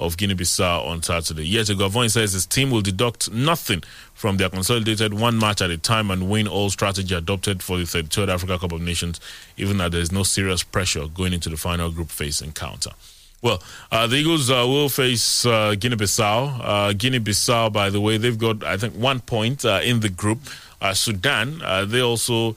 of 0.00 0.16
Guinea-Bissau 0.16 0.86
on 0.86 1.02
Saturday. 1.02 1.46
Yet 1.46 1.66
Gavon 1.66 2.10
says 2.10 2.32
his 2.32 2.46
team 2.46 2.70
will 2.70 2.80
deduct 2.80 3.30
nothing 3.30 3.82
from 4.14 4.38
their 4.38 4.48
consolidated 4.48 5.12
one 5.12 5.38
match 5.38 5.60
at 5.60 5.70
a 5.70 5.76
time 5.76 6.10
and 6.10 6.30
win 6.30 6.48
all 6.48 6.70
strategy 6.70 7.14
adopted 7.14 7.62
for 7.62 7.76
the 7.76 7.84
33rd 7.84 8.28
Africa 8.28 8.58
Cup 8.58 8.72
of 8.72 8.80
Nations, 8.80 9.20
even 9.58 9.76
though 9.76 9.90
there 9.90 10.00
is 10.00 10.10
no 10.10 10.22
serious 10.22 10.62
pressure 10.62 11.06
going 11.06 11.34
into 11.34 11.50
the 11.50 11.56
final 11.56 11.90
group 11.90 12.08
phase 12.08 12.40
encounter. 12.40 12.90
Well, 13.42 13.62
uh, 13.90 14.06
the 14.06 14.16
Eagles 14.16 14.50
uh, 14.50 14.66
will 14.66 14.88
face 14.88 15.46
uh, 15.46 15.74
Guinea-Bissau. 15.78 16.60
Uh, 16.62 16.92
Guinea-Bissau, 16.92 17.72
by 17.72 17.88
the 17.88 18.00
way, 18.00 18.18
they've 18.18 18.38
got 18.38 18.62
I 18.64 18.76
think 18.76 18.94
one 18.94 19.20
point 19.20 19.64
uh, 19.64 19.80
in 19.82 20.00
the 20.00 20.10
group. 20.10 20.40
Uh, 20.80 20.94
Sudan, 20.94 21.58
they 21.90 22.00
also 22.00 22.56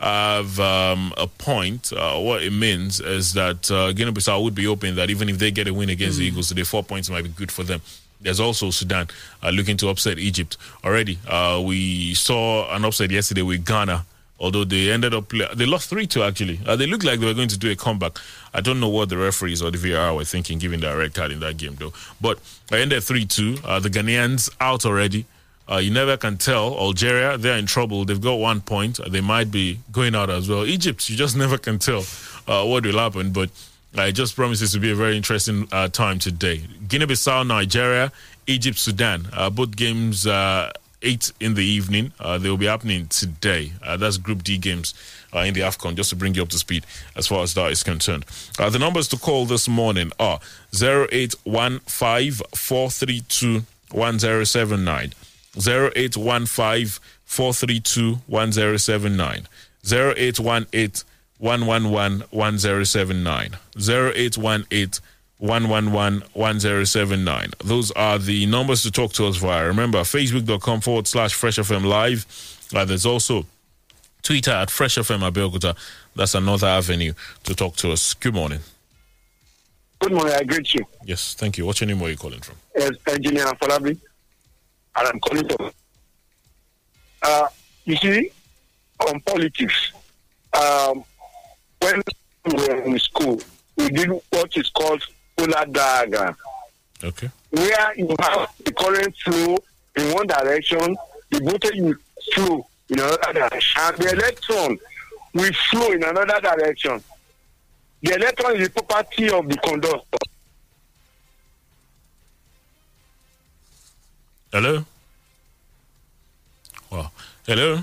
have 0.00 0.58
um, 0.60 1.12
a 1.16 1.26
point. 1.26 1.92
Uh, 1.92 2.18
what 2.18 2.42
it 2.42 2.52
means 2.52 3.00
is 3.00 3.32
that 3.34 3.70
uh, 3.70 3.92
Guinea-Bissau 3.92 4.42
would 4.42 4.54
be 4.54 4.64
hoping 4.64 4.96
that 4.96 5.10
even 5.10 5.28
if 5.28 5.38
they 5.38 5.50
get 5.50 5.68
a 5.68 5.74
win 5.74 5.88
against 5.88 6.16
mm. 6.16 6.20
the 6.20 6.26
Eagles 6.26 6.48
today, 6.48 6.64
four 6.64 6.82
points 6.82 7.08
might 7.10 7.22
be 7.22 7.30
good 7.30 7.50
for 7.52 7.62
them. 7.62 7.80
There's 8.20 8.40
also 8.40 8.70
Sudan 8.70 9.08
uh, 9.42 9.50
looking 9.50 9.76
to 9.78 9.88
upset 9.88 10.18
Egypt 10.18 10.56
already. 10.82 11.18
Uh, 11.28 11.62
we 11.64 12.14
saw 12.14 12.74
an 12.74 12.84
upset 12.84 13.10
yesterday 13.10 13.42
with 13.42 13.66
Ghana, 13.66 14.06
although 14.40 14.64
they 14.64 14.90
ended 14.90 15.14
up 15.14 15.28
play- 15.28 15.48
they 15.54 15.66
lost 15.66 15.90
three 15.90 16.06
two 16.06 16.22
actually. 16.22 16.58
Uh, 16.66 16.74
they 16.74 16.86
looked 16.86 17.04
like 17.04 17.20
they 17.20 17.26
were 17.26 17.34
going 17.34 17.48
to 17.48 17.58
do 17.58 17.70
a 17.70 17.76
comeback. 17.76 18.18
I 18.54 18.62
don't 18.62 18.80
know 18.80 18.88
what 18.88 19.10
the 19.10 19.18
referees 19.18 19.60
or 19.60 19.70
the 19.70 19.78
VAR 19.78 20.14
were 20.14 20.24
thinking, 20.24 20.58
given 20.58 20.80
the 20.80 20.96
red 20.96 21.12
card 21.12 21.32
in 21.32 21.40
that 21.40 21.58
game 21.58 21.76
though. 21.78 21.92
But 22.18 22.38
I 22.72 22.78
ended 22.78 23.02
three 23.04 23.26
two. 23.26 23.58
Uh, 23.62 23.78
the 23.78 23.90
Ghanaians 23.90 24.48
out 24.58 24.86
already. 24.86 25.26
Uh, 25.70 25.76
you 25.76 25.90
never 25.90 26.16
can 26.16 26.36
tell. 26.36 26.74
Algeria, 26.78 27.38
they're 27.38 27.56
in 27.56 27.66
trouble. 27.66 28.04
They've 28.04 28.20
got 28.20 28.34
one 28.34 28.60
point. 28.60 29.00
They 29.08 29.20
might 29.20 29.50
be 29.50 29.80
going 29.92 30.14
out 30.14 30.30
as 30.30 30.48
well. 30.48 30.66
Egypt, 30.66 31.08
you 31.08 31.16
just 31.16 31.36
never 31.44 31.58
can 31.58 31.78
tell 31.78 32.04
uh, 32.46 32.64
what 32.66 32.84
will 32.84 32.98
happen. 32.98 33.32
But 33.32 33.50
it 33.94 34.12
just 34.12 34.34
promise 34.36 34.58
promises 34.58 34.72
to 34.72 34.80
be 34.80 34.90
a 34.90 34.94
very 34.94 35.16
interesting 35.16 35.68
uh, 35.72 35.88
time 35.88 36.18
today. 36.18 36.62
Guinea 36.88 37.06
Bissau, 37.06 37.46
Nigeria, 37.46 38.12
Egypt, 38.46 38.78
Sudan. 38.78 39.26
Uh, 39.32 39.48
both 39.50 39.76
games, 39.76 40.26
uh, 40.26 40.70
8 41.02 41.32
in 41.40 41.54
the 41.54 41.64
evening. 41.64 42.12
Uh, 42.18 42.38
they 42.38 42.48
will 42.50 42.56
be 42.56 42.66
happening 42.66 43.06
today. 43.06 43.72
that's 43.98 44.16
Group 44.18 44.42
D 44.42 44.58
games 44.58 44.94
uh, 45.34 45.40
in 45.40 45.54
the 45.54 45.60
AFCON, 45.60 45.94
just 45.96 46.10
to 46.10 46.16
bring 46.16 46.34
you 46.34 46.42
up 46.42 46.48
to 46.50 46.58
speed 46.58 46.84
as 47.16 47.26
far 47.26 47.42
as 47.42 47.54
that 47.54 47.70
is 47.72 47.82
concerned. 47.82 48.24
Uh, 48.58 48.70
the 48.70 48.78
numbers 48.78 49.08
to 49.08 49.18
call 49.18 49.46
this 49.46 49.68
morning 49.68 50.12
are 50.18 50.38
0815 50.72 52.32
432 52.54 53.62
1079, 53.90 55.12
0815 55.56 57.00
432 57.24 58.18
1079, 58.26 59.48
0818 59.84 61.04
111 61.38 62.24
1079, 62.30 63.56
0818 63.76 65.00
111 65.38 66.22
1079. 66.32 67.50
Those 67.64 67.90
are 67.92 68.18
the 68.18 68.46
numbers 68.46 68.82
to 68.82 68.90
talk 68.90 69.12
to 69.14 69.26
us 69.26 69.36
via. 69.36 69.66
Remember, 69.66 69.98
facebook.com 69.98 70.80
forward 70.80 71.06
slash 71.06 71.34
Fresh 71.34 71.56
FM 71.58 71.84
Live. 71.84 72.24
Uh, 72.74 72.84
there's 72.84 73.04
also 73.04 73.44
Twitter 74.22 74.52
at 74.52 74.70
Fresh 74.70 74.96
FM 74.96 75.28
Abeokuta. 75.28 75.76
That's 76.16 76.34
another 76.34 76.68
avenue 76.68 77.12
to 77.44 77.54
talk 77.54 77.76
to 77.76 77.92
us. 77.92 78.14
Good 78.14 78.34
morning. 78.34 78.60
Good 80.00 80.12
morning, 80.12 80.34
I 80.34 80.44
greet 80.44 80.72
you. 80.74 80.84
Yes, 81.04 81.34
thank 81.34 81.58
you. 81.58 81.66
What's 81.66 81.80
your 81.80 81.88
name? 81.88 81.98
Where 82.00 82.08
are 82.08 82.12
you 82.12 82.16
calling 82.16 82.40
from? 82.40 82.56
Yes, 82.76 82.92
Engineer 83.06 83.46
Falabi, 83.54 83.98
and 84.96 85.08
I'm 85.08 85.20
calling. 85.20 85.48
Uh, 87.22 87.48
you 87.84 87.96
see, 87.96 88.30
on 89.08 89.20
politics, 89.20 89.92
um, 90.52 91.04
when 91.80 92.02
we 92.46 92.52
were 92.54 92.82
in 92.82 92.98
school, 92.98 93.40
we 93.76 93.88
did 93.88 94.08
what 94.08 94.56
is 94.56 94.68
called 94.70 95.02
polar 95.36 95.66
diagram. 95.66 96.36
Okay. 97.02 97.30
Where 97.50 97.94
you 97.98 98.14
have 98.20 98.50
the 98.64 98.72
current 98.72 99.16
flow 99.16 99.58
in 99.96 100.12
one 100.12 100.26
direction, 100.26 100.96
the 101.30 101.40
voltage 101.40 101.80
will 101.80 101.94
flow 102.34 102.66
in 102.88 102.98
another 102.98 103.32
direction, 103.32 103.80
and 103.80 103.96
the 103.98 104.12
electron 104.12 104.78
will 105.34 105.52
flow 105.70 105.92
in 105.92 106.02
another 106.04 106.40
direction. 106.40 107.02
The 108.02 108.14
electron 108.14 108.56
is 108.56 108.68
the 108.68 108.82
property 108.82 109.30
of 109.30 109.48
the 109.48 109.56
conductor. 109.56 110.18
Hello? 114.54 114.84
Wow. 116.88 117.10
Hello? 117.44 117.80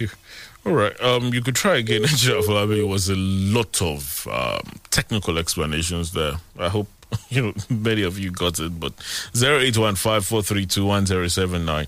All 0.66 0.72
right. 0.72 1.00
Um, 1.00 1.32
you 1.32 1.42
could 1.42 1.54
try 1.54 1.76
again. 1.76 2.02
It 2.04 2.88
was 2.88 3.08
a 3.08 3.14
lot 3.14 3.80
of 3.80 4.26
um, 4.26 4.80
technical 4.90 5.38
explanations 5.38 6.10
there. 6.10 6.32
I 6.58 6.68
hope 6.70 6.88
you 7.28 7.40
know 7.40 7.54
many 7.70 8.02
of 8.02 8.18
you 8.18 8.32
got 8.32 8.58
it. 8.58 8.80
But 8.80 8.94
zero 9.32 9.60
eight 9.60 9.78
one 9.78 9.94
five 9.94 10.26
four 10.26 10.42
three 10.42 10.66
two 10.66 10.84
one 10.86 11.06
zero 11.06 11.28
seven 11.28 11.64
nine. 11.64 11.86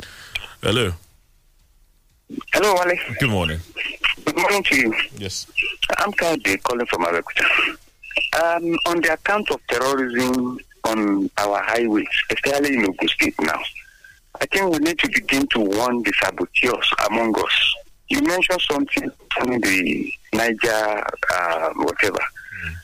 Hello. 0.62 0.92
Hello, 2.54 2.74
Wale. 2.76 2.96
Good 3.18 3.30
morning. 3.30 3.58
Good 4.26 4.36
morning 4.36 4.62
to 4.62 4.76
you. 4.76 4.94
Yes. 5.16 5.48
I'm 5.98 6.12
Kade 6.12 6.62
calling 6.62 6.86
from 6.86 7.02
Abeokuta. 7.04 7.78
Um, 8.40 8.78
on 8.86 9.00
the 9.00 9.14
account 9.14 9.50
of 9.50 9.60
terrorism 9.66 10.60
on 10.88 11.30
our 11.38 11.62
highways, 11.62 12.06
especially 12.30 12.74
in 12.76 12.84
Ogun 12.84 13.08
State 13.08 13.34
now, 13.40 13.60
I 14.40 14.46
think 14.46 14.72
we 14.72 14.78
need 14.78 14.98
to 15.00 15.08
begin 15.08 15.46
to 15.48 15.60
warn 15.60 16.02
the 16.02 16.12
saboteurs 16.22 16.90
among 17.08 17.38
us. 17.38 17.74
You 18.08 18.22
mentioned 18.22 18.60
something 18.62 19.10
concerning 19.30 19.60
the 19.60 20.12
Niger, 20.32 21.04
uh, 21.34 21.70
whatever. 21.76 22.20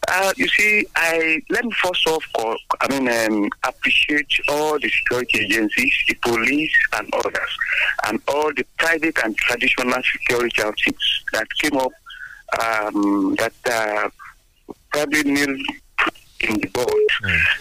Uh, 0.09 0.33
you 0.37 0.47
see, 0.49 0.87
I 0.95 1.43
let 1.51 1.65
me 1.65 1.73
first 1.83 2.07
off, 2.07 2.25
call, 2.37 2.57
I 2.81 2.89
mean, 2.89 3.09
um, 3.09 3.51
appreciate 3.67 4.33
all 4.49 4.79
the 4.79 4.89
security 4.89 5.41
agencies, 5.41 5.95
the 6.09 6.15
police, 6.23 6.73
and 6.93 7.13
others, 7.15 7.51
and 8.07 8.21
all 8.29 8.53
the 8.55 8.65
private 8.79 9.17
and 9.25 9.37
traditional 9.37 10.01
security 10.13 10.63
outfits 10.63 11.25
that 11.33 11.49
came 11.61 11.77
up 11.79 11.93
um, 12.63 13.35
that 13.37 13.53
uh, 13.67 14.09
probably 14.93 15.23
nil 15.25 15.57
in 16.49 16.61
the 16.61 16.69
board. 16.69 16.89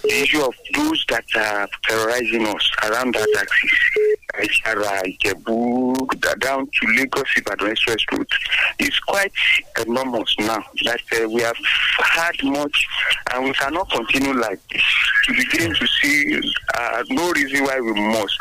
The 0.04 0.22
issue 0.22 0.42
of 0.42 0.54
those 0.74 1.06
that 1.10 1.26
are 1.36 1.68
terrorizing 1.84 2.46
us 2.48 2.72
around 2.84 3.16
that 3.16 3.28
axis, 3.38 3.80
Ishara, 4.36 5.02
Ijebu, 5.04 6.40
down 6.40 6.66
to 6.66 6.88
Lagos 6.98 7.24
Ibadan 7.38 7.72
Express 7.72 7.98
Road, 8.12 8.28
is 8.80 8.98
quite 9.00 9.32
enormous 9.86 10.36
now. 10.40 10.64
That 10.84 11.02
uh, 11.22 11.30
we 11.30 11.42
have 11.42 11.58
had 12.00 12.36
much, 12.44 12.88
and 13.34 13.46
we 13.46 13.54
cannot 13.54 13.90
continue 13.92 14.34
like 14.34 14.60
this. 14.70 14.84
To 15.26 15.34
begin 15.34 15.74
to 15.74 15.88
see 15.88 16.42
uh, 16.76 17.04
no 17.10 17.32
reason 17.32 17.64
why 17.64 17.80
we 17.80 17.94
must 17.94 18.38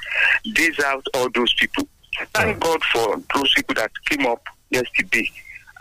days 0.55 0.79
out 0.81 1.07
all 1.15 1.29
those 1.35 1.53
people. 1.55 1.87
Thank 2.35 2.61
God 2.61 2.83
for 2.93 3.17
those 3.35 3.55
people 3.55 3.75
that 3.77 3.91
came 4.09 4.27
up 4.27 4.43
yesterday 4.71 5.31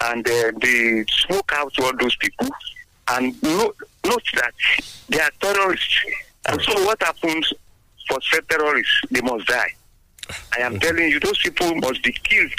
and 0.03 0.27
uh, 0.27 0.51
they 0.61 1.05
smoke 1.07 1.51
out 1.53 1.73
all 1.79 1.91
those 1.99 2.15
people 2.17 2.47
and 3.09 3.41
note, 3.43 3.75
note 4.05 4.23
that 4.35 4.53
they 5.09 5.19
are 5.19 5.31
terrorists. 5.39 5.99
And 6.47 6.61
so 6.61 6.85
what 6.85 7.01
happens 7.01 7.53
for 8.07 8.19
said 8.31 8.47
terrorists? 8.49 9.01
They 9.09 9.21
must 9.21 9.47
die. 9.47 9.71
I 10.57 10.61
am 10.61 10.79
telling 10.79 11.09
you, 11.09 11.19
those 11.19 11.37
people 11.39 11.75
must 11.75 12.03
be 12.03 12.11
killed 12.11 12.51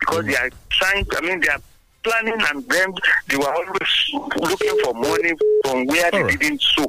because 0.00 0.24
they 0.26 0.36
are 0.36 0.50
trying, 0.70 1.06
I 1.16 1.20
mean, 1.20 1.40
they 1.40 1.48
are 1.48 1.60
planning 2.02 2.40
and 2.48 2.68
then 2.68 2.92
they 3.28 3.36
were 3.36 3.52
always 3.52 4.10
looking 4.36 4.78
for 4.84 4.94
money 4.94 5.32
from 5.64 5.86
where 5.86 6.10
they 6.10 6.36
didn't 6.36 6.62
sue. 6.62 6.86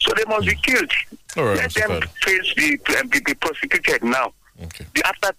So 0.00 0.12
they 0.16 0.24
must 0.26 0.46
be 0.46 0.54
killed. 0.56 0.90
All 1.36 1.44
right, 1.44 1.56
Let 1.58 1.74
them 1.74 2.02
face 2.22 2.54
the, 2.56 2.78
and 2.98 3.10
be, 3.10 3.20
be 3.20 3.34
prosecuted 3.34 4.04
now. 4.04 4.32
The 4.58 5.02
after 5.04 5.32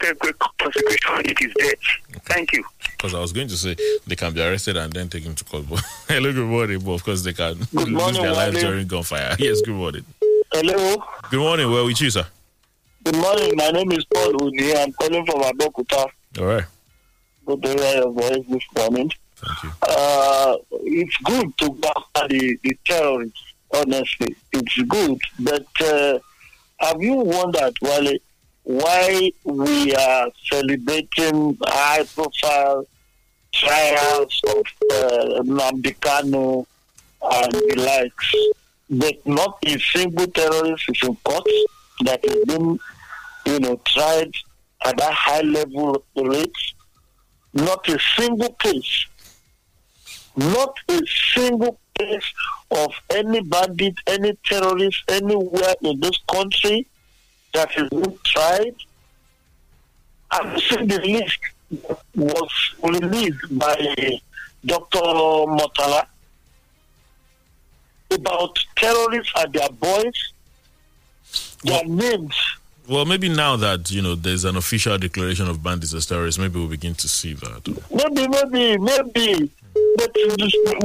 prosecution, 0.57 1.31
it 1.31 1.37
is 1.41 1.53
dead. 1.57 1.75
Thank 2.25 2.51
you. 2.53 2.63
Because 2.91 3.13
I 3.13 3.19
was 3.19 3.31
going 3.31 3.47
to 3.47 3.55
say 3.57 3.75
they 4.05 4.15
can 4.15 4.33
be 4.33 4.41
arrested 4.41 4.75
and 4.77 4.91
then 4.91 5.07
taken 5.09 5.35
to 5.35 5.43
court. 5.45 5.65
But 5.69 5.79
hello, 6.07 6.33
good 6.33 6.47
morning. 6.47 6.79
But 6.79 6.91
of 6.93 7.03
course, 7.03 7.23
they 7.23 7.33
can 7.33 7.57
lose 7.71 7.87
morning, 7.89 8.21
their 8.21 8.33
lives 8.33 8.59
during 8.59 8.87
gunfire. 8.87 9.35
Yes, 9.39 9.61
good 9.61 9.75
morning. 9.75 10.03
Hello. 10.51 11.03
Good 11.29 11.39
morning. 11.39 11.71
Where 11.71 11.83
we 11.85 11.93
choose, 11.93 12.13
sir? 12.15 12.25
Good 13.03 13.15
morning. 13.15 13.53
My 13.55 13.69
name 13.69 13.91
is 13.93 14.03
Paul 14.05 14.33
Uni. 14.51 14.75
I'm 14.75 14.91
calling 14.93 15.25
from 15.25 15.41
Abeokuta. 15.41 16.07
All 16.39 16.45
right. 16.45 16.63
Good 17.45 17.61
to 17.61 17.69
hear 17.69 17.95
your 17.97 18.11
voice 18.11 18.43
this 18.49 18.63
morning. 18.75 19.11
Thank 19.37 19.63
you. 19.63 19.71
Uh, 19.81 20.57
it's 20.83 21.17
good 21.17 21.57
to 21.59 21.69
go 21.69 21.91
after 21.95 22.27
the, 22.27 22.57
the 22.63 22.77
terrorists, 22.85 23.53
honestly. 23.73 24.35
It's 24.51 24.81
good. 24.81 25.19
But 25.39 25.67
uh, 25.81 26.19
have 26.79 27.01
you 27.01 27.13
wondered, 27.15 27.77
Wale, 27.81 28.17
why 28.65 29.31
we 29.43 29.93
are 29.93 30.27
celebrating 30.51 31.55
high 31.67 32.03
profile 32.03 32.87
trials 33.53 34.41
of 34.49 34.65
uh, 34.91 35.41
Nnamdi 35.43 35.95
Kanu 35.99 36.65
and 37.21 37.51
the 37.51 37.75
likes, 37.77 38.35
but 38.89 39.25
not 39.27 39.59
a 39.65 39.77
single 39.79 40.27
terrorist 40.27 40.83
is 40.89 41.07
in 41.07 41.15
court 41.17 41.47
that 42.05 42.25
has 42.25 42.45
been, 42.45 42.79
you 43.45 43.59
know, 43.59 43.79
tried 43.85 44.33
at 44.83 44.99
a 44.99 45.11
high 45.11 45.41
level 45.41 46.03
rate. 46.15 46.51
Not 47.53 47.87
a 47.87 47.99
single 48.17 48.51
case. 48.53 49.05
Not 50.35 50.75
a 50.89 51.01
single 51.33 51.79
case 51.99 52.33
of 52.71 52.91
any 53.11 53.41
bandit, 53.41 53.93
any 54.07 54.37
terrorist 54.43 55.03
anywhere 55.07 55.75
in 55.81 55.99
this 55.99 56.17
country 56.29 56.87
that 57.55 57.71
has 57.71 57.89
been 57.89 58.17
tried. 58.23 58.75
I've 60.31 60.59
seen 60.61 60.87
the 60.87 60.99
list 60.99 61.39
was 62.15 62.51
released 62.83 63.57
by 63.57 64.19
Dr. 64.65 64.99
Motala 64.99 66.05
about 68.11 68.57
terrorists 68.75 69.33
and 69.37 69.53
their 69.53 69.69
boys, 69.69 70.33
their 71.63 71.85
names. 71.85 72.35
Well, 72.87 73.05
maybe 73.05 73.29
now 73.29 73.55
that 73.55 73.89
you 73.89 74.01
know 74.01 74.15
there's 74.15 74.45
an 74.45 74.57
official 74.57 74.97
declaration 74.97 75.47
of 75.47 75.63
bandits 75.63 75.93
as 75.93 76.05
terrorists, 76.05 76.39
maybe 76.39 76.59
we'll 76.59 76.67
begin 76.67 76.93
to 76.95 77.09
see 77.09 77.33
that. 77.33 77.67
Maybe, 77.91 78.27
maybe, 78.27 78.77
maybe. 78.77 79.51
But 79.97 80.15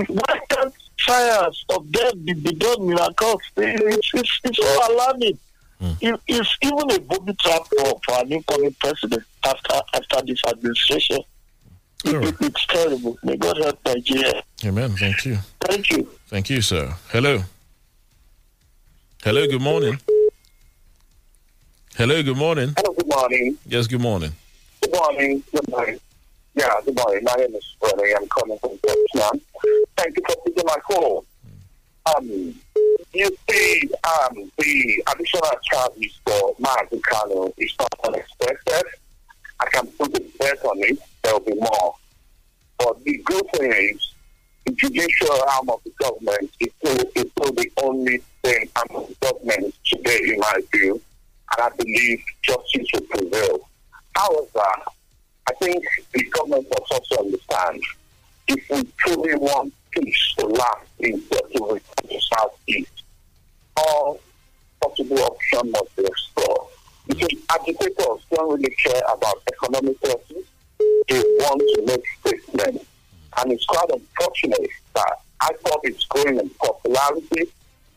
why 0.08 0.40
can't 0.48 0.74
trials 0.96 1.64
of 1.68 1.90
them 1.92 2.20
be, 2.24 2.32
be 2.32 2.52
done 2.52 2.82
in 2.90 2.98
a? 2.98 3.10
It's, 3.56 4.10
it's, 4.14 4.40
it's 4.44 4.56
so 4.56 4.94
alarming. 4.94 5.38
It, 5.80 6.20
it's 6.26 6.56
even 6.62 6.90
a 6.90 7.00
booby 7.00 7.32
trap 7.34 7.62
for, 7.78 8.00
for 8.04 8.20
an 8.20 8.30
incoming 8.32 8.74
president 8.80 9.22
after 9.44 9.74
after 9.94 10.22
this 10.26 10.42
administration. 10.46 11.18
It, 12.04 12.14
it- 12.14 12.36
it's 12.40 12.66
terrible. 12.66 13.18
May 13.22 13.36
God 13.36 13.56
help 13.58 13.78
Nigeria. 13.86 14.42
Amen. 14.64 14.90
Thank 14.96 15.24
you. 15.24 15.38
Thank 15.60 15.90
you. 15.90 16.08
Thank 16.28 16.50
you, 16.50 16.60
sir. 16.60 16.94
Hello. 17.08 17.42
Hello. 19.22 19.46
Good 19.46 19.62
morning. 19.62 19.98
Hello. 21.96 22.22
Good 22.22 22.36
morning. 22.36 22.74
Hello, 22.76 22.94
good 22.94 23.08
morning. 23.08 23.58
Yes. 23.66 23.86
Good 23.86 24.00
morning. 24.00 24.32
Good 24.82 24.92
morning. 24.94 25.42
Good 25.52 25.68
morning. 25.68 26.00
Yeah, 26.54 26.74
good 26.84 26.96
morning. 26.96 27.22
My 27.24 27.34
name 27.36 27.54
is 27.54 27.76
Freddie. 27.78 28.14
I'm 28.16 28.26
calling 28.28 28.58
from 28.58 28.78
Vietnam. 28.84 29.40
Thank 29.96 30.16
you 30.16 30.22
for 30.26 30.36
taking 30.46 30.64
my 30.66 30.76
call. 30.86 31.24
Um, 32.16 32.54
you 33.12 33.36
see, 33.48 33.90
um, 34.04 34.50
the 34.58 35.04
additional 35.12 35.50
charges 35.64 36.20
for 36.24 36.54
Mazi 36.56 37.00
Kanu 37.00 37.52
is 37.58 37.74
not 37.78 37.94
unexpected. 38.04 38.84
I 39.58 39.66
can 39.66 39.86
put 39.88 40.12
the 40.12 40.24
bet 40.38 40.64
on 40.64 40.78
it. 40.78 40.98
There 41.22 41.34
will 41.34 41.40
be 41.40 41.54
more. 41.54 41.94
But 42.78 43.04
the 43.04 43.18
good 43.24 43.44
thing 43.54 43.72
is 43.72 44.14
the 44.64 44.72
judicial 44.72 45.42
arm 45.52 45.70
of 45.70 45.80
the 45.84 45.92
government 46.00 46.50
is 46.60 46.68
still, 46.78 47.10
is 47.14 47.30
still 47.32 47.52
the 47.52 47.70
only 47.82 48.22
thing 48.42 48.68
arm 48.76 49.02
of 49.02 49.08
the 49.08 49.14
government 49.20 49.74
today, 49.84 50.20
in 50.32 50.38
my 50.38 50.60
view, 50.72 51.00
and 51.56 51.66
I 51.66 51.76
believe 51.76 52.22
justice 52.42 52.86
will 52.94 53.00
prevail. 53.02 53.68
However, 54.14 54.70
I 55.48 55.52
think 55.60 55.84
the 56.12 56.24
government 56.24 56.66
must 56.70 56.92
also 56.92 57.24
understand 57.24 57.82
if 58.48 58.70
we 58.70 58.84
truly 58.98 59.34
want 59.36 59.74
peace 59.90 60.34
to 60.38 60.46
last 60.46 60.86
in 60.98 61.22
the 61.30 62.20
southeast, 62.32 63.04
all 63.76 64.20
possible 64.82 65.18
options 65.20 65.72
must 65.72 65.96
be 65.96 66.04
explored. 66.04 66.68
Because 67.06 67.38
agitators 67.50 68.24
don't 68.30 68.52
really 68.52 68.74
care 68.76 69.02
about 69.12 69.42
economic 69.48 69.96
losses. 70.04 70.46
They 71.08 71.20
want 71.20 71.60
to 71.60 71.84
make 71.86 72.04
statements. 72.20 72.84
And 73.38 73.52
it's 73.52 73.64
quite 73.64 73.88
unfortunate 73.90 74.70
that 74.94 75.20
I 75.40 75.50
thought 75.64 75.80
it's 75.84 76.04
growing 76.06 76.38
in 76.38 76.50
popularity 76.50 77.50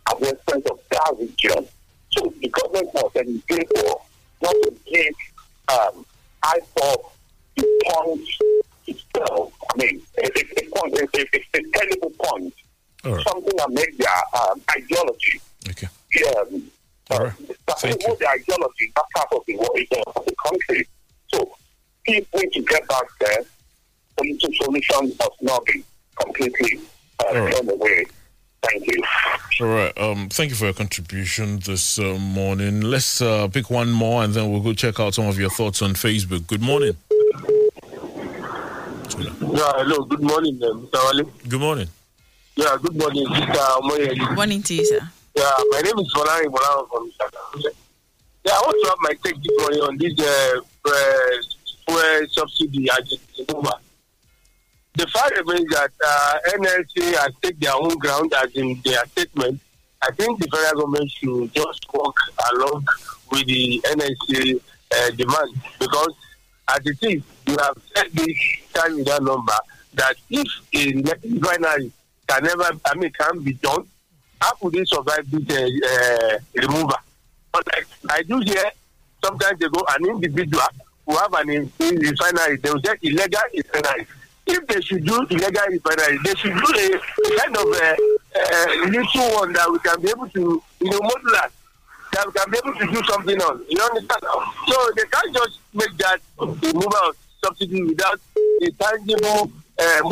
at 0.10 0.20
the 0.20 0.30
expense 0.30 0.66
of 0.70 0.80
that 0.92 1.16
region. 1.20 1.68
So 2.12 2.34
the 2.40 2.50
government 2.50 2.94
must 2.94 3.14
for 3.14 4.02
not 4.42 4.56
to 4.64 4.76
give 4.86 5.16
um, 5.70 6.06
I 6.44 6.60
thought 6.76 7.12
the 7.56 7.82
point 7.86 8.28
itself, 8.88 9.54
I 9.74 9.78
mean, 9.78 10.02
it's 10.18 10.42
it's 10.42 11.30
it's 11.34 11.48
a 11.54 11.78
terrible 11.78 12.12
point. 12.20 12.54
Right. 13.04 13.24
Something 13.28 13.56
that 13.58 13.70
makes 13.70 13.98
their 13.98 14.42
um, 14.42 14.62
ideology. 14.72 15.42
Okay. 15.70 15.88
Yeah, 16.16 16.32
um, 16.42 16.72
All 17.12 17.20
right. 17.26 17.34
Thank 17.80 18.02
you. 18.02 18.16
the 18.18 18.30
ideology, 18.30 18.92
that 18.96 19.06
part 19.16 19.28
of 19.34 19.44
the 19.46 19.58
world, 19.58 19.78
of 20.16 20.26
the 20.26 20.36
country. 20.46 20.88
So, 21.34 21.52
people 22.04 22.40
need 22.40 22.54
to 22.54 22.62
get 22.62 22.88
back 22.88 23.04
there. 23.20 23.44
Political 24.16 24.50
solutions 24.62 25.20
must 25.20 25.42
not 25.42 25.66
be 25.66 25.84
completely 26.22 26.80
uh, 27.20 27.40
right. 27.42 27.54
thrown 27.54 27.70
away. 27.70 28.06
Thank 28.62 28.88
you. 28.88 29.04
All 29.62 29.68
right. 29.68 29.98
Um, 29.98 30.30
thank 30.30 30.52
you 30.52 30.56
for 30.56 30.66
your 30.66 30.74
contribution 30.74 31.60
this 31.60 32.00
uh, 32.00 32.18
morning. 32.18 32.82
Let's 32.82 33.22
uh, 33.22 33.48
pick 33.50 33.70
one 33.70 33.92
more 33.92 34.24
and 34.24 34.34
then 34.34 34.52
we'll 34.52 34.62
go 34.62 34.74
check 34.74 35.00
out 35.00 35.14
some 35.14 35.28
of 35.28 35.38
your 35.38 35.50
thoughts 35.50 35.82
on 35.82 35.94
Facebook. 35.94 36.48
Good 36.48 36.62
morning. 36.62 36.96
Yeah, 39.04 39.72
hello. 39.84 40.06
Good 40.06 40.22
morning, 40.24 40.58
uh, 40.64 40.68
Mr. 40.80 41.00
Wale. 41.14 41.30
Good 41.50 41.60
morning. 41.60 41.88
Yeah, 42.56 42.78
good 42.82 42.96
morning, 42.96 43.26
Mr. 43.28 43.60
Omoyele. 43.82 44.18
Good 44.18 44.36
morning 44.36 44.64
to 44.64 44.74
you, 44.74 44.86
sir. 44.86 45.02
Yeah, 45.36 45.52
my 45.72 45.82
name 45.82 46.00
is 46.00 46.14
Folani 46.14 46.48
Bolan 46.48 46.88
from 46.90 47.12
Mr. 47.12 47.70
Yeah, 48.46 48.54
I 48.54 48.62
want 48.64 48.78
to 48.82 48.88
have 48.90 48.98
my 49.02 49.14
take 49.24 49.36
this 49.44 49.60
morning 49.60 49.82
on 49.82 49.98
this 49.98 50.14
uh, 50.20 50.62
uh, 50.88 50.92
fuel 51.86 52.28
subsidy 52.32 52.88
agenda. 52.88 53.74
The 54.96 55.08
fact 55.08 55.38
remains 55.38 55.70
that 55.72 55.92
uh, 56.06 56.38
NLC 56.56 57.14
has 57.18 57.34
taken 57.42 57.60
their 57.60 57.76
own 57.76 57.98
ground 57.98 58.34
as 58.42 58.52
in 58.56 58.80
their 58.86 59.04
statement. 59.08 59.60
I 60.02 60.12
think 60.12 60.40
the 60.40 60.48
federal 60.48 60.82
government 60.86 61.12
should 61.12 61.54
just 61.54 61.86
walk 61.94 62.16
along 62.54 62.86
with 63.32 63.46
the 63.48 63.82
NLC 63.86 64.62
uh, 64.96 65.10
demand 65.12 65.56
because 65.80 66.14
as 66.70 66.80
it 66.86 66.98
is, 67.02 67.24
you 67.48 67.58
have 67.60 67.78
said 67.96 68.08
this 68.14 68.38
time 68.74 68.96
with 68.98 69.06
that 69.08 69.22
number 69.24 69.54
that 69.96 70.16
if 70.30 70.48
a 70.74 70.94
refinery 71.28 71.92
can 72.28 72.44
never, 72.44 72.70
I 72.86 72.96
mean, 72.96 73.12
can 73.12 73.40
be 73.42 73.54
done, 73.54 73.86
how 74.42 74.54
could 74.56 74.74
they 74.74 74.84
survive 74.86 75.30
this 75.30 75.50
uh, 75.50 75.88
uh, 75.88 76.38
removal? 76.56 76.96
But 77.52 77.68
like, 77.74 77.88
I 78.10 78.24
do 78.24 78.40
hear 78.40 78.64
sometimes 79.24 79.60
they 79.60 79.68
go 79.70 79.86
an 79.90 80.06
individual 80.06 80.64
who 81.06 81.16
have 81.18 81.34
an 81.34 81.50
in- 81.50 81.72
in 81.80 81.96
refinery, 81.98 82.58
they 82.58 82.70
will 82.72 82.82
say 82.82 82.96
illegal 83.02 83.42
refinery. 83.54 84.08
If 84.46 84.68
they 84.68 84.82
should 84.82 85.06
do 85.06 85.26
illegal 85.30 85.64
refinery, 85.70 86.18
they 86.26 86.34
should 86.36 86.54
do 86.54 86.74
a, 86.76 87.38
kind 87.40 87.56
of 87.58 87.68
a, 87.68 87.98
a 88.36 88.90
little 88.90 89.36
one 89.36 89.54
that 89.54 89.72
we 89.72 89.80
can 89.80 90.02
be 90.02 90.10
able 90.10 90.28
to, 90.30 90.64
you 90.82 90.90
know, 90.92 91.00
that 91.32 92.26
we 92.28 92.32
can 92.34 92.52
be 92.52 92.58
able 92.64 92.74
to 92.80 92.86
do 92.92 93.04
something 93.10 93.42
on. 93.42 93.64
You 93.70 93.82
understand? 93.82 94.22
So 94.68 94.92
they 94.96 95.04
can't 95.04 95.34
just 95.36 95.60
make 95.74 95.98
that 95.98 96.20
removal 96.38 97.12
subsidy 97.44 97.84
without 97.84 98.20
a 98.62 98.72
tangible 98.72 99.52
uh. 99.80 100.10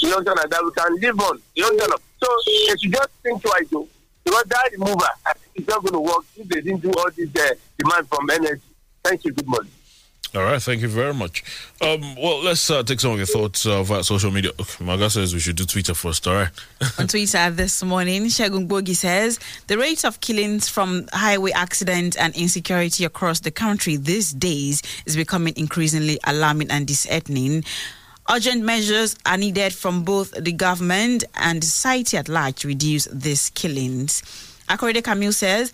You 0.00 0.14
understand? 0.14 0.50
That 0.50 0.62
we 0.64 0.70
can 0.72 1.00
live 1.00 1.20
on. 1.20 1.40
You 1.54 1.64
understand? 1.66 2.00
So 2.22 2.28
they 2.68 2.76
should 2.76 2.92
just 2.92 3.10
think 3.22 3.42
twice, 3.42 3.68
though. 3.70 3.88
Because 4.24 4.44
that 4.44 4.70
remover, 4.72 5.08
I 5.26 5.32
think 5.34 5.68
not 5.68 5.82
going 5.82 5.92
to 5.92 6.00
work 6.00 6.24
if 6.36 6.48
they 6.48 6.60
didn't 6.60 6.80
do 6.80 6.90
all 6.92 7.10
this 7.14 7.28
uh, 7.36 7.54
demand 7.78 8.08
from 8.08 8.28
energy. 8.30 8.62
Thank 9.02 9.24
you. 9.24 9.32
Good 9.32 9.46
morning. 9.46 9.70
All 10.34 10.42
right, 10.42 10.60
thank 10.60 10.80
you 10.82 10.88
very 10.88 11.14
much. 11.14 11.44
Um, 11.80 12.16
well, 12.16 12.42
let's 12.42 12.68
uh, 12.68 12.82
take 12.82 12.98
some 12.98 13.12
of 13.12 13.18
your 13.18 13.26
thoughts 13.26 13.66
uh, 13.66 13.84
via 13.84 14.02
social 14.02 14.32
media. 14.32 14.50
Okay, 14.58 14.84
Maga 14.84 15.08
says 15.08 15.32
we 15.32 15.38
should 15.38 15.54
do 15.54 15.64
Twitter 15.64 15.94
first, 15.94 16.26
all 16.26 16.34
right? 16.34 16.50
On 16.98 17.06
Twitter 17.06 17.50
this 17.50 17.84
morning, 17.84 18.24
Shagun 18.24 18.66
Bogi 18.66 18.96
says 18.96 19.38
the 19.68 19.78
rate 19.78 20.04
of 20.04 20.20
killings 20.20 20.68
from 20.68 21.06
highway 21.12 21.52
accidents 21.52 22.16
and 22.16 22.34
insecurity 22.34 23.04
across 23.04 23.40
the 23.40 23.52
country 23.52 23.94
these 23.94 24.32
days 24.32 24.82
is 25.06 25.14
becoming 25.14 25.54
increasingly 25.56 26.18
alarming 26.24 26.68
and 26.72 26.84
disheartening. 26.88 27.62
Urgent 28.28 28.64
measures 28.64 29.16
are 29.26 29.36
needed 29.36 29.72
from 29.72 30.02
both 30.02 30.32
the 30.32 30.52
government 30.52 31.22
and 31.36 31.62
society 31.62 32.16
at 32.16 32.28
large 32.28 32.56
to 32.56 32.68
reduce 32.68 33.04
these 33.12 33.50
killings. 33.50 34.22
Akorede 34.68 35.04
Camille 35.04 35.32
says 35.32 35.70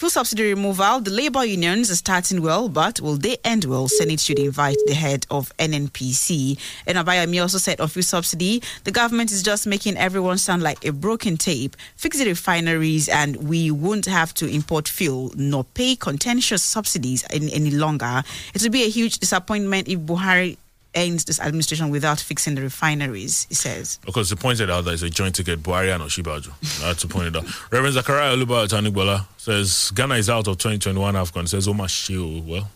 Full 0.00 0.08
subsidy 0.08 0.44
removal, 0.54 1.00
the 1.00 1.10
labor 1.10 1.44
unions 1.44 1.90
are 1.90 1.94
starting 1.94 2.40
well, 2.40 2.70
but 2.70 3.02
will 3.02 3.18
they 3.18 3.36
end 3.44 3.66
well? 3.66 3.86
Senate 3.86 4.18
should 4.18 4.38
invite 4.38 4.78
the 4.86 4.94
head 4.94 5.26
of 5.30 5.54
NNPC. 5.58 6.58
And 6.86 6.96
Abayami 6.96 7.42
also 7.42 7.58
said 7.58 7.82
on 7.82 7.88
fuel 7.88 8.02
subsidy, 8.02 8.62
the 8.84 8.92
government 8.92 9.30
is 9.30 9.42
just 9.42 9.66
making 9.66 9.98
everyone 9.98 10.38
sound 10.38 10.62
like 10.62 10.86
a 10.86 10.92
broken 10.94 11.36
tape. 11.36 11.76
Fix 11.96 12.16
the 12.16 12.24
refineries 12.24 13.10
and 13.10 13.46
we 13.46 13.70
won't 13.70 14.06
have 14.06 14.32
to 14.36 14.46
import 14.46 14.88
fuel 14.88 15.34
nor 15.36 15.64
pay 15.64 15.96
contentious 15.96 16.62
subsidies 16.62 17.22
in, 17.30 17.50
any 17.50 17.70
longer. 17.70 18.22
It 18.54 18.62
would 18.62 18.72
be 18.72 18.84
a 18.84 18.88
huge 18.88 19.18
disappointment 19.18 19.86
if 19.86 19.98
Buhari 19.98 20.56
ends 20.94 21.24
this 21.24 21.40
administration 21.40 21.90
without 21.90 22.18
fixing 22.20 22.54
the 22.54 22.62
refineries, 22.62 23.46
he 23.48 23.54
says. 23.54 23.98
Because 24.04 24.30
they 24.30 24.36
pointed 24.36 24.70
out 24.70 24.84
that 24.84 24.92
it's 24.92 25.02
a 25.02 25.10
joint 25.10 25.34
ticket, 25.34 25.62
Buhari 25.62 25.94
and 25.94 26.02
Osinbajo. 26.02 26.50
Had 26.82 26.98
to 26.98 27.08
point 27.08 27.28
it 27.28 27.36
out. 27.36 27.44
Reverend 27.72 27.94
Zachariah 27.94 28.36
Oluba 28.36 28.66
Tanigbola 28.68 29.26
says 29.36 29.92
Ghana 29.94 30.16
is 30.16 30.30
out 30.30 30.48
of 30.48 30.58
2021 30.58 31.14
AFCON. 31.14 31.48
Says 31.48 31.68
oh, 31.68 31.70
Omar 31.70 31.86
Sheo. 31.86 32.38
Oh, 32.38 32.42
well, 32.50 32.70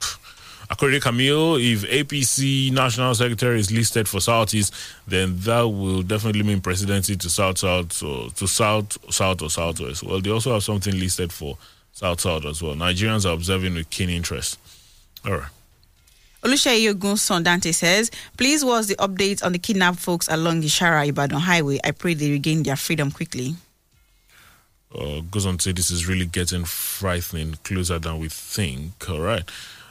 according 0.70 1.00
to 1.00 1.08
Camille, 1.08 1.56
if 1.56 1.82
APC 1.82 2.72
National 2.72 3.14
Secretary 3.14 3.58
is 3.58 3.70
listed 3.70 4.08
for 4.08 4.20
Southeast, 4.20 4.74
then 5.06 5.38
that 5.40 5.62
will 5.62 6.02
definitely 6.02 6.42
mean 6.42 6.60
presidency 6.60 7.16
to 7.16 7.30
South 7.30 7.58
South 7.58 8.02
or 8.02 8.30
to 8.30 8.46
South 8.46 9.12
South 9.12 9.42
or 9.42 9.50
Southwest. 9.50 10.02
Well, 10.02 10.20
they 10.20 10.30
also 10.30 10.52
have 10.52 10.62
something 10.62 10.98
listed 10.98 11.32
for 11.32 11.56
South 11.92 12.20
South 12.20 12.44
as 12.44 12.62
well. 12.62 12.74
Nigerians 12.74 13.24
are 13.28 13.32
observing 13.32 13.74
with 13.74 13.88
keen 13.88 14.10
interest. 14.10 14.58
All 15.24 15.32
right. 15.32 15.48
Oluseyi 16.46 16.88
Ogun 16.90 17.16
Sondante 17.16 17.74
says, 17.74 18.08
Please, 18.36 18.64
what's 18.64 18.86
the 18.86 18.94
update 18.96 19.44
on 19.44 19.50
the 19.50 19.58
kidnapped 19.58 19.98
folks 19.98 20.28
along 20.28 20.60
the 20.60 20.68
Shara 20.68 21.08
Ibadan 21.08 21.40
Highway? 21.40 21.80
I 21.82 21.90
pray 21.90 22.14
they 22.14 22.30
regain 22.30 22.62
their 22.62 22.76
freedom 22.76 23.10
quickly. 23.10 23.56
Uh, 24.94 25.22
goes 25.28 25.44
on 25.44 25.56
to 25.58 25.62
say 25.64 25.72
this 25.72 25.90
is 25.90 26.06
really 26.06 26.24
getting 26.24 26.64
frightening, 26.64 27.54
closer 27.64 27.98
than 27.98 28.20
we 28.20 28.28
think. 28.28 29.10
All 29.10 29.20
right. 29.20 29.42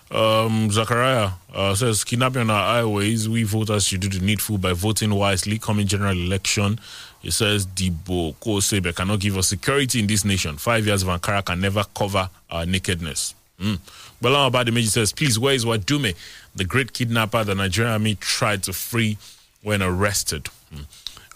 Um, 0.09 0.71
Zachariah 0.71 1.31
uh, 1.53 1.75
says, 1.75 2.05
kidnapping 2.05 2.43
on 2.43 2.51
our 2.51 2.75
highways, 2.75 3.27
we 3.27 3.43
voters 3.43 3.85
should 3.85 3.99
do 3.99 4.07
the 4.07 4.25
needful 4.25 4.57
by 4.57 4.71
voting 4.71 5.13
wisely. 5.13 5.59
Coming 5.59 5.87
general 5.87 6.17
election, 6.17 6.79
he 7.19 7.31
says, 7.31 7.67
Dibo 7.67 8.33
Kosebe 8.35 8.95
cannot 8.95 9.19
give 9.19 9.37
us 9.37 9.49
security 9.49 9.99
in 9.99 10.07
this 10.07 10.23
nation. 10.23 10.55
Five 10.55 10.87
years 10.87 11.03
of 11.03 11.09
Ankara 11.09 11.43
can 11.43 11.59
never 11.59 11.83
cover 11.93 12.29
our 12.49 12.65
nakedness. 12.65 13.35
Mm. 13.59 13.79
Balam 14.21 14.51
Abadimeji 14.51 14.87
says, 14.87 15.11
please, 15.11 15.39
where 15.39 15.53
is 15.53 15.65
Wadume, 15.65 16.15
the 16.55 16.63
great 16.63 16.93
kidnapper 16.93 17.43
the 17.43 17.55
Nigerian 17.55 17.93
army 17.93 18.15
tried 18.15 18.63
to 18.63 18.73
free 18.73 19.17
when 19.61 19.81
arrested? 19.81 20.45
Mm. 20.73 20.85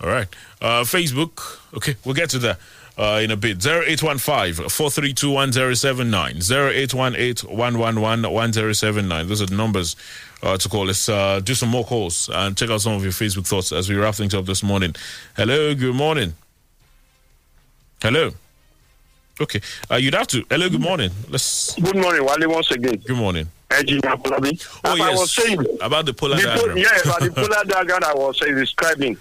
All 0.01 0.09
right. 0.09 0.27
Uh, 0.61 0.83
Facebook. 0.83 1.59
Okay, 1.75 1.95
we'll 2.05 2.15
get 2.15 2.29
to 2.31 2.39
that 2.39 2.59
uh, 2.97 3.19
in 3.23 3.31
a 3.31 3.35
bit. 3.37 3.65
0815 3.65 4.69
432 4.69 5.31
1079. 5.31 6.35
0818 6.37 7.49
111 7.49 8.31
1079. 8.31 9.27
Those 9.27 9.41
are 9.41 9.45
the 9.45 9.55
numbers 9.55 9.95
uh, 10.43 10.57
to 10.57 10.69
call. 10.69 10.85
Let's 10.85 11.09
uh, 11.09 11.39
do 11.41 11.53
some 11.53 11.69
more 11.69 11.83
calls 11.83 12.29
and 12.33 12.55
check 12.57 12.69
out 12.69 12.81
some 12.81 12.93
of 12.93 13.03
your 13.03 13.11
Facebook 13.11 13.47
thoughts 13.47 13.71
as 13.71 13.89
we 13.89 13.95
wrap 13.95 14.15
things 14.15 14.33
up 14.33 14.45
this 14.45 14.63
morning. 14.63 14.95
Hello, 15.35 15.73
good 15.75 15.95
morning. 15.95 16.33
Hello. 18.01 18.31
Okay, 19.41 19.61
uh, 19.89 19.95
you'd 19.95 20.13
have 20.15 20.27
to. 20.27 20.43
Hello, 20.49 20.69
good 20.69 20.81
morning. 20.81 21.11
Let's. 21.29 21.75
Good 21.75 21.95
morning, 21.95 22.25
Wale, 22.25 22.49
once 22.49 22.71
again. 22.71 22.97
Good 22.97 23.15
morning. 23.17 23.47
Engineer 23.71 24.17
Pulabi. 24.17 24.79
Oh, 24.83 24.95
yes. 24.95 25.07
I 25.07 25.11
was 25.13 25.31
saying, 25.33 25.59
About 25.81 26.05
the 26.05 26.13
polar 26.13 26.35
the 26.37 26.43
diagram. 26.43 26.75
Po- 26.75 26.81
yeah, 26.81 27.01
about 27.03 27.21
the 27.21 27.31
polar 27.35 27.63
diagram 27.65 27.99
I 28.03 28.13
was 28.15 28.41
uh, 28.41 28.45
describing. 28.45 29.17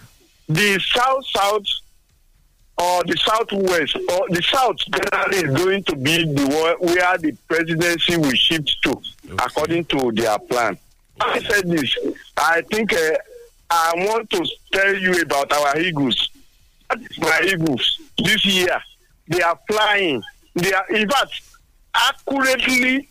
The 0.49 0.81
south 0.81 1.25
south 1.37 1.67
or 2.79 3.05
the 3.05 3.17
southwest 3.19 3.97
or 3.97 4.27
the 4.31 4.43
south 4.43 4.77
generally 4.91 5.37
is 5.37 5.65
going 5.65 5.85
to 5.85 5.97
be 5.97 6.25
the 6.25 6.47
one 6.81 6.89
where 6.95 7.19
the 7.19 7.33
presidency 7.49 8.17
will 8.17 8.31
shift 8.33 8.77
to, 8.85 9.01
according 9.45 9.85
to 9.87 10.11
their 10.13 10.39
plan. 10.39 10.79
I 11.21 11.41
said 11.41 11.69
this. 11.69 11.97
I 12.37 12.63
think 12.63 12.93
uh, 12.93 13.11
I 13.71 13.93
want 13.97 14.31
to 14.31 14.47
tell 14.73 14.95
you 14.97 15.21
about 15.23 15.53
our 15.53 15.79
eagles. 15.79 16.31
Is 16.99 17.19
my 17.19 17.41
eagles 17.45 18.01
this 18.25 18.45
year. 18.47 18.81
They 19.29 19.43
are 19.43 19.59
flying. 19.69 20.23
They 20.55 20.73
are, 20.73 20.87
in 20.89 21.09
fact, 21.09 21.41
accurately 21.95 23.09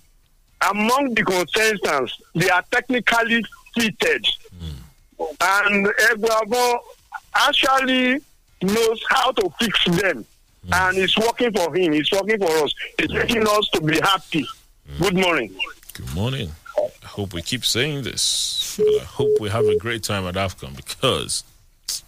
among 0.70 1.14
the 1.14 1.24
contestants, 1.24 2.20
they 2.34 2.50
are 2.50 2.64
technically 2.72 3.44
fitted. 3.76 4.26
And 5.20 5.88
Eguavoen 5.88 6.80
actually 7.36 8.22
knows 8.62 9.04
how 9.10 9.32
to 9.34 9.50
fix 9.60 9.86
them. 9.86 10.26
And 10.72 10.98
it's 10.98 11.18
working 11.18 11.54
for 11.54 11.74
him. 11.76 11.94
It's 11.94 12.12
working 12.12 12.40
for 12.40 12.52
us. 12.64 12.74
It's 13.00 13.14
making 13.14 13.48
us 13.48 13.70
to 13.70 13.82
be 13.82 14.00
happy. 14.02 14.46
Good 15.00 15.16
morning. 15.16 15.56
Good 15.94 16.14
morning. 16.14 16.52
I 16.78 17.06
hope 17.06 17.34
we 17.34 17.42
keep 17.42 17.64
saying 17.66 18.04
this. 18.04 18.76
But 18.78 19.02
I 19.02 19.06
hope 19.06 19.40
we 19.40 19.50
have 19.50 19.66
a 19.66 19.78
great 19.78 20.04
time 20.04 20.26
at 20.26 20.36
AFCON 20.36 20.76
because 20.76 21.44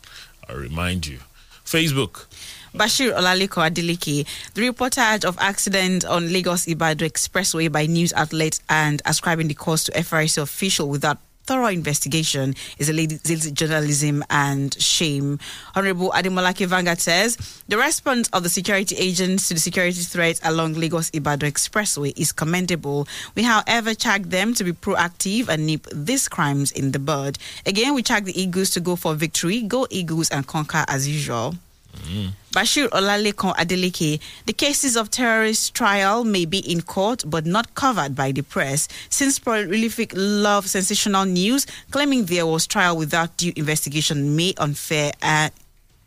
I 0.49 0.53
remind 0.53 1.07
you, 1.07 1.19
Facebook. 1.63 2.25
Bashir 2.73 3.15
Olalekan 3.17 3.71
Adeleke, 3.71 4.27
the 4.53 4.61
reportage 4.61 5.25
of 5.25 5.37
accident 5.39 6.05
on 6.05 6.31
Lagos 6.31 6.67
Ibadan 6.67 7.09
Expressway 7.09 7.71
by 7.71 7.87
news 7.87 8.13
outlets 8.13 8.61
and 8.69 9.01
ascribing 9.05 9.47
the 9.47 9.55
cause 9.55 9.85
to 9.85 9.91
FRC 9.93 10.39
official 10.39 10.87
without 10.87 11.17
thorough 11.45 11.65
investigation 11.65 12.53
is 12.77 12.87
a 12.87 12.93
lazy 12.93 13.51
journalism 13.51 14.23
and 14.29 14.79
shame. 14.79 15.39
Honorable 15.73 16.11
Ademolake 16.11 16.67
Vanguard 16.67 16.99
says 16.99 17.37
the 17.67 17.75
response 17.75 18.29
of 18.33 18.43
the 18.43 18.49
security 18.49 18.95
agents 18.97 19.47
to 19.47 19.55
the 19.55 19.59
security 19.59 20.01
threats 20.01 20.39
along 20.43 20.75
Lagos 20.75 21.09
Ibadan 21.11 21.49
Expressway 21.51 22.13
is 22.15 22.31
commendable. 22.31 23.07
We, 23.33 23.41
however, 23.41 23.95
charge 23.95 24.25
them 24.29 24.53
to 24.53 24.63
be 24.63 24.73
proactive 24.73 25.47
and 25.47 25.65
nip 25.65 25.87
these 25.91 26.27
crimes 26.29 26.71
in 26.71 26.91
the 26.91 26.99
bud. 26.99 27.39
Again, 27.65 27.95
we 27.95 28.03
charge 28.03 28.25
the 28.25 28.39
Eagles 28.39 28.69
to 28.71 28.79
go 28.79 28.95
for 28.95 29.15
victory, 29.15 29.63
go 29.63 29.87
Eagles 29.89 30.29
and 30.29 30.45
conquer 30.45 30.85
as 30.87 31.07
usual. 31.07 31.55
Bashir 32.51 32.89
Olalekan 32.89 33.55
Adeleke, 33.55 34.19
the 34.45 34.53
cases 34.53 34.97
of 34.97 35.11
terrorist 35.11 35.73
trial 35.75 36.23
may 36.23 36.45
be 36.45 36.59
in 36.59 36.81
court 36.81 37.23
but 37.27 37.45
not 37.45 37.75
covered 37.75 38.15
by 38.15 38.31
the 38.31 38.41
press 38.41 38.87
since 39.09 39.37
prolific 39.37 40.11
love 40.15 40.67
sensational 40.67 41.25
news 41.25 41.67
claiming 41.91 42.25
there 42.25 42.47
was 42.47 42.65
trial 42.65 42.97
without 42.97 43.37
due 43.37 43.53
investigation 43.55 44.35
may 44.35 44.53
unfair 44.57 45.11
and, 45.21 45.51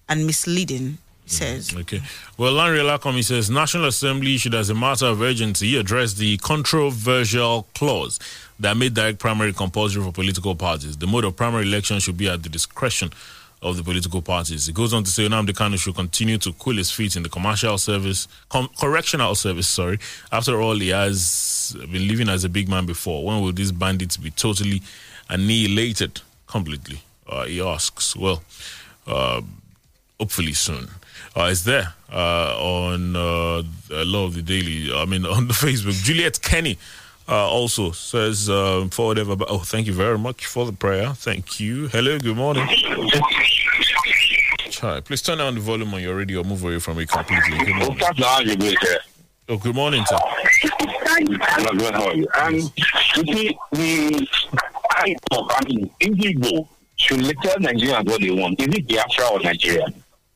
and 0.09 0.27
misleading. 0.27 0.81
Mm-hmm. 0.83 0.99
Says 1.27 1.75
Okay. 1.75 2.03
Well, 2.37 2.53
Larry 2.53 2.81
Alakomi 2.81 3.23
says 3.23 3.49
National 3.49 3.87
Assembly 3.87 4.37
should, 4.37 4.55
as 4.55 4.69
a 4.69 4.75
matter 4.75 5.07
of 5.07 5.23
urgency, 5.23 5.77
address 5.77 6.15
the 6.15 6.37
controversial 6.39 7.69
clause 7.75 8.19
that 8.59 8.77
made 8.77 8.95
direct 8.95 9.21
primary 9.21 9.53
compulsory 9.53 10.03
for 10.03 10.13
political 10.13 10.55
parties. 10.57 10.97
The 10.97 11.07
mode 11.07 11.25
of 11.25 11.37
primary 11.37 11.65
election 11.65 12.01
should 12.01 12.17
be 12.17 12.29
at 12.29 12.43
the 12.43 12.49
discretion 12.49 13.13
of 13.63 13.77
the 13.77 13.83
political 13.83 14.21
parties. 14.21 14.69
It 14.69 14.75
goes 14.75 14.93
on 14.93 15.05
to 15.05 15.11
say 15.11 15.29
Nnamdi 15.29 15.51
Kanu 15.51 15.79
should 15.79 15.95
continue 15.95 16.37
to 16.39 16.53
cool 16.55 16.77
his 16.77 16.91
feet 16.91 17.15
in 17.17 17.23
the 17.23 17.29
commercial 17.29 17.79
service, 17.79 18.27
com- 18.49 18.69
correctional 18.79 19.35
service, 19.35 19.69
sorry. 19.69 19.99
After 20.33 20.61
all, 20.61 20.75
he 20.75 20.89
has 20.89 21.77
been 21.91 22.09
living 22.09 22.29
as 22.29 22.45
a 22.45 22.49
big 22.49 22.69
man 22.69 22.87
before. 22.87 23.25
When 23.25 23.41
will 23.41 23.53
these 23.53 23.71
bandits 23.71 24.17
be 24.17 24.31
totally 24.31 24.83
annihilated 25.29 26.21
completely? 26.47 27.03
Uh, 27.29 27.45
he 27.45 27.61
asks. 27.61 28.17
Well, 28.17 28.43
uh, 29.07 29.43
hopefully 30.19 30.53
soon. 30.53 30.89
Uh, 31.37 31.49
it's 31.51 31.63
there 31.63 31.95
uh, 32.13 32.57
on 32.59 33.17
uh, 33.17 33.63
lot 33.91 34.27
of 34.27 34.35
the 34.35 34.43
Daily, 34.43 34.93
I 34.93 35.05
mean, 35.05 35.25
on 35.37 35.47
the 35.47 35.55
Facebook. 35.55 36.03
Juliet 36.03 36.43
Kenny 36.43 36.79
uh, 37.29 37.49
also 37.49 37.93
says, 37.93 38.49
uh, 38.51 38.87
forward 38.91 39.19
ever. 39.19 39.37
Oh, 39.49 39.59
thank 39.59 39.87
you 39.87 39.93
very 39.93 40.19
much 40.19 40.47
for 40.47 40.67
the 40.67 40.73
prayer. 40.73 41.15
Thank 41.15 41.61
you. 41.61 41.89
Hello, 41.89 42.19
good 42.19 42.37
morning. 42.37 42.67
Hi, 44.81 45.01
please 45.01 45.23
turn 45.23 45.39
down 45.39 45.55
the 45.55 45.61
volume 45.61 45.95
on 45.95 46.03
your 46.03 46.17
radio 46.17 46.43
move 46.43 46.65
away 46.65 46.79
from 46.81 46.99
it 46.99 47.09
completely. 47.09 47.59
Good 47.65 47.77
morning. 48.19 48.77
Oh, 49.49 49.57
good 49.57 49.75
morning, 49.75 50.05
sir. 50.07 50.17
Um, 52.41 52.55
you 52.55 53.25
see, 53.25 53.59
the 53.73 54.27
I, 54.91 55.15
mean, 55.67 55.91
Ndigbo 56.01 56.67
should 56.97 57.21
tell 57.43 57.57
Nigerians 57.57 58.07
what 58.07 58.21
they 58.21 58.31
want. 58.31 58.61
Is 58.61 58.69
it 58.69 58.89
Biafra 58.89 59.29
or 59.29 59.41
Nigeria? 59.41 59.87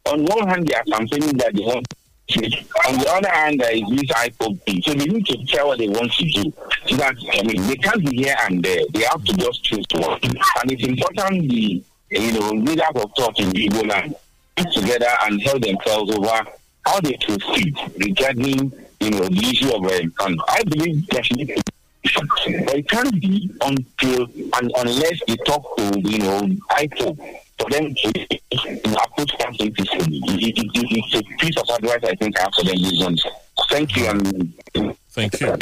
On 0.06 0.24
one 0.24 0.48
hand, 0.48 0.66
they 0.66 0.74
are 0.74 0.84
campaigning 0.84 1.36
that 1.38 1.54
they 1.54 1.62
want 1.62 1.86
on 2.28 2.98
the 2.98 3.06
other 3.08 3.28
hand, 3.28 3.60
there 3.60 3.72
is 3.76 3.82
this 3.88 4.10
IPOB. 4.10 4.84
So 4.84 4.94
they 4.94 5.04
need 5.06 5.26
to 5.26 5.44
tell 5.46 5.68
what 5.68 5.78
they 5.78 5.88
want 5.88 6.12
to 6.12 6.24
do. 6.24 6.52
So 6.88 6.96
that, 6.96 7.14
I 7.32 7.42
mean, 7.44 7.62
they 7.66 7.76
can't 7.76 8.04
be 8.04 8.16
here 8.16 8.34
and 8.42 8.62
there. 8.62 8.82
They 8.92 9.02
have 9.04 9.22
to 9.24 9.32
just 9.34 9.62
choose 9.62 9.84
one. 9.94 10.18
And 10.22 10.72
it's 10.72 10.82
important 10.84 11.48
the, 11.48 11.82
you 12.10 12.32
know, 12.32 12.50
leaders 12.50 12.84
of 12.96 13.12
thought 13.16 13.38
in 13.38 13.50
Igbo 13.50 13.88
land 13.88 14.16
get 14.56 14.72
together 14.72 15.08
and 15.22 15.40
tell 15.42 15.58
themselves 15.58 16.12
over 16.16 16.44
how 16.84 17.00
they 17.00 17.16
proceed 17.16 17.76
regarding, 17.98 18.72
you 19.00 19.10
know, 19.10 19.28
the 19.28 19.48
issue 19.50 19.74
of 19.74 19.84
um, 19.84 20.12
and 20.20 20.40
I 20.48 20.62
believe 20.64 21.06
be 21.08 21.62
but 22.64 22.76
it 22.76 22.88
can't 22.88 23.20
be 23.20 23.50
until 23.62 24.22
and 24.60 24.72
unless 24.78 25.20
they 25.26 25.36
talk 25.38 25.76
to 25.76 26.00
you 26.00 26.18
know 26.18 26.40
IPO 26.70 27.18
for 27.58 27.70
them 27.70 27.94
know, 27.94 28.96
approach 29.04 29.32
something 29.40 29.72
peacefully. 29.72 30.20
It, 30.24 30.58
it, 30.58 30.66
it, 30.74 31.04
it's 31.12 31.14
a 31.14 31.36
piece 31.36 31.56
of 31.56 31.68
advice 31.76 32.04
I 32.04 32.14
think 32.14 32.38
I 32.38 32.42
have 32.42 32.54
for 32.54 32.64
them. 32.64 33.16
Thank 33.70 33.96
you 33.96 34.06
and 34.06 34.54
Thank 35.16 35.40
you. 35.40 35.56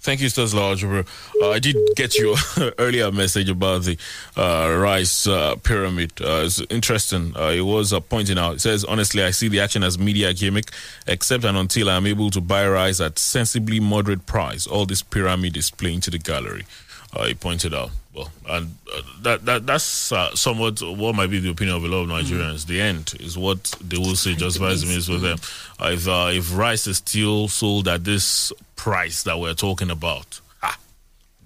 Thank 0.00 0.20
you, 0.20 0.26
Stesla 0.26 0.70
Algebra. 0.70 1.04
Uh, 1.40 1.50
I 1.50 1.60
did 1.60 1.76
get 1.94 2.18
your 2.18 2.34
earlier 2.78 3.12
message 3.12 3.48
about 3.48 3.84
the 3.84 3.96
uh, 4.36 4.76
rice 4.76 5.24
uh, 5.28 5.54
pyramid. 5.54 6.20
Uh, 6.20 6.42
it's 6.46 6.60
interesting. 6.68 7.32
Uh, 7.36 7.50
it 7.50 7.60
was 7.60 7.92
uh, 7.92 8.00
pointing 8.00 8.38
out. 8.38 8.56
It 8.56 8.60
says, 8.60 8.84
honestly, 8.84 9.22
I 9.22 9.30
see 9.30 9.46
the 9.46 9.60
action 9.60 9.84
as 9.84 10.00
media 10.00 10.34
gimmick, 10.34 10.72
except 11.06 11.44
and 11.44 11.56
until 11.56 11.88
I'm 11.90 12.08
able 12.08 12.30
to 12.30 12.40
buy 12.40 12.68
rice 12.68 13.00
at 13.00 13.20
sensibly 13.20 13.78
moderate 13.78 14.26
price. 14.26 14.66
All 14.66 14.84
this 14.84 15.02
pyramid 15.02 15.56
is 15.56 15.70
playing 15.70 16.00
to 16.00 16.10
the 16.10 16.18
gallery. 16.18 16.66
Uh, 17.14 17.26
he 17.26 17.34
pointed 17.34 17.72
out. 17.72 17.90
Well, 18.18 18.32
and 18.48 18.74
uh, 18.92 19.02
that 19.22 19.44
that 19.44 19.66
that's 19.66 20.10
uh, 20.10 20.34
somewhat 20.34 20.82
what 20.82 21.14
might 21.14 21.30
be 21.30 21.38
the 21.38 21.50
opinion 21.50 21.76
of 21.76 21.84
a 21.84 21.88
lot 21.88 22.02
of 22.02 22.08
Nigerians. 22.08 22.66
The 22.66 22.80
end 22.80 23.14
is 23.20 23.38
what 23.38 23.62
they 23.80 23.96
will 23.96 24.16
say 24.16 24.34
justifies 24.34 24.82
the 24.82 24.88
means 24.88 25.06
for 25.06 25.18
them. 25.18 25.38
Uh, 25.80 25.90
if 25.92 26.08
uh, 26.08 26.30
if 26.32 26.56
rice 26.56 26.88
is 26.88 26.96
still 26.96 27.46
sold 27.46 27.86
at 27.86 28.02
this 28.02 28.52
price 28.74 29.22
that 29.22 29.38
we're 29.38 29.54
talking 29.54 29.90
about, 29.90 30.40
ah, 30.64 30.76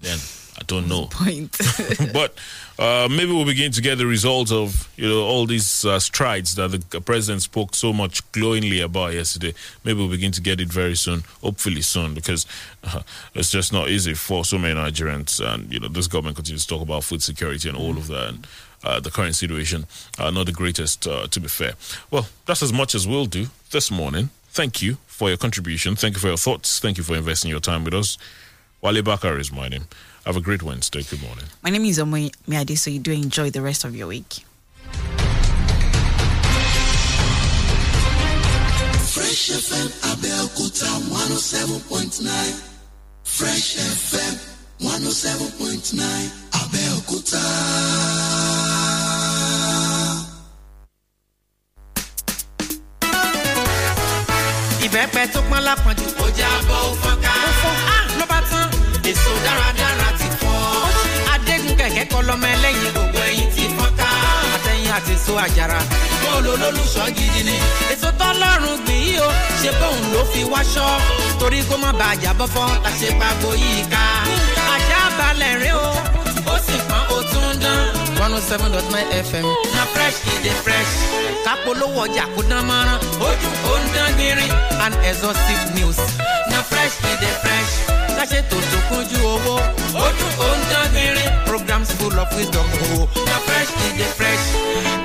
then 0.01 0.17
I 0.57 0.63
don't 0.65 0.87
know. 0.87 1.05
Point. 1.11 1.55
but 2.13 2.33
uh, 2.79 3.07
maybe 3.09 3.31
we'll 3.31 3.45
begin 3.45 3.71
to 3.71 3.81
get 3.81 3.97
the 3.97 4.05
results 4.05 4.51
of 4.51 4.91
you 4.97 5.07
know 5.07 5.23
all 5.23 5.45
these 5.45 5.85
uh, 5.85 5.99
strides 5.99 6.55
that 6.55 6.71
the 6.89 7.01
president 7.01 7.41
spoke 7.41 7.75
so 7.75 7.93
much 7.93 8.29
glowingly 8.31 8.81
about 8.81 9.13
yesterday. 9.13 9.53
Maybe 9.83 9.99
we'll 9.99 10.09
begin 10.09 10.31
to 10.31 10.41
get 10.41 10.59
it 10.59 10.69
very 10.69 10.95
soon, 10.95 11.23
hopefully 11.41 11.81
soon, 11.81 12.13
because 12.13 12.45
uh, 12.83 13.01
it's 13.35 13.51
just 13.51 13.71
not 13.71 13.89
easy 13.89 14.13
for 14.13 14.43
so 14.43 14.57
many 14.57 14.73
Nigerians. 14.73 15.39
And 15.45 15.71
you 15.71 15.79
know 15.79 15.87
this 15.87 16.07
government 16.07 16.35
continues 16.35 16.65
to 16.65 16.69
talk 16.75 16.81
about 16.81 17.03
food 17.03 17.21
security 17.21 17.69
and 17.69 17.77
all 17.77 17.97
of 17.97 18.07
that. 18.07 18.29
And, 18.29 18.47
uh, 18.83 18.99
the 18.99 19.09
current 19.09 19.33
situation, 19.33 19.85
not 20.19 20.45
the 20.45 20.51
greatest, 20.51 21.07
uh, 21.07 21.25
to 21.27 21.39
be 21.39 21.47
fair. 21.47 21.71
Well, 22.11 22.27
that's 22.45 22.61
as 22.61 22.73
much 22.73 22.93
as 22.95 23.07
we'll 23.07 23.27
do 23.27 23.47
this 23.71 23.89
morning. 23.89 24.29
Thank 24.49 24.81
you 24.81 24.97
for 25.07 25.29
your 25.29 25.37
contribution. 25.37 25.95
Thank 25.95 26.15
you 26.15 26.19
for 26.19 26.27
your 26.27 26.37
thoughts. 26.37 26.79
Thank 26.79 26.97
you 26.97 27.03
for 27.03 27.15
investing 27.15 27.49
your 27.49 27.61
time 27.61 27.85
with 27.85 27.93
us. 27.93 28.17
Wale 28.83 29.01
Bakar 29.01 29.39
is 29.39 29.49
my 29.51 29.69
name. 29.69 29.85
Have 30.25 30.35
a 30.35 30.41
great 30.41 30.61
Wednesday. 30.61 31.03
Good 31.03 31.21
morning. 31.21 31.45
My 31.63 31.69
name 31.69 31.85
is 31.85 31.99
Omoy 31.99 32.31
Miade, 32.49 32.77
so 32.77 32.89
you 32.89 32.99
do 32.99 33.11
enjoy 33.13 33.49
the 33.49 33.61
rest 33.61 33.85
of 33.85 33.95
your 33.95 34.07
week. 34.07 34.43
Fresh 39.13 39.51
FM 39.51 39.87
Abeokuta 40.11 40.89
107.9. 41.07 42.61
Fresh 43.23 43.77
FM 43.77 44.35
107.9 44.81 46.29
Abeokuta. 46.51 47.43
ìbẹ́pẹ 54.85 55.21
tó 55.33 55.39
pọ́n 55.49 55.61
lápọ̀jù 55.67 56.05
ó 56.23 56.27
já 56.37 56.49
bọ́ 56.67 56.79
ó 56.89 56.91
fọ́n 57.01 57.03
ká. 57.03 57.03
ó 57.03 57.03
fọ́n 57.03 57.03
á 57.03 57.03
ló 57.03 57.03
bá 57.03 57.03
tán 57.03 57.12
èso 59.13 59.31
dáradára 59.45 60.09
ti 60.19 60.27
fọ́. 60.39 60.57
adégún 61.33 61.75
kẹ̀kẹ́ 61.79 62.05
kọ́ 62.11 62.21
lọ́mọ 62.27 62.47
ẹlẹ́yin 62.55 62.89
gbogbo 62.95 63.19
ẹyin 63.29 63.49
ti 63.55 63.63
fọ́n 63.77 63.91
ká. 63.99 64.09
àtẹ̀yìn 64.55 64.91
àti 64.97 65.11
èso 65.17 65.33
àjàrà 65.45 65.79
bóòlù 66.21 66.49
olólùṣọ́ 66.55 67.07
gidi 67.17 67.41
ni. 67.49 67.55
èso 67.93 68.09
tọ́lọ́run 68.19 68.75
gbìn 68.83 68.99
yìí 69.05 69.19
o 69.27 69.29
ṣe 69.61 69.69
bóun 69.79 69.99
ló 70.13 70.21
fi 70.31 70.41
wáṣọ. 70.53 70.85
torí 71.39 71.59
kó 71.69 71.75
má 71.83 71.91
bàa 71.99 72.13
jábọ́ 72.23 72.47
fọ́ 72.55 72.67
la 72.83 72.91
ṣe 72.99 73.07
pàgbo 73.19 73.49
yìí 73.61 73.81
ká. 73.93 74.03
ajá 74.75 74.99
balẹ̀ 75.17 75.53
rẹ 75.63 75.71
o 75.87 75.89
ó 76.53 76.55
sì 76.65 76.75
pọ́n 76.89 77.03
ó 77.15 77.17
tún 77.31 77.47
dán. 77.63 77.81
one 78.23 78.33
oh 78.37 78.43
seven 78.49 78.71
dot 78.71 78.87
nine 78.93 79.09
fm 79.29 79.45
na 79.75 79.83
fresh 79.93 80.17
e 80.31 80.33
dey 80.43 80.55
fresh. 80.63 80.91
kápolówó 81.45 82.01
ọjà 82.05 82.25
kó 82.35 82.41
dán 82.49 82.63
mọ́rán 82.69 82.99
ojú 83.27 83.49
ó 83.71 83.73
ń 83.81 83.83
dán 83.95 84.09
gbinrin 84.15 84.51
and 84.85 84.95
exhaustive 85.09 85.63
news 85.77 85.97
na 86.51 86.59
fresh 86.69 86.95
e 87.09 87.11
dey 87.21 87.35
fresh. 87.43 87.73
Káṣe 88.23 88.39
tòótọ́ 88.49 88.81
kúnjú 88.89 89.19
owó 89.35 89.55
ojú 90.05 90.27
ó 90.47 90.49
ń 90.55 90.59
dán 90.71 90.87
gbinrin 90.95 91.31
programs 91.49 91.89
full 91.99 92.15
of 92.23 92.29
wisdom 92.37 92.63
o 92.95 93.03
na 93.27 93.37
fresh 93.45 93.71
e 93.83 93.87
dey 93.99 94.11
fresh. 94.17 94.45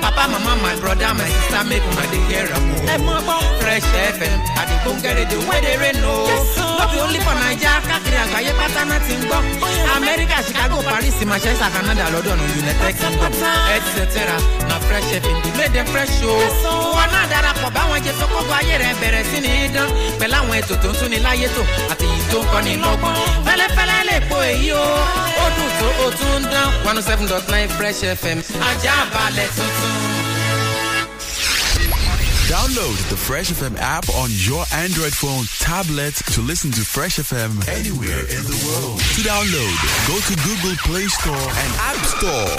papa 0.01 0.23
mama 0.31 0.55
my 0.63 0.75
brother 0.79 1.11
my 1.19 1.27
sister 1.27 1.63
make 1.67 1.83
una 1.91 2.05
dey 2.11 2.23
hear 2.31 2.47
am 2.55 2.63
o. 2.71 2.77
ẹ 2.93 2.95
mọ 3.05 3.15
gbọ́ 3.25 3.37
fresh 3.61 3.87
fm 4.17 4.39
àdìgún 4.61 4.97
gẹ̀rẹ́dẹ̀ 5.03 5.39
wẹ́dẹ̀rẹ́ 5.49 5.93
nù. 6.01 6.13
no 6.79 6.83
be 6.91 6.97
only 7.03 7.19
for 7.25 7.35
naija 7.43 7.71
káàkiri 7.89 8.17
àgbáyé 8.23 8.51
pátá 8.59 8.81
náà 8.89 8.99
ti 9.05 9.13
ń 9.19 9.21
gbọ́. 9.27 9.39
amẹ́ríkà 9.95 10.37
chicago 10.47 10.77
paris 10.87 11.17
manchester 11.31 11.69
canada 11.75 12.05
london 12.13 12.39
united 12.61 12.93
kingdom 12.99 13.33
etc 13.75 14.15
na 14.69 14.75
fresh 14.87 15.09
fm 15.23 15.35
dey 15.43 15.51
make 15.59 15.71
dem 15.75 15.85
fresh 15.91 16.15
o. 16.23 16.33
wọn 16.95 17.07
náà 17.13 17.23
darapọ̀ 17.31 17.69
báwọn 17.75 17.99
jẹ 18.05 18.11
sọ́kọ́gbọ́ 18.19 18.55
ayé 18.59 18.75
rẹ̀ 18.83 18.93
bẹ̀rẹ̀ 19.01 19.25
sí 19.31 19.37
ní 19.45 19.51
dán 19.75 19.89
pẹ̀lú 20.19 20.35
àwọn 20.39 20.55
ètò 20.61 20.75
tó 20.83 20.87
ń 20.91 20.93
tún 20.99 21.09
ní 21.11 21.19
láyé 21.25 21.47
tó 21.55 21.61
àti 21.91 22.05
tó 22.31 22.39
lọ́gbọ́n. 22.83 23.15
fẹ́lẹ́fẹ́lẹ́ 23.45 24.01
lè 24.09 24.17
po 24.29 24.37
èyí 24.51 24.69
o 24.83 24.85
ó 25.43 25.45
dùn 25.55 25.71
tó 25.79 25.87
o 26.05 26.07
tún 26.19 26.35
ń 26.39 26.43
dán 26.53 26.67
one 26.89 26.97
oh 26.99 27.05
seven 27.09 27.25
dot 27.27 27.45
nine 27.53 27.69
fresh 27.77 28.01
fm 28.21 28.37
ajá 28.69 28.95
balẹ̀ 29.13 29.49
tuntun. 29.55 30.09
Download 32.49 32.97
the 33.13 33.15
Fresh 33.15 33.51
FM 33.51 33.77
app 33.77 34.09
on 34.09 34.29
your 34.33 34.65
Android 34.73 35.13
phone, 35.13 35.45
tablet 35.59 36.15
to 36.33 36.41
listen 36.41 36.71
to 36.71 36.81
Fresh 36.81 37.17
FM 37.29 37.51
anywhere 37.69 38.25
in 38.25 38.41
the 38.49 38.57
world. 38.65 38.97
To 38.97 39.21
download, 39.21 39.75
go 40.09 40.17
to 40.17 40.33
Google 40.47 40.75
Play 40.81 41.05
Store 41.13 41.45
and 41.61 41.71
App 41.77 42.01
Store. 42.09 42.49